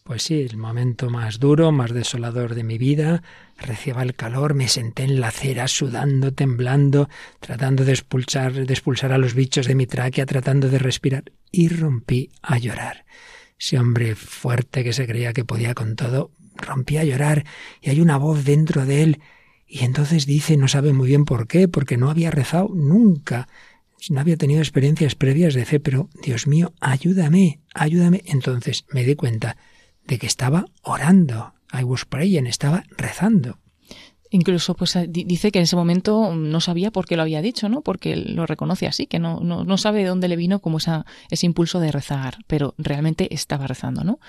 Pues 0.04 0.24
sí, 0.24 0.42
el 0.42 0.58
momento 0.58 1.10
más 1.10 1.40
duro, 1.40 1.72
más 1.72 1.94
desolador 1.94 2.56
de 2.56 2.64
mi 2.64 2.78
vida. 2.78 3.22
Reciaba 3.58 4.02
el 4.02 4.16
calor, 4.16 4.56
me 4.56 4.68
senté 4.68 5.04
en 5.04 5.22
la 5.22 5.28
acera, 5.28 5.68
sudando, 5.68 6.34
temblando, 6.34 7.08
tratando 7.40 7.86
de 7.86 7.92
expulsar, 7.92 8.52
de 8.52 8.74
expulsar 8.74 9.14
a 9.14 9.20
los 9.20 9.36
bichos 9.36 9.68
de 9.68 9.76
mi 9.76 9.86
tráquea, 9.86 10.26
tratando 10.26 10.70
de 10.70 10.80
respirar, 10.80 11.32
y 11.52 11.70
rompí 11.70 12.32
a 12.42 12.58
llorar. 12.58 13.06
Ese 13.60 13.78
hombre 13.78 14.16
fuerte 14.16 14.84
que 14.84 14.92
se 14.92 15.06
creía 15.06 15.34
que 15.34 15.46
podía 15.46 15.76
con 15.76 15.96
todo, 15.96 16.32
rompí 16.56 16.98
a 16.98 17.04
llorar, 17.04 17.46
y 17.80 17.92
hay 17.92 18.02
una 18.02 18.18
voz 18.18 18.44
dentro 18.44 18.88
de 18.88 19.04
él, 19.04 19.22
y 19.74 19.86
entonces 19.86 20.26
dice, 20.26 20.58
no 20.58 20.68
sabe 20.68 20.92
muy 20.92 21.08
bien 21.08 21.24
por 21.24 21.48
qué, 21.48 21.70
porque 21.70 21.96
no 21.96 22.10
había 22.10 22.30
rezado 22.30 22.68
nunca, 22.74 23.48
no 24.10 24.20
había 24.20 24.36
tenido 24.36 24.60
experiencias 24.60 25.16
previas 25.16 25.54
de 25.54 25.64
fe, 25.64 25.80
pero 25.80 26.10
Dios 26.22 26.46
mío, 26.46 26.74
ayúdame, 26.82 27.62
ayúdame. 27.74 28.22
Entonces 28.26 28.84
me 28.92 29.06
di 29.06 29.16
cuenta 29.16 29.56
de 30.06 30.20
que 30.20 30.28
estaba 30.28 30.66
orando. 30.82 31.54
I 31.72 31.84
was 31.84 32.04
praying, 32.04 32.48
estaba 32.48 32.84
rezando. 32.98 33.60
Incluso 34.30 34.76
pues 34.76 34.98
dice 35.08 35.54
que 35.54 35.60
en 35.60 35.64
ese 35.64 35.78
momento 35.78 36.36
no 36.36 36.60
sabía 36.60 36.92
por 36.92 37.06
qué 37.06 37.16
lo 37.16 37.22
había 37.22 37.42
dicho, 37.42 37.70
¿no? 37.70 37.82
Porque 37.82 38.18
lo 38.18 38.46
reconoce 38.46 38.88
así, 38.88 39.06
que 39.06 39.20
no, 39.20 39.40
no, 39.40 39.64
no 39.64 39.78
sabe 39.78 40.00
de 40.00 40.10
dónde 40.10 40.28
le 40.28 40.36
vino 40.36 40.60
como 40.60 40.80
esa, 40.80 41.06
ese 41.30 41.46
impulso 41.46 41.80
de 41.80 41.94
rezar, 41.94 42.40
pero 42.48 42.76
realmente 42.78 43.34
estaba 43.34 43.68
rezando, 43.68 44.04
¿no? 44.04 44.20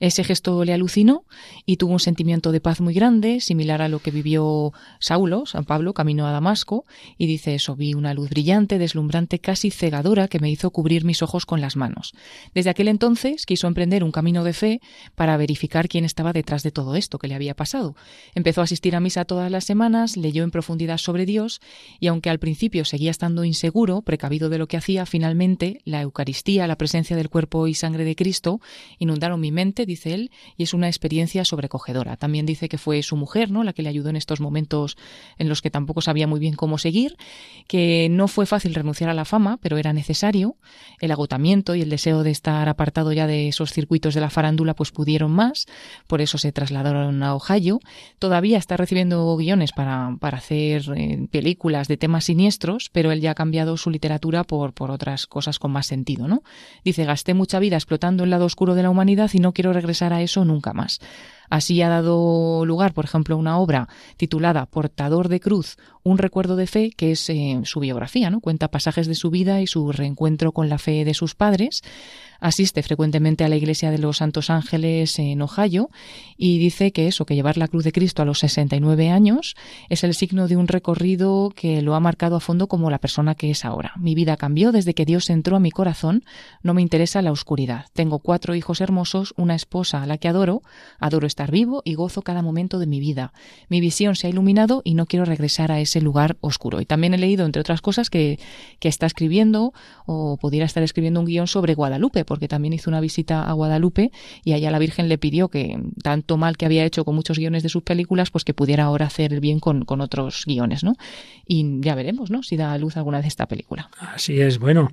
Ese 0.00 0.22
gesto 0.22 0.64
le 0.64 0.72
alucinó 0.72 1.24
y 1.66 1.76
tuvo 1.76 1.92
un 1.92 2.00
sentimiento 2.00 2.52
de 2.52 2.60
paz 2.60 2.80
muy 2.80 2.94
grande, 2.94 3.40
similar 3.40 3.82
a 3.82 3.88
lo 3.88 3.98
que 3.98 4.10
vivió 4.10 4.72
Saulo, 5.00 5.44
San 5.46 5.64
Pablo, 5.64 5.92
camino 5.92 6.26
a 6.26 6.30
Damasco, 6.30 6.84
y 7.16 7.26
dice 7.26 7.54
eso, 7.54 7.74
vi 7.74 7.94
una 7.94 8.14
luz 8.14 8.30
brillante, 8.30 8.78
deslumbrante, 8.78 9.40
casi 9.40 9.70
cegadora, 9.70 10.28
que 10.28 10.38
me 10.38 10.50
hizo 10.50 10.70
cubrir 10.70 11.04
mis 11.04 11.22
ojos 11.22 11.46
con 11.46 11.60
las 11.60 11.76
manos. 11.76 12.14
Desde 12.54 12.70
aquel 12.70 12.88
entonces 12.88 13.44
quiso 13.44 13.66
emprender 13.66 14.04
un 14.04 14.12
camino 14.12 14.44
de 14.44 14.52
fe 14.52 14.80
para 15.16 15.36
verificar 15.36 15.88
quién 15.88 16.04
estaba 16.04 16.32
detrás 16.32 16.62
de 16.62 16.70
todo 16.70 16.94
esto 16.94 17.18
que 17.18 17.28
le 17.28 17.34
había 17.34 17.54
pasado. 17.54 17.96
Empezó 18.34 18.60
a 18.60 18.64
asistir 18.64 18.94
a 18.94 19.00
misa 19.00 19.24
todas 19.24 19.50
las 19.50 19.64
semanas, 19.64 20.16
leyó 20.16 20.44
en 20.44 20.50
profundidad 20.52 20.98
sobre 20.98 21.26
Dios, 21.26 21.60
y 21.98 22.06
aunque 22.06 22.30
al 22.30 22.38
principio 22.38 22.84
seguía 22.84 23.10
estando 23.10 23.44
inseguro, 23.44 24.02
precavido 24.02 24.48
de 24.48 24.58
lo 24.58 24.68
que 24.68 24.76
hacía, 24.76 25.06
finalmente 25.06 25.80
la 25.84 26.02
Eucaristía, 26.02 26.68
la 26.68 26.76
presencia 26.76 27.16
del 27.16 27.30
cuerpo 27.30 27.66
y 27.66 27.74
sangre 27.74 28.04
de 28.04 28.14
Cristo, 28.14 28.60
inundaron 28.98 29.40
mi 29.40 29.50
mente, 29.50 29.86
dice 29.88 30.14
él, 30.14 30.30
y 30.56 30.62
es 30.62 30.74
una 30.74 30.86
experiencia 30.86 31.44
sobrecogedora. 31.44 32.16
También 32.16 32.46
dice 32.46 32.68
que 32.68 32.78
fue 32.78 33.02
su 33.02 33.16
mujer, 33.16 33.50
¿no? 33.50 33.64
La 33.64 33.72
que 33.72 33.82
le 33.82 33.88
ayudó 33.88 34.10
en 34.10 34.16
estos 34.16 34.40
momentos 34.40 34.96
en 35.38 35.48
los 35.48 35.62
que 35.62 35.70
tampoco 35.70 36.00
sabía 36.00 36.28
muy 36.28 36.38
bien 36.38 36.54
cómo 36.54 36.78
seguir, 36.78 37.16
que 37.66 38.08
no 38.08 38.28
fue 38.28 38.46
fácil 38.46 38.74
renunciar 38.74 39.10
a 39.10 39.14
la 39.14 39.24
fama, 39.24 39.58
pero 39.60 39.78
era 39.78 39.92
necesario. 39.92 40.56
El 41.00 41.10
agotamiento 41.10 41.74
y 41.74 41.82
el 41.82 41.90
deseo 41.90 42.22
de 42.22 42.30
estar 42.30 42.68
apartado 42.68 43.12
ya 43.12 43.26
de 43.26 43.48
esos 43.48 43.72
circuitos 43.72 44.14
de 44.14 44.20
la 44.20 44.30
farándula, 44.30 44.74
pues 44.74 44.92
pudieron 44.92 45.32
más. 45.32 45.66
Por 46.06 46.20
eso 46.20 46.38
se 46.38 46.52
trasladaron 46.52 47.22
a 47.22 47.34
Ohio. 47.34 47.80
Todavía 48.18 48.58
está 48.58 48.76
recibiendo 48.76 49.36
guiones 49.36 49.72
para, 49.72 50.16
para 50.20 50.38
hacer 50.38 50.82
eh, 50.94 51.26
películas 51.30 51.88
de 51.88 51.96
temas 51.96 52.24
siniestros, 52.24 52.90
pero 52.92 53.10
él 53.10 53.20
ya 53.20 53.32
ha 53.32 53.34
cambiado 53.34 53.76
su 53.76 53.90
literatura 53.90 54.44
por, 54.44 54.72
por 54.72 54.90
otras 54.90 55.26
cosas 55.26 55.58
con 55.58 55.72
más 55.72 55.86
sentido, 55.86 56.28
¿no? 56.28 56.42
Dice, 56.84 57.04
gasté 57.04 57.34
mucha 57.34 57.58
vida 57.58 57.76
explotando 57.76 58.24
el 58.24 58.30
lado 58.30 58.44
oscuro 58.44 58.74
de 58.74 58.82
la 58.82 58.90
humanidad 58.90 59.30
y 59.32 59.38
no 59.38 59.52
quiero 59.52 59.72
regresar 59.80 60.12
a 60.12 60.22
eso 60.22 60.44
nunca 60.44 60.72
más. 60.72 61.00
Así 61.50 61.80
ha 61.82 61.88
dado 61.88 62.64
lugar, 62.64 62.92
por 62.92 63.04
ejemplo, 63.04 63.36
una 63.36 63.58
obra 63.58 63.88
titulada 64.16 64.66
Portador 64.66 65.28
de 65.28 65.40
Cruz, 65.40 65.76
un 66.02 66.18
recuerdo 66.18 66.56
de 66.56 66.66
fe, 66.66 66.90
que 66.96 67.12
es 67.12 67.28
eh, 67.30 67.60
su 67.64 67.80
biografía, 67.80 68.30
¿no? 68.30 68.40
Cuenta 68.40 68.68
pasajes 68.68 69.06
de 69.06 69.14
su 69.14 69.30
vida 69.30 69.60
y 69.60 69.66
su 69.66 69.92
reencuentro 69.92 70.52
con 70.52 70.68
la 70.68 70.78
fe 70.78 71.04
de 71.04 71.14
sus 71.14 71.34
padres 71.34 71.82
asiste 72.40 72.82
frecuentemente 72.82 73.44
a 73.44 73.48
la 73.48 73.56
iglesia 73.56 73.90
de 73.90 73.98
los 73.98 74.18
Santos 74.18 74.50
Ángeles 74.50 75.18
en 75.18 75.42
Ohio 75.42 75.90
y 76.36 76.58
dice 76.58 76.92
que 76.92 77.08
eso, 77.08 77.24
que 77.24 77.34
llevar 77.34 77.56
la 77.56 77.68
cruz 77.68 77.84
de 77.84 77.92
Cristo 77.92 78.22
a 78.22 78.24
los 78.24 78.38
69 78.40 79.10
años 79.10 79.56
es 79.88 80.04
el 80.04 80.14
signo 80.14 80.48
de 80.48 80.56
un 80.56 80.68
recorrido 80.68 81.50
que 81.54 81.82
lo 81.82 81.94
ha 81.94 82.00
marcado 82.00 82.36
a 82.36 82.40
fondo 82.40 82.68
como 82.68 82.90
la 82.90 82.98
persona 82.98 83.34
que 83.34 83.50
es 83.50 83.64
ahora. 83.64 83.92
Mi 83.96 84.14
vida 84.14 84.36
cambió 84.36 84.72
desde 84.72 84.94
que 84.94 85.04
Dios 85.04 85.30
entró 85.30 85.56
a 85.56 85.60
mi 85.60 85.70
corazón, 85.70 86.24
no 86.62 86.74
me 86.74 86.82
interesa 86.82 87.22
la 87.22 87.32
oscuridad. 87.32 87.86
Tengo 87.92 88.20
cuatro 88.20 88.54
hijos 88.54 88.80
hermosos, 88.80 89.34
una 89.36 89.54
esposa 89.54 90.02
a 90.02 90.06
la 90.06 90.18
que 90.18 90.28
adoro, 90.28 90.62
adoro 90.98 91.26
estar 91.38 91.52
vivo 91.52 91.82
y 91.84 91.94
gozo 91.94 92.22
cada 92.22 92.42
momento 92.42 92.80
de 92.80 92.86
mi 92.86 92.98
vida. 92.98 93.32
Mi 93.68 93.80
visión 93.80 94.16
se 94.16 94.26
ha 94.26 94.30
iluminado 94.30 94.82
y 94.84 94.94
no 94.94 95.06
quiero 95.06 95.24
regresar 95.24 95.70
a 95.70 95.78
ese 95.78 96.00
lugar 96.00 96.36
oscuro. 96.40 96.80
Y 96.80 96.84
también 96.84 97.14
he 97.14 97.18
leído, 97.18 97.46
entre 97.46 97.60
otras 97.60 97.80
cosas, 97.80 98.10
que, 98.10 98.40
está 98.80 99.06
escribiendo 99.06 99.74
o 100.06 100.38
pudiera 100.38 100.64
estar 100.64 100.82
escribiendo 100.82 101.20
un 101.20 101.26
guion 101.26 101.46
sobre 101.46 101.74
Guadalupe, 101.74 102.24
porque 102.24 102.48
también 102.48 102.72
hizo 102.72 102.88
una 102.90 103.00
visita 103.00 103.44
a 103.44 103.52
Guadalupe 103.52 104.10
y 104.42 104.54
allá 104.54 104.70
la 104.70 104.78
Virgen 104.78 105.10
le 105.10 105.18
pidió 105.18 105.48
que 105.48 105.78
tanto 106.02 106.38
mal 106.38 106.56
que 106.56 106.64
había 106.64 106.86
hecho 106.86 107.04
con 107.04 107.14
muchos 107.14 107.38
guiones 107.38 107.62
de 107.62 107.68
sus 107.68 107.82
películas, 107.82 108.30
pues 108.30 108.44
que 108.44 108.54
pudiera 108.54 108.84
ahora 108.84 109.06
hacer 109.06 109.34
el 109.34 109.40
bien 109.40 109.60
con, 109.60 109.84
con 109.84 110.00
otros 110.00 110.44
guiones, 110.46 110.82
¿no? 110.82 110.94
Y 111.46 111.80
ya 111.82 111.94
veremos, 111.94 112.30
¿no? 112.30 112.42
Si 112.42 112.56
da 112.56 112.72
a 112.72 112.78
luz 112.78 112.96
alguna 112.96 113.20
de 113.20 113.28
esta 113.28 113.46
película. 113.46 113.90
Así 114.00 114.40
es, 114.40 114.58
bueno, 114.58 114.88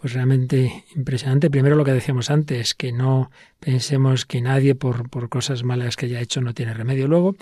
pues 0.00 0.14
realmente 0.14 0.84
impresionante. 0.96 1.50
Primero 1.50 1.76
lo 1.76 1.84
que 1.84 1.92
decíamos 1.92 2.30
antes, 2.30 2.74
que 2.74 2.92
no 2.92 3.30
pensemos 3.58 4.24
que 4.24 4.40
nadie 4.40 4.74
por, 4.74 5.10
por 5.10 5.28
cosas 5.28 5.62
malas 5.62 5.96
que 5.96 6.06
haya 6.06 6.20
hecho 6.20 6.40
no 6.40 6.54
tiene 6.54 6.72
remedio. 6.72 7.06
Luego, 7.06 7.36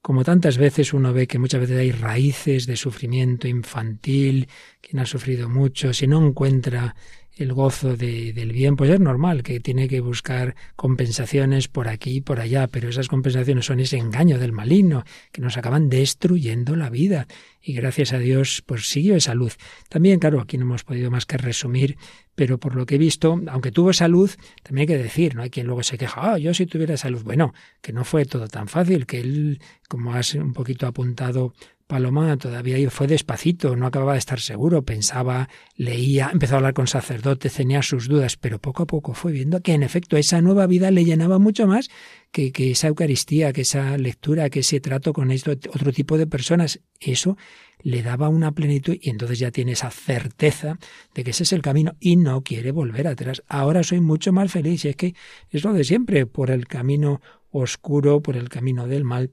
como 0.00 0.22
tantas 0.22 0.58
veces 0.58 0.92
uno 0.92 1.12
ve 1.12 1.26
que 1.26 1.38
muchas 1.38 1.62
veces 1.62 1.78
hay 1.78 1.90
raíces 1.90 2.66
de 2.66 2.76
sufrimiento 2.76 3.48
infantil, 3.48 4.48
quien 4.80 5.00
ha 5.00 5.06
sufrido 5.06 5.48
mucho, 5.48 5.92
si 5.92 6.06
no 6.06 6.24
encuentra 6.24 6.94
el 7.36 7.52
gozo 7.52 7.96
de, 7.96 8.32
del 8.32 8.52
bien, 8.52 8.76
pues 8.76 8.90
es 8.90 9.00
normal 9.00 9.42
que 9.42 9.60
tiene 9.60 9.88
que 9.88 10.00
buscar 10.00 10.54
compensaciones 10.76 11.68
por 11.68 11.88
aquí 11.88 12.16
y 12.16 12.20
por 12.20 12.40
allá, 12.40 12.68
pero 12.68 12.88
esas 12.88 13.08
compensaciones 13.08 13.66
son 13.66 13.80
ese 13.80 13.98
engaño 13.98 14.38
del 14.38 14.52
maligno 14.52 15.04
que 15.32 15.40
nos 15.40 15.56
acaban 15.56 15.88
destruyendo 15.88 16.76
la 16.76 16.90
vida. 16.90 17.26
Y 17.60 17.72
gracias 17.72 18.12
a 18.12 18.18
Dios, 18.18 18.62
pues 18.66 18.88
siguió 18.88 19.16
esa 19.16 19.34
luz. 19.34 19.56
También, 19.88 20.20
claro, 20.20 20.40
aquí 20.40 20.58
no 20.58 20.64
hemos 20.64 20.84
podido 20.84 21.10
más 21.10 21.26
que 21.26 21.38
resumir, 21.38 21.96
pero 22.34 22.58
por 22.58 22.76
lo 22.76 22.86
que 22.86 22.96
he 22.96 22.98
visto, 22.98 23.40
aunque 23.48 23.72
tuvo 23.72 23.90
esa 23.90 24.06
luz, 24.06 24.36
también 24.62 24.82
hay 24.82 24.96
que 24.96 25.02
decir, 25.02 25.34
no 25.34 25.42
hay 25.42 25.50
quien 25.50 25.66
luego 25.66 25.82
se 25.82 25.96
queja, 25.98 26.34
ah, 26.34 26.38
yo 26.38 26.52
si 26.52 26.66
tuviera 26.66 26.94
esa 26.94 27.10
luz. 27.10 27.24
Bueno, 27.24 27.54
que 27.80 27.92
no 27.92 28.04
fue 28.04 28.26
todo 28.26 28.48
tan 28.48 28.68
fácil, 28.68 29.06
que 29.06 29.20
él, 29.20 29.60
como 29.88 30.14
has 30.14 30.34
un 30.34 30.52
poquito 30.52 30.86
apuntado 30.86 31.54
Paloma 31.86 32.38
todavía 32.38 32.90
fue 32.90 33.06
despacito, 33.06 33.76
no 33.76 33.86
acababa 33.86 34.14
de 34.14 34.18
estar 34.18 34.40
seguro, 34.40 34.86
pensaba, 34.86 35.50
leía, 35.76 36.30
empezó 36.32 36.54
a 36.54 36.56
hablar 36.56 36.72
con 36.72 36.86
sacerdotes, 36.86 37.52
tenía 37.52 37.82
sus 37.82 38.08
dudas, 38.08 38.38
pero 38.38 38.58
poco 38.58 38.84
a 38.84 38.86
poco 38.86 39.12
fue 39.12 39.32
viendo 39.32 39.60
que 39.60 39.74
en 39.74 39.82
efecto 39.82 40.16
esa 40.16 40.40
nueva 40.40 40.66
vida 40.66 40.90
le 40.90 41.04
llenaba 41.04 41.38
mucho 41.38 41.66
más 41.66 41.90
que, 42.30 42.52
esa 42.56 42.88
Eucaristía, 42.88 43.52
que 43.52 43.60
esa 43.60 43.98
lectura, 43.98 44.48
que 44.48 44.60
ese 44.60 44.80
trato 44.80 45.12
con 45.12 45.30
esto, 45.30 45.50
otro 45.50 45.92
tipo 45.92 46.16
de 46.16 46.26
personas. 46.26 46.80
Eso 47.00 47.36
le 47.80 48.02
daba 48.02 48.30
una 48.30 48.52
plenitud 48.52 48.96
y 48.98 49.10
entonces 49.10 49.38
ya 49.38 49.50
tiene 49.50 49.72
esa 49.72 49.90
certeza 49.90 50.78
de 51.14 51.22
que 51.22 51.32
ese 51.32 51.42
es 51.42 51.52
el 51.52 51.60
camino 51.60 51.96
y 52.00 52.16
no 52.16 52.42
quiere 52.42 52.72
volver 52.72 53.06
atrás. 53.06 53.42
Ahora 53.46 53.82
soy 53.82 54.00
mucho 54.00 54.32
más 54.32 54.50
feliz 54.50 54.84
y 54.86 54.88
es 54.88 54.96
que 54.96 55.14
es 55.50 55.62
lo 55.64 55.74
de 55.74 55.84
siempre, 55.84 56.24
por 56.24 56.50
el 56.50 56.66
camino 56.66 57.20
oscuro, 57.50 58.20
por 58.20 58.36
el 58.36 58.48
camino 58.48 58.88
del 58.88 59.04
mal 59.04 59.30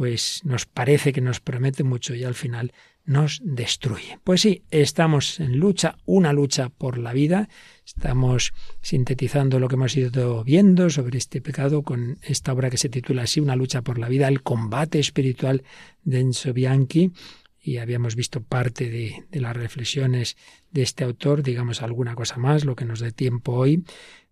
pues 0.00 0.40
nos 0.44 0.64
parece 0.64 1.12
que 1.12 1.20
nos 1.20 1.40
promete 1.40 1.84
mucho 1.84 2.14
y 2.14 2.24
al 2.24 2.32
final 2.34 2.72
nos 3.04 3.42
destruye. 3.44 4.18
Pues 4.24 4.40
sí, 4.40 4.62
estamos 4.70 5.40
en 5.40 5.58
lucha, 5.58 5.98
una 6.06 6.32
lucha 6.32 6.70
por 6.70 6.96
la 6.96 7.12
vida. 7.12 7.50
Estamos 7.84 8.54
sintetizando 8.80 9.60
lo 9.60 9.68
que 9.68 9.74
hemos 9.74 9.94
ido 9.94 10.42
viendo 10.42 10.88
sobre 10.88 11.18
este 11.18 11.42
pecado 11.42 11.82
con 11.82 12.16
esta 12.22 12.54
obra 12.54 12.70
que 12.70 12.78
se 12.78 12.88
titula 12.88 13.24
así, 13.24 13.40
Una 13.40 13.56
lucha 13.56 13.82
por 13.82 13.98
la 13.98 14.08
vida, 14.08 14.26
el 14.26 14.42
combate 14.42 14.98
espiritual 14.98 15.64
de 16.02 16.20
Enzo 16.20 16.54
Bianchi. 16.54 17.12
Y 17.60 17.76
habíamos 17.76 18.16
visto 18.16 18.42
parte 18.42 18.88
de, 18.88 19.26
de 19.30 19.40
las 19.42 19.54
reflexiones 19.54 20.38
de 20.70 20.80
este 20.80 21.04
autor, 21.04 21.42
digamos 21.42 21.82
alguna 21.82 22.14
cosa 22.14 22.38
más, 22.38 22.64
lo 22.64 22.74
que 22.74 22.86
nos 22.86 23.00
dé 23.00 23.12
tiempo 23.12 23.52
hoy, 23.52 23.84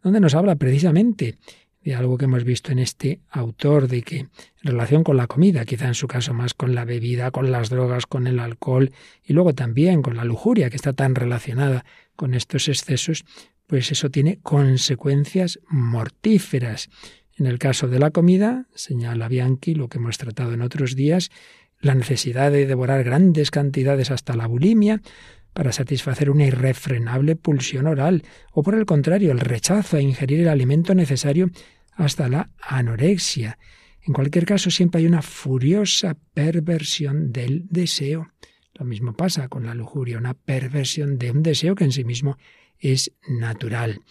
donde 0.02 0.20
nos 0.20 0.34
habla 0.34 0.56
precisamente 0.56 1.36
de 1.82 1.94
algo 1.94 2.18
que 2.18 2.24
hemos 2.24 2.44
visto 2.44 2.72
en 2.72 2.78
este 2.78 3.20
autor, 3.30 3.88
de 3.88 4.02
que 4.02 4.18
en 4.18 4.30
relación 4.62 5.04
con 5.04 5.16
la 5.16 5.26
comida, 5.26 5.64
quizá 5.64 5.86
en 5.86 5.94
su 5.94 6.08
caso 6.08 6.34
más 6.34 6.54
con 6.54 6.74
la 6.74 6.84
bebida, 6.84 7.30
con 7.30 7.50
las 7.50 7.70
drogas, 7.70 8.06
con 8.06 8.26
el 8.26 8.40
alcohol 8.40 8.92
y 9.24 9.32
luego 9.32 9.54
también 9.54 10.02
con 10.02 10.16
la 10.16 10.24
lujuria 10.24 10.70
que 10.70 10.76
está 10.76 10.92
tan 10.92 11.14
relacionada 11.14 11.84
con 12.16 12.34
estos 12.34 12.68
excesos, 12.68 13.24
pues 13.66 13.92
eso 13.92 14.10
tiene 14.10 14.38
consecuencias 14.42 15.60
mortíferas. 15.68 16.88
En 17.36 17.46
el 17.46 17.58
caso 17.58 17.86
de 17.86 18.00
la 18.00 18.10
comida, 18.10 18.66
señala 18.74 19.28
Bianchi, 19.28 19.74
lo 19.74 19.88
que 19.88 19.98
hemos 19.98 20.18
tratado 20.18 20.54
en 20.54 20.62
otros 20.62 20.96
días, 20.96 21.30
la 21.80 21.94
necesidad 21.94 22.50
de 22.50 22.66
devorar 22.66 23.04
grandes 23.04 23.50
cantidades 23.50 24.10
hasta 24.10 24.34
la 24.34 24.46
bulimia, 24.46 25.00
para 25.59 25.72
satisfacer 25.72 26.30
una 26.30 26.46
irrefrenable 26.46 27.34
pulsión 27.34 27.88
oral, 27.88 28.22
o 28.52 28.62
por 28.62 28.76
el 28.76 28.86
contrario, 28.86 29.32
el 29.32 29.40
rechazo 29.40 29.96
a 29.96 30.00
ingerir 30.00 30.38
el 30.38 30.48
alimento 30.48 30.94
necesario 30.94 31.50
hasta 31.90 32.28
la 32.28 32.52
anorexia. 32.61 33.59
En 34.02 34.14
cualquier 34.14 34.46
caso, 34.46 34.70
siempre 34.70 35.00
hay 35.00 35.09
una 35.09 35.20
furiosa 35.20 36.16
perversión 36.32 37.32
del 37.32 37.66
deseo. 37.70 38.28
Lo 38.72 38.84
mismo 38.84 39.16
pasa 39.16 39.48
con 39.48 39.66
la 39.66 39.74
lujuria, 39.74 40.18
una 40.18 40.34
perversión 40.34 41.18
de 41.18 41.32
un 41.32 41.42
deseo 41.42 41.74
que 41.74 41.82
en 41.82 41.90
sí 41.90 42.04
mismo 42.04 42.36
es 42.78 43.11
natural 43.28 44.02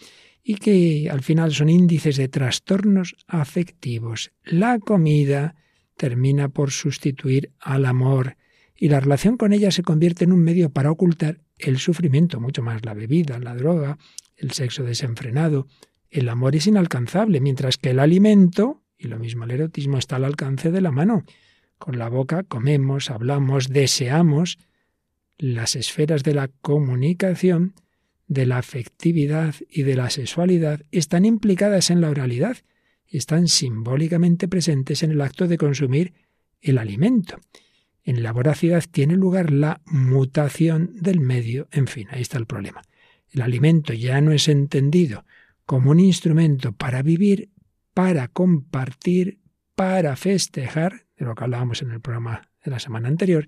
y 0.44 0.56
que 0.56 1.08
al 1.10 1.22
final 1.22 1.54
son 1.54 1.70
índices 1.70 2.18
de 2.18 2.28
trastornos 2.28 3.16
afectivos. 3.26 4.32
La 4.44 4.78
comida 4.78 5.54
termina 5.96 6.50
por 6.50 6.72
sustituir 6.72 7.52
al 7.58 7.86
amor, 7.86 8.36
y 8.80 8.88
la 8.88 9.00
relación 9.00 9.36
con 9.36 9.52
ella 9.52 9.72
se 9.72 9.82
convierte 9.82 10.24
en 10.24 10.32
un 10.32 10.40
medio 10.40 10.70
para 10.70 10.92
ocultar 10.92 11.40
el 11.58 11.78
sufrimiento, 11.78 12.40
mucho 12.40 12.62
más 12.62 12.84
la 12.84 12.94
bebida, 12.94 13.40
la 13.40 13.56
droga, 13.56 13.98
el 14.36 14.52
sexo 14.52 14.84
desenfrenado. 14.84 15.66
El 16.10 16.28
amor 16.28 16.54
es 16.54 16.68
inalcanzable, 16.68 17.40
mientras 17.40 17.76
que 17.76 17.90
el 17.90 17.98
alimento, 17.98 18.84
y 18.96 19.08
lo 19.08 19.18
mismo 19.18 19.44
el 19.44 19.50
erotismo, 19.50 19.98
está 19.98 20.16
al 20.16 20.24
alcance 20.24 20.70
de 20.70 20.80
la 20.80 20.92
mano. 20.92 21.24
Con 21.76 21.98
la 21.98 22.08
boca 22.08 22.44
comemos, 22.44 23.10
hablamos, 23.10 23.68
deseamos. 23.68 24.58
Las 25.38 25.74
esferas 25.74 26.22
de 26.22 26.34
la 26.34 26.46
comunicación, 26.46 27.74
de 28.28 28.46
la 28.46 28.58
afectividad 28.58 29.56
y 29.68 29.82
de 29.82 29.96
la 29.96 30.10
sexualidad 30.10 30.82
están 30.92 31.24
implicadas 31.24 31.90
en 31.90 32.00
la 32.00 32.10
oralidad 32.10 32.58
y 33.08 33.16
están 33.16 33.48
simbólicamente 33.48 34.46
presentes 34.46 35.02
en 35.02 35.10
el 35.10 35.20
acto 35.20 35.48
de 35.48 35.58
consumir 35.58 36.12
el 36.60 36.78
alimento. 36.78 37.38
En 38.08 38.22
la 38.22 38.32
voracidad 38.32 38.82
tiene 38.90 39.16
lugar 39.16 39.52
la 39.52 39.82
mutación 39.84 40.94
del 40.94 41.20
medio. 41.20 41.68
En 41.70 41.86
fin, 41.86 42.08
ahí 42.10 42.22
está 42.22 42.38
el 42.38 42.46
problema. 42.46 42.80
El 43.30 43.42
alimento 43.42 43.92
ya 43.92 44.22
no 44.22 44.32
es 44.32 44.48
entendido 44.48 45.26
como 45.66 45.90
un 45.90 46.00
instrumento 46.00 46.72
para 46.72 47.02
vivir, 47.02 47.50
para 47.92 48.28
compartir, 48.28 49.40
para 49.74 50.16
festejar, 50.16 51.04
de 51.18 51.26
lo 51.26 51.34
que 51.34 51.44
hablábamos 51.44 51.82
en 51.82 51.90
el 51.90 52.00
programa 52.00 52.48
de 52.64 52.70
la 52.70 52.78
semana 52.78 53.08
anterior, 53.08 53.44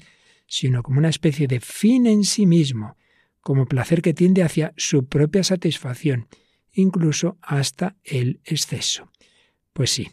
sino 0.47 0.83
como 0.83 0.99
una 0.99 1.09
especie 1.09 1.47
de 1.47 1.61
fin 1.61 2.07
en 2.07 2.25
sí 2.25 2.45
mismo, 2.45 2.99
como 3.41 3.65
placer 3.65 4.03
que 4.03 4.13
tiende 4.13 4.43
hacia 4.43 4.75
su 4.77 5.07
propia 5.07 5.43
satisfacción, 5.43 6.29
incluso 6.71 7.39
hasta 7.41 7.97
el 8.05 8.43
exceso. 8.45 9.11
Pues 9.73 9.89
sí, 9.89 10.11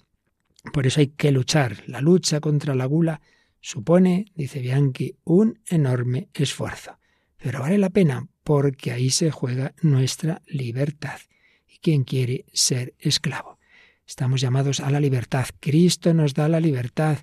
por 0.72 0.88
eso 0.88 1.02
hay 1.02 1.08
que 1.08 1.34
luchar. 1.34 1.84
La 1.86 2.00
lucha 2.00 2.40
contra 2.40 2.76
la 2.76 2.86
gula 2.86 3.20
Supone, 3.60 4.26
dice 4.36 4.60
Bianchi, 4.60 5.18
un 5.24 5.60
enorme 5.66 6.30
esfuerzo. 6.34 7.00
Pero 7.38 7.62
vale 7.62 7.78
la 7.78 7.90
pena 7.90 8.28
porque 8.44 8.92
ahí 8.92 9.10
se 9.10 9.32
juega 9.32 9.74
nuestra 9.82 10.42
libertad. 10.48 11.20
¿Y 11.68 11.80
quién 11.80 12.04
quiere 12.04 12.46
ser 12.54 12.96
esclavo? 12.98 13.60
Estamos 14.06 14.40
llamados 14.40 14.80
a 14.80 14.90
la 14.90 15.00
libertad. 15.00 15.48
Cristo 15.60 16.14
nos 16.14 16.34
da 16.34 16.48
la 16.48 16.60
libertad. 16.60 17.20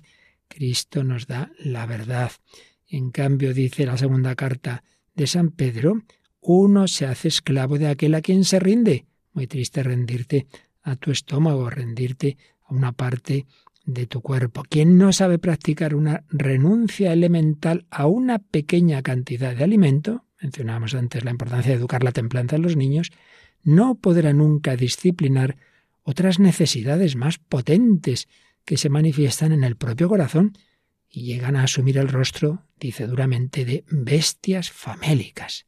Cristo 0.47 1.03
nos 1.03 1.25
da 1.25 1.51
la 1.57 1.85
verdad. 1.85 2.31
En 2.87 3.09
cambio, 3.09 3.53
dice 3.53 3.85
la 3.85 3.97
segunda 3.97 4.35
carta 4.35 4.83
de 5.15 5.27
San 5.27 5.49
Pedro, 5.49 6.03
uno 6.41 6.87
se 6.87 7.07
hace 7.07 7.29
esclavo 7.29 7.79
de 7.79 7.87
aquel 7.87 8.13
a 8.13 8.21
quien 8.21 8.43
se 8.43 8.59
rinde. 8.59 9.07
Muy 9.33 9.47
triste 9.47 9.81
rendirte 9.81 10.47
a 10.83 10.95
tu 10.95 11.09
estómago, 11.09 11.69
rendirte 11.69 12.37
a 12.63 12.73
una 12.75 12.91
parte 12.91 13.47
de 13.85 14.07
tu 14.07 14.21
cuerpo. 14.21 14.63
Quien 14.67 14.97
no 14.97 15.13
sabe 15.13 15.39
practicar 15.39 15.95
una 15.95 16.23
renuncia 16.29 17.13
elemental 17.13 17.85
a 17.89 18.07
una 18.07 18.39
pequeña 18.39 19.01
cantidad 19.01 19.55
de 19.55 19.63
alimento, 19.63 20.25
mencionábamos 20.41 20.95
antes 20.95 21.23
la 21.23 21.31
importancia 21.31 21.71
de 21.71 21.77
educar 21.77 22.03
la 22.03 22.11
templanza 22.11 22.55
en 22.55 22.63
los 22.63 22.75
niños, 22.75 23.11
no 23.63 23.95
podrá 23.95 24.33
nunca 24.33 24.75
disciplinar 24.75 25.57
otras 26.03 26.39
necesidades 26.39 27.15
más 27.15 27.37
potentes 27.37 28.27
que 28.63 28.77
se 28.77 28.89
manifiestan 28.89 29.51
en 29.51 29.63
el 29.63 29.75
propio 29.75 30.09
corazón 30.09 30.53
y 31.09 31.23
llegan 31.23 31.55
a 31.55 31.63
asumir 31.63 31.97
el 31.97 32.09
rostro, 32.09 32.63
dice 32.79 33.07
duramente, 33.07 33.65
de 33.65 33.85
bestias 33.89 34.71
famélicas. 34.71 35.65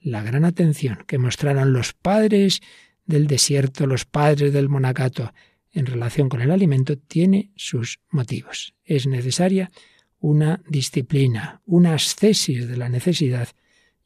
La 0.00 0.22
gran 0.22 0.44
atención 0.44 1.04
que 1.06 1.18
mostraron 1.18 1.72
los 1.72 1.92
padres 1.92 2.60
del 3.04 3.26
desierto, 3.26 3.86
los 3.86 4.04
padres 4.04 4.52
del 4.52 4.68
monacato, 4.68 5.32
en 5.78 5.86
relación 5.86 6.28
con 6.28 6.40
el 6.40 6.50
alimento, 6.50 6.98
tiene 6.98 7.52
sus 7.54 8.00
motivos. 8.10 8.74
Es 8.84 9.06
necesaria 9.06 9.70
una 10.18 10.60
disciplina, 10.68 11.62
una 11.64 11.94
ascesis 11.94 12.66
de 12.66 12.76
la 12.76 12.88
necesidad 12.88 13.48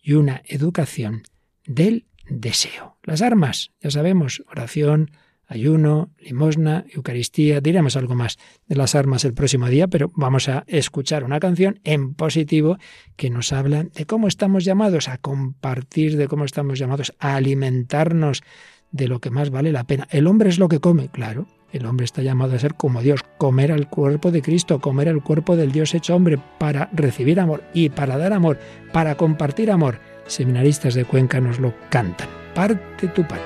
y 0.02 0.12
una 0.12 0.42
educación 0.44 1.22
del 1.66 2.06
deseo. 2.28 2.98
Las 3.04 3.22
armas, 3.22 3.72
ya 3.80 3.90
sabemos, 3.90 4.44
oración, 4.50 5.12
ayuno, 5.46 6.10
limosna, 6.18 6.84
Eucaristía. 6.90 7.60
Diremos 7.60 7.96
algo 7.96 8.14
más 8.14 8.38
de 8.66 8.76
las 8.76 8.94
armas 8.94 9.24
el 9.24 9.32
próximo 9.32 9.68
día, 9.68 9.88
pero 9.88 10.12
vamos 10.14 10.50
a 10.50 10.64
escuchar 10.66 11.24
una 11.24 11.40
canción 11.40 11.80
en 11.84 12.14
positivo 12.14 12.76
que 13.16 13.30
nos 13.30 13.52
habla 13.52 13.84
de 13.84 14.04
cómo 14.04 14.28
estamos 14.28 14.64
llamados 14.64 15.08
a 15.08 15.16
compartir, 15.16 16.18
de 16.18 16.28
cómo 16.28 16.44
estamos 16.44 16.78
llamados 16.78 17.14
a 17.18 17.36
alimentarnos 17.36 18.42
de 18.90 19.08
lo 19.08 19.20
que 19.20 19.30
más 19.30 19.48
vale 19.48 19.72
la 19.72 19.84
pena. 19.84 20.06
El 20.10 20.26
hombre 20.26 20.50
es 20.50 20.58
lo 20.58 20.68
que 20.68 20.80
come, 20.80 21.08
claro. 21.08 21.46
El 21.72 21.86
hombre 21.86 22.04
está 22.04 22.22
llamado 22.22 22.54
a 22.54 22.58
ser 22.58 22.74
como 22.74 23.00
Dios, 23.00 23.20
comer 23.38 23.72
al 23.72 23.88
cuerpo 23.88 24.30
de 24.30 24.42
Cristo, 24.42 24.80
comer 24.80 25.08
el 25.08 25.22
cuerpo 25.22 25.56
del 25.56 25.72
Dios 25.72 25.94
hecho 25.94 26.14
hombre 26.14 26.38
para 26.58 26.90
recibir 26.92 27.40
amor 27.40 27.64
y 27.72 27.88
para 27.88 28.18
dar 28.18 28.34
amor, 28.34 28.58
para 28.92 29.16
compartir 29.16 29.70
amor. 29.70 29.98
Seminaristas 30.26 30.94
de 30.94 31.04
Cuenca 31.06 31.40
nos 31.40 31.58
lo 31.58 31.72
cantan. 31.88 32.28
Parte 32.54 33.08
tu 33.08 33.26
pan. 33.26 33.40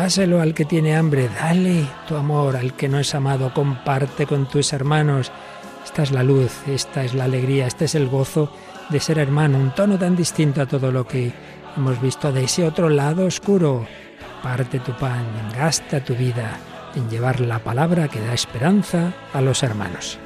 Dáselo 0.00 0.40
al 0.40 0.54
que 0.54 0.64
tiene 0.64 0.96
hambre, 0.96 1.28
dale 1.28 1.84
tu 2.08 2.16
amor 2.16 2.56
al 2.56 2.72
que 2.72 2.88
no 2.88 2.98
es 2.98 3.14
amado, 3.14 3.52
comparte 3.52 4.26
con 4.26 4.48
tus 4.48 4.72
hermanos. 4.72 5.30
Esta 5.84 6.04
es 6.04 6.10
la 6.10 6.22
luz, 6.22 6.66
esta 6.66 7.04
es 7.04 7.12
la 7.12 7.24
alegría, 7.24 7.66
este 7.66 7.84
es 7.84 7.94
el 7.94 8.08
gozo 8.08 8.50
de 8.88 8.98
ser 8.98 9.18
hermano, 9.18 9.58
un 9.58 9.74
tono 9.74 9.98
tan 9.98 10.16
distinto 10.16 10.62
a 10.62 10.66
todo 10.66 10.90
lo 10.90 11.06
que 11.06 11.34
hemos 11.76 12.00
visto 12.00 12.32
de 12.32 12.44
ese 12.44 12.64
otro 12.64 12.88
lado 12.88 13.26
oscuro. 13.26 13.86
Parte 14.42 14.80
tu 14.80 14.92
pan, 14.92 15.26
gasta 15.54 16.02
tu 16.02 16.14
vida 16.14 16.56
en 16.94 17.10
llevar 17.10 17.40
la 17.40 17.58
palabra 17.58 18.08
que 18.08 18.20
da 18.20 18.32
esperanza 18.32 19.12
a 19.34 19.42
los 19.42 19.62
hermanos. 19.62 20.18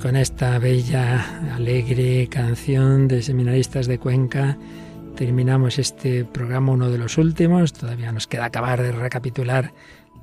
Con 0.00 0.16
esta 0.16 0.58
bella, 0.58 1.54
alegre 1.54 2.28
canción 2.28 3.08
de 3.08 3.22
seminaristas 3.22 3.86
de 3.86 3.98
Cuenca 3.98 4.56
terminamos 5.16 5.80
este 5.80 6.24
programa, 6.24 6.72
uno 6.72 6.90
de 6.90 6.98
los 6.98 7.18
últimos. 7.18 7.72
Todavía 7.72 8.12
nos 8.12 8.28
queda 8.28 8.44
acabar 8.44 8.80
de 8.80 8.92
recapitular 8.92 9.72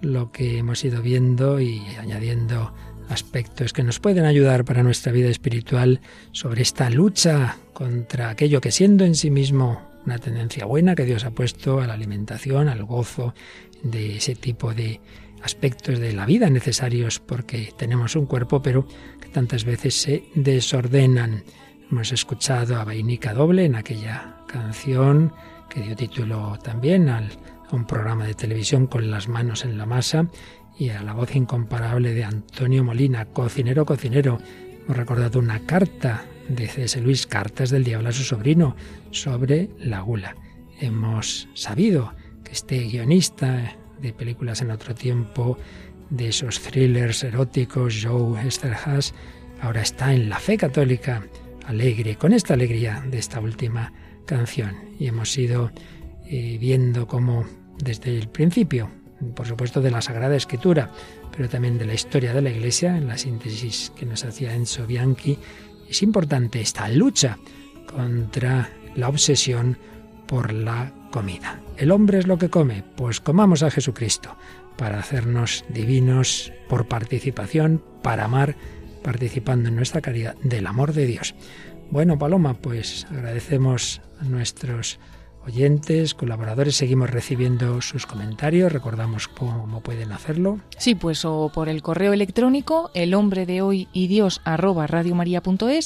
lo 0.01 0.31
que 0.31 0.59
hemos 0.59 0.85
ido 0.85 1.01
viendo 1.01 1.59
y 1.59 1.81
añadiendo 1.99 2.73
aspectos 3.09 3.73
que 3.73 3.83
nos 3.83 3.99
pueden 3.99 4.23
ayudar 4.23 4.63
para 4.63 4.83
nuestra 4.83 5.11
vida 5.11 5.27
espiritual 5.27 5.99
sobre 6.31 6.61
esta 6.61 6.89
lucha 6.89 7.57
contra 7.73 8.29
aquello 8.29 8.61
que 8.61 8.71
siendo 8.71 9.03
en 9.03 9.15
sí 9.15 9.29
mismo 9.29 9.81
una 10.05 10.17
tendencia 10.17 10.65
buena 10.65 10.95
que 10.95 11.03
Dios 11.03 11.25
ha 11.25 11.31
puesto 11.31 11.81
a 11.81 11.87
la 11.87 11.93
alimentación, 11.93 12.69
al 12.69 12.85
gozo 12.85 13.33
de 13.83 14.15
ese 14.15 14.35
tipo 14.35 14.73
de 14.73 15.01
aspectos 15.45 15.99
de 15.99 16.13
la 16.13 16.25
vida 16.25 16.49
necesarios 16.49 17.19
porque 17.19 17.71
tenemos 17.77 18.15
un 18.15 18.25
cuerpo, 18.25 18.61
pero 18.61 18.87
tantas 19.35 19.65
veces 19.65 19.99
se 19.99 20.23
desordenan. 20.33 21.43
Hemos 21.91 22.13
escuchado 22.13 22.77
a 22.77 22.85
Vainica 22.85 23.33
Doble 23.33 23.65
en 23.65 23.75
aquella 23.75 24.37
canción 24.47 25.33
que 25.69 25.81
dio 25.81 25.93
título 25.93 26.57
también 26.63 27.09
al, 27.09 27.29
a 27.69 27.75
un 27.75 27.85
programa 27.85 28.25
de 28.25 28.33
televisión 28.33 28.87
con 28.87 29.11
las 29.11 29.27
manos 29.27 29.65
en 29.65 29.77
la 29.77 29.85
masa 29.85 30.27
y 30.79 30.87
a 30.87 31.03
la 31.03 31.11
voz 31.11 31.35
incomparable 31.35 32.13
de 32.13 32.23
Antonio 32.23 32.85
Molina, 32.85 33.25
cocinero, 33.25 33.85
cocinero. 33.85 34.39
Hemos 34.85 34.95
recordado 34.95 35.39
una 35.39 35.59
carta 35.65 36.23
de 36.47 36.69
C.S. 36.69 37.01
Luis, 37.01 37.27
Cartas 37.27 37.71
del 37.71 37.83
Diablo 37.83 38.07
a 38.07 38.13
su 38.13 38.23
sobrino, 38.23 38.77
sobre 39.11 39.69
la 39.79 39.99
gula. 39.99 40.37
Hemos 40.79 41.49
sabido 41.55 42.13
que 42.45 42.53
este 42.53 42.79
guionista 42.85 43.75
de 44.01 44.13
películas 44.13 44.61
en 44.61 44.71
otro 44.71 44.95
tiempo, 44.95 45.57
de 46.09 46.29
esos 46.29 46.61
thrillers 46.61 47.23
eróticos, 47.23 48.01
Joe 48.03 48.47
Esterhaz, 48.47 49.13
ahora 49.61 49.81
está 49.81 50.13
en 50.13 50.29
la 50.29 50.39
fe 50.39 50.57
católica 50.57 51.27
alegre, 51.65 52.15
con 52.15 52.33
esta 52.33 52.53
alegría 52.53 53.03
de 53.09 53.17
esta 53.17 53.39
última 53.39 53.93
canción. 54.25 54.75
Y 54.99 55.07
hemos 55.07 55.37
ido 55.37 55.71
eh, 56.27 56.57
viendo 56.59 57.07
cómo 57.07 57.45
desde 57.77 58.17
el 58.17 58.29
principio, 58.29 58.89
por 59.35 59.47
supuesto 59.47 59.81
de 59.81 59.91
la 59.91 60.01
Sagrada 60.01 60.35
Escritura, 60.35 60.91
pero 61.35 61.49
también 61.49 61.77
de 61.77 61.85
la 61.85 61.93
historia 61.93 62.33
de 62.33 62.41
la 62.41 62.51
Iglesia, 62.51 62.97
en 62.97 63.07
la 63.07 63.17
síntesis 63.17 63.91
que 63.95 64.05
nos 64.05 64.23
hacía 64.23 64.53
Enzo 64.53 64.85
Bianchi, 64.85 65.37
es 65.89 66.01
importante 66.03 66.61
esta 66.61 66.87
lucha 66.89 67.37
contra 67.87 68.69
la 68.95 69.09
obsesión 69.09 69.77
por 70.27 70.53
la 70.53 70.93
comida. 71.11 71.61
¿El 71.77 71.91
hombre 71.91 72.19
es 72.19 72.27
lo 72.27 72.37
que 72.37 72.49
come? 72.49 72.83
Pues 72.95 73.19
comamos 73.19 73.63
a 73.63 73.71
Jesucristo 73.71 74.35
para 74.77 74.99
hacernos 74.99 75.65
divinos 75.69 76.51
por 76.67 76.87
participación, 76.87 77.83
para 78.01 78.25
amar, 78.25 78.55
participando 79.03 79.69
en 79.69 79.75
nuestra 79.75 80.01
caridad 80.01 80.35
del 80.43 80.67
amor 80.67 80.93
de 80.93 81.05
Dios. 81.05 81.35
Bueno, 81.91 82.17
Paloma, 82.17 82.55
pues 82.55 83.05
agradecemos 83.11 84.01
a 84.19 84.25
nuestros 84.25 84.99
oyentes, 85.45 86.13
colaboradores, 86.13 86.75
seguimos 86.75 87.09
recibiendo 87.09 87.81
sus 87.81 88.05
comentarios. 88.05 88.71
Recordamos 88.71 89.27
cómo 89.27 89.81
pueden 89.81 90.11
hacerlo. 90.11 90.59
Sí, 90.77 90.95
pues 90.95 91.23
o 91.25 91.51
por 91.53 91.69
el 91.69 91.81
correo 91.81 92.13
electrónico, 92.13 92.91
el 92.93 93.13
hombre 93.13 93.45
de 93.45 93.61
hoy 93.61 93.87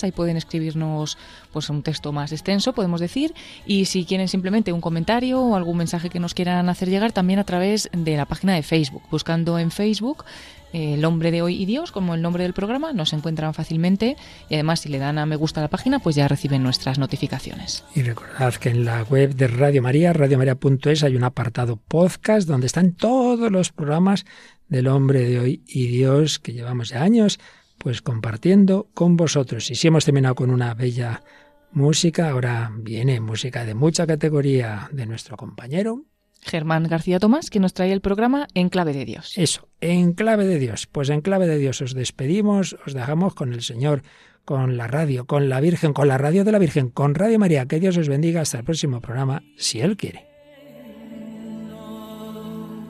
ahí 0.04 0.12
pueden 0.12 0.38
escribirnos 0.38 1.18
pues 1.52 1.70
un 1.70 1.84
texto 1.84 2.12
más 2.12 2.32
extenso, 2.32 2.74
podemos 2.74 3.02
decir, 3.02 3.34
y 3.66 3.86
si 3.86 4.06
quieren 4.06 4.28
simplemente 4.28 4.72
un 4.72 4.82
comentario 4.82 5.42
o 5.42 5.56
algún 5.56 5.78
mensaje 5.78 6.10
que 6.10 6.20
nos 6.20 6.34
quieran 6.34 6.70
hacer 6.70 6.90
llegar, 6.90 7.12
también 7.12 7.40
a 7.40 7.44
través 7.44 7.90
de 7.92 8.18
la 8.18 8.26
página 8.26 8.54
de 8.54 8.64
Facebook, 8.64 9.04
buscando 9.10 9.60
en 9.60 9.72
Facebook 9.72 10.26
el 10.74 11.04
hombre 11.06 11.32
de 11.32 11.42
hoy 11.42 11.62
y 11.62 11.66
Dios, 11.66 11.92
como 11.92 12.16
el 12.16 12.22
nombre 12.22 12.44
del 12.44 12.54
programa, 12.54 12.94
nos 12.94 13.14
encuentran 13.14 13.54
fácilmente 13.54 14.18
y 14.50 14.56
además 14.56 14.82
si 14.82 14.90
le 14.90 15.00
dan 15.00 15.18
a 15.18 15.26
me 15.26 15.36
gusta 15.36 15.62
a 15.62 15.64
la 15.64 15.70
página, 15.70 16.00
pues 16.00 16.16
ya 16.16 16.28
reciben 16.28 16.64
nuestras 16.64 17.00
notificaciones. 17.00 17.84
Y 17.96 18.04
recordad 18.04 18.54
que 18.56 18.70
en 18.70 18.86
la 18.86 19.04
web 19.04 19.36
de 19.36 19.48
Radio 19.48 19.82
María, 19.82 20.14
radiomaria.es, 20.14 21.04
hay 21.04 21.16
un 21.16 21.24
apartado 21.24 21.78
podcast 21.78 22.48
donde 22.48 22.68
están 22.68 22.94
todos 22.94 23.52
los 23.52 23.72
programas 23.72 24.26
del 24.68 24.88
hombre 24.88 25.22
de 25.22 25.40
hoy 25.40 25.64
y 25.68 25.88
Dios 25.88 26.40
que 26.40 26.54
llevamos 26.54 26.90
ya 26.90 27.02
años 27.02 27.40
pues 27.78 28.02
compartiendo 28.02 28.90
con 28.94 29.18
vosotros. 29.18 29.72
Y 29.72 29.76
si 29.76 29.88
hemos 29.88 30.06
terminado 30.06 30.36
con 30.36 30.52
una 30.52 30.74
bella 30.74 31.24
música, 31.72 32.30
ahora 32.30 32.72
viene 32.76 33.20
música 33.20 33.66
de 33.66 33.74
mucha 33.74 34.06
categoría 34.06 34.90
de 34.92 35.06
nuestro 35.06 35.38
compañero 35.38 36.04
Germán 36.42 36.84
García 36.84 37.20
Tomás, 37.20 37.50
que 37.50 37.60
nos 37.60 37.74
trae 37.74 37.92
el 37.92 38.02
programa 38.02 38.48
En 38.54 38.70
Clave 38.70 38.94
de 38.94 39.06
Dios. 39.06 39.38
Eso, 39.38 39.68
En 39.82 40.14
Clave 40.14 40.46
de 40.46 40.60
Dios. 40.60 40.88
Pues 40.88 41.10
en 41.10 41.22
Clave 41.22 41.48
de 41.48 41.58
Dios 41.58 41.82
os 41.82 41.94
despedimos, 41.94 42.78
os 42.86 42.94
dejamos 42.94 43.36
con 43.36 43.54
el 43.54 43.62
Señor, 43.62 44.04
con 44.46 44.78
la 44.78 44.88
radio, 44.88 45.26
con 45.26 45.50
la 45.50 45.60
Virgen, 45.60 45.94
con 45.94 46.08
la 46.08 46.18
radio 46.18 46.44
de 46.44 46.52
la 46.52 46.60
Virgen, 46.60 46.90
con 46.90 47.16
Radio 47.16 47.40
María. 47.40 47.66
Que 47.66 47.80
Dios 47.80 47.98
os 47.98 48.10
bendiga 48.10 48.42
hasta 48.42 48.60
el 48.60 48.64
próximo 48.64 49.02
programa, 49.02 49.44
si 49.58 49.82
Él 49.82 49.98
quiere. 49.98 50.28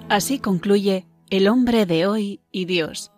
Así 0.09 0.39
concluye 0.39 1.05
El 1.29 1.47
hombre 1.47 1.85
de 1.85 2.07
hoy 2.07 2.41
y 2.51 2.65
Dios, 2.65 3.11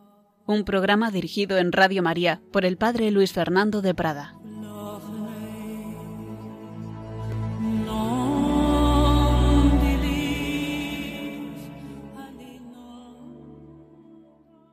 un 0.45 0.65
programa 0.65 1.11
dirigido 1.11 1.57
en 1.57 1.71
Radio 1.71 2.03
María 2.03 2.41
por 2.51 2.65
el 2.65 2.77
Padre 2.77 3.11
Luis 3.11 3.31
Fernando 3.31 3.81
de 3.81 3.93
Prada. 3.93 4.35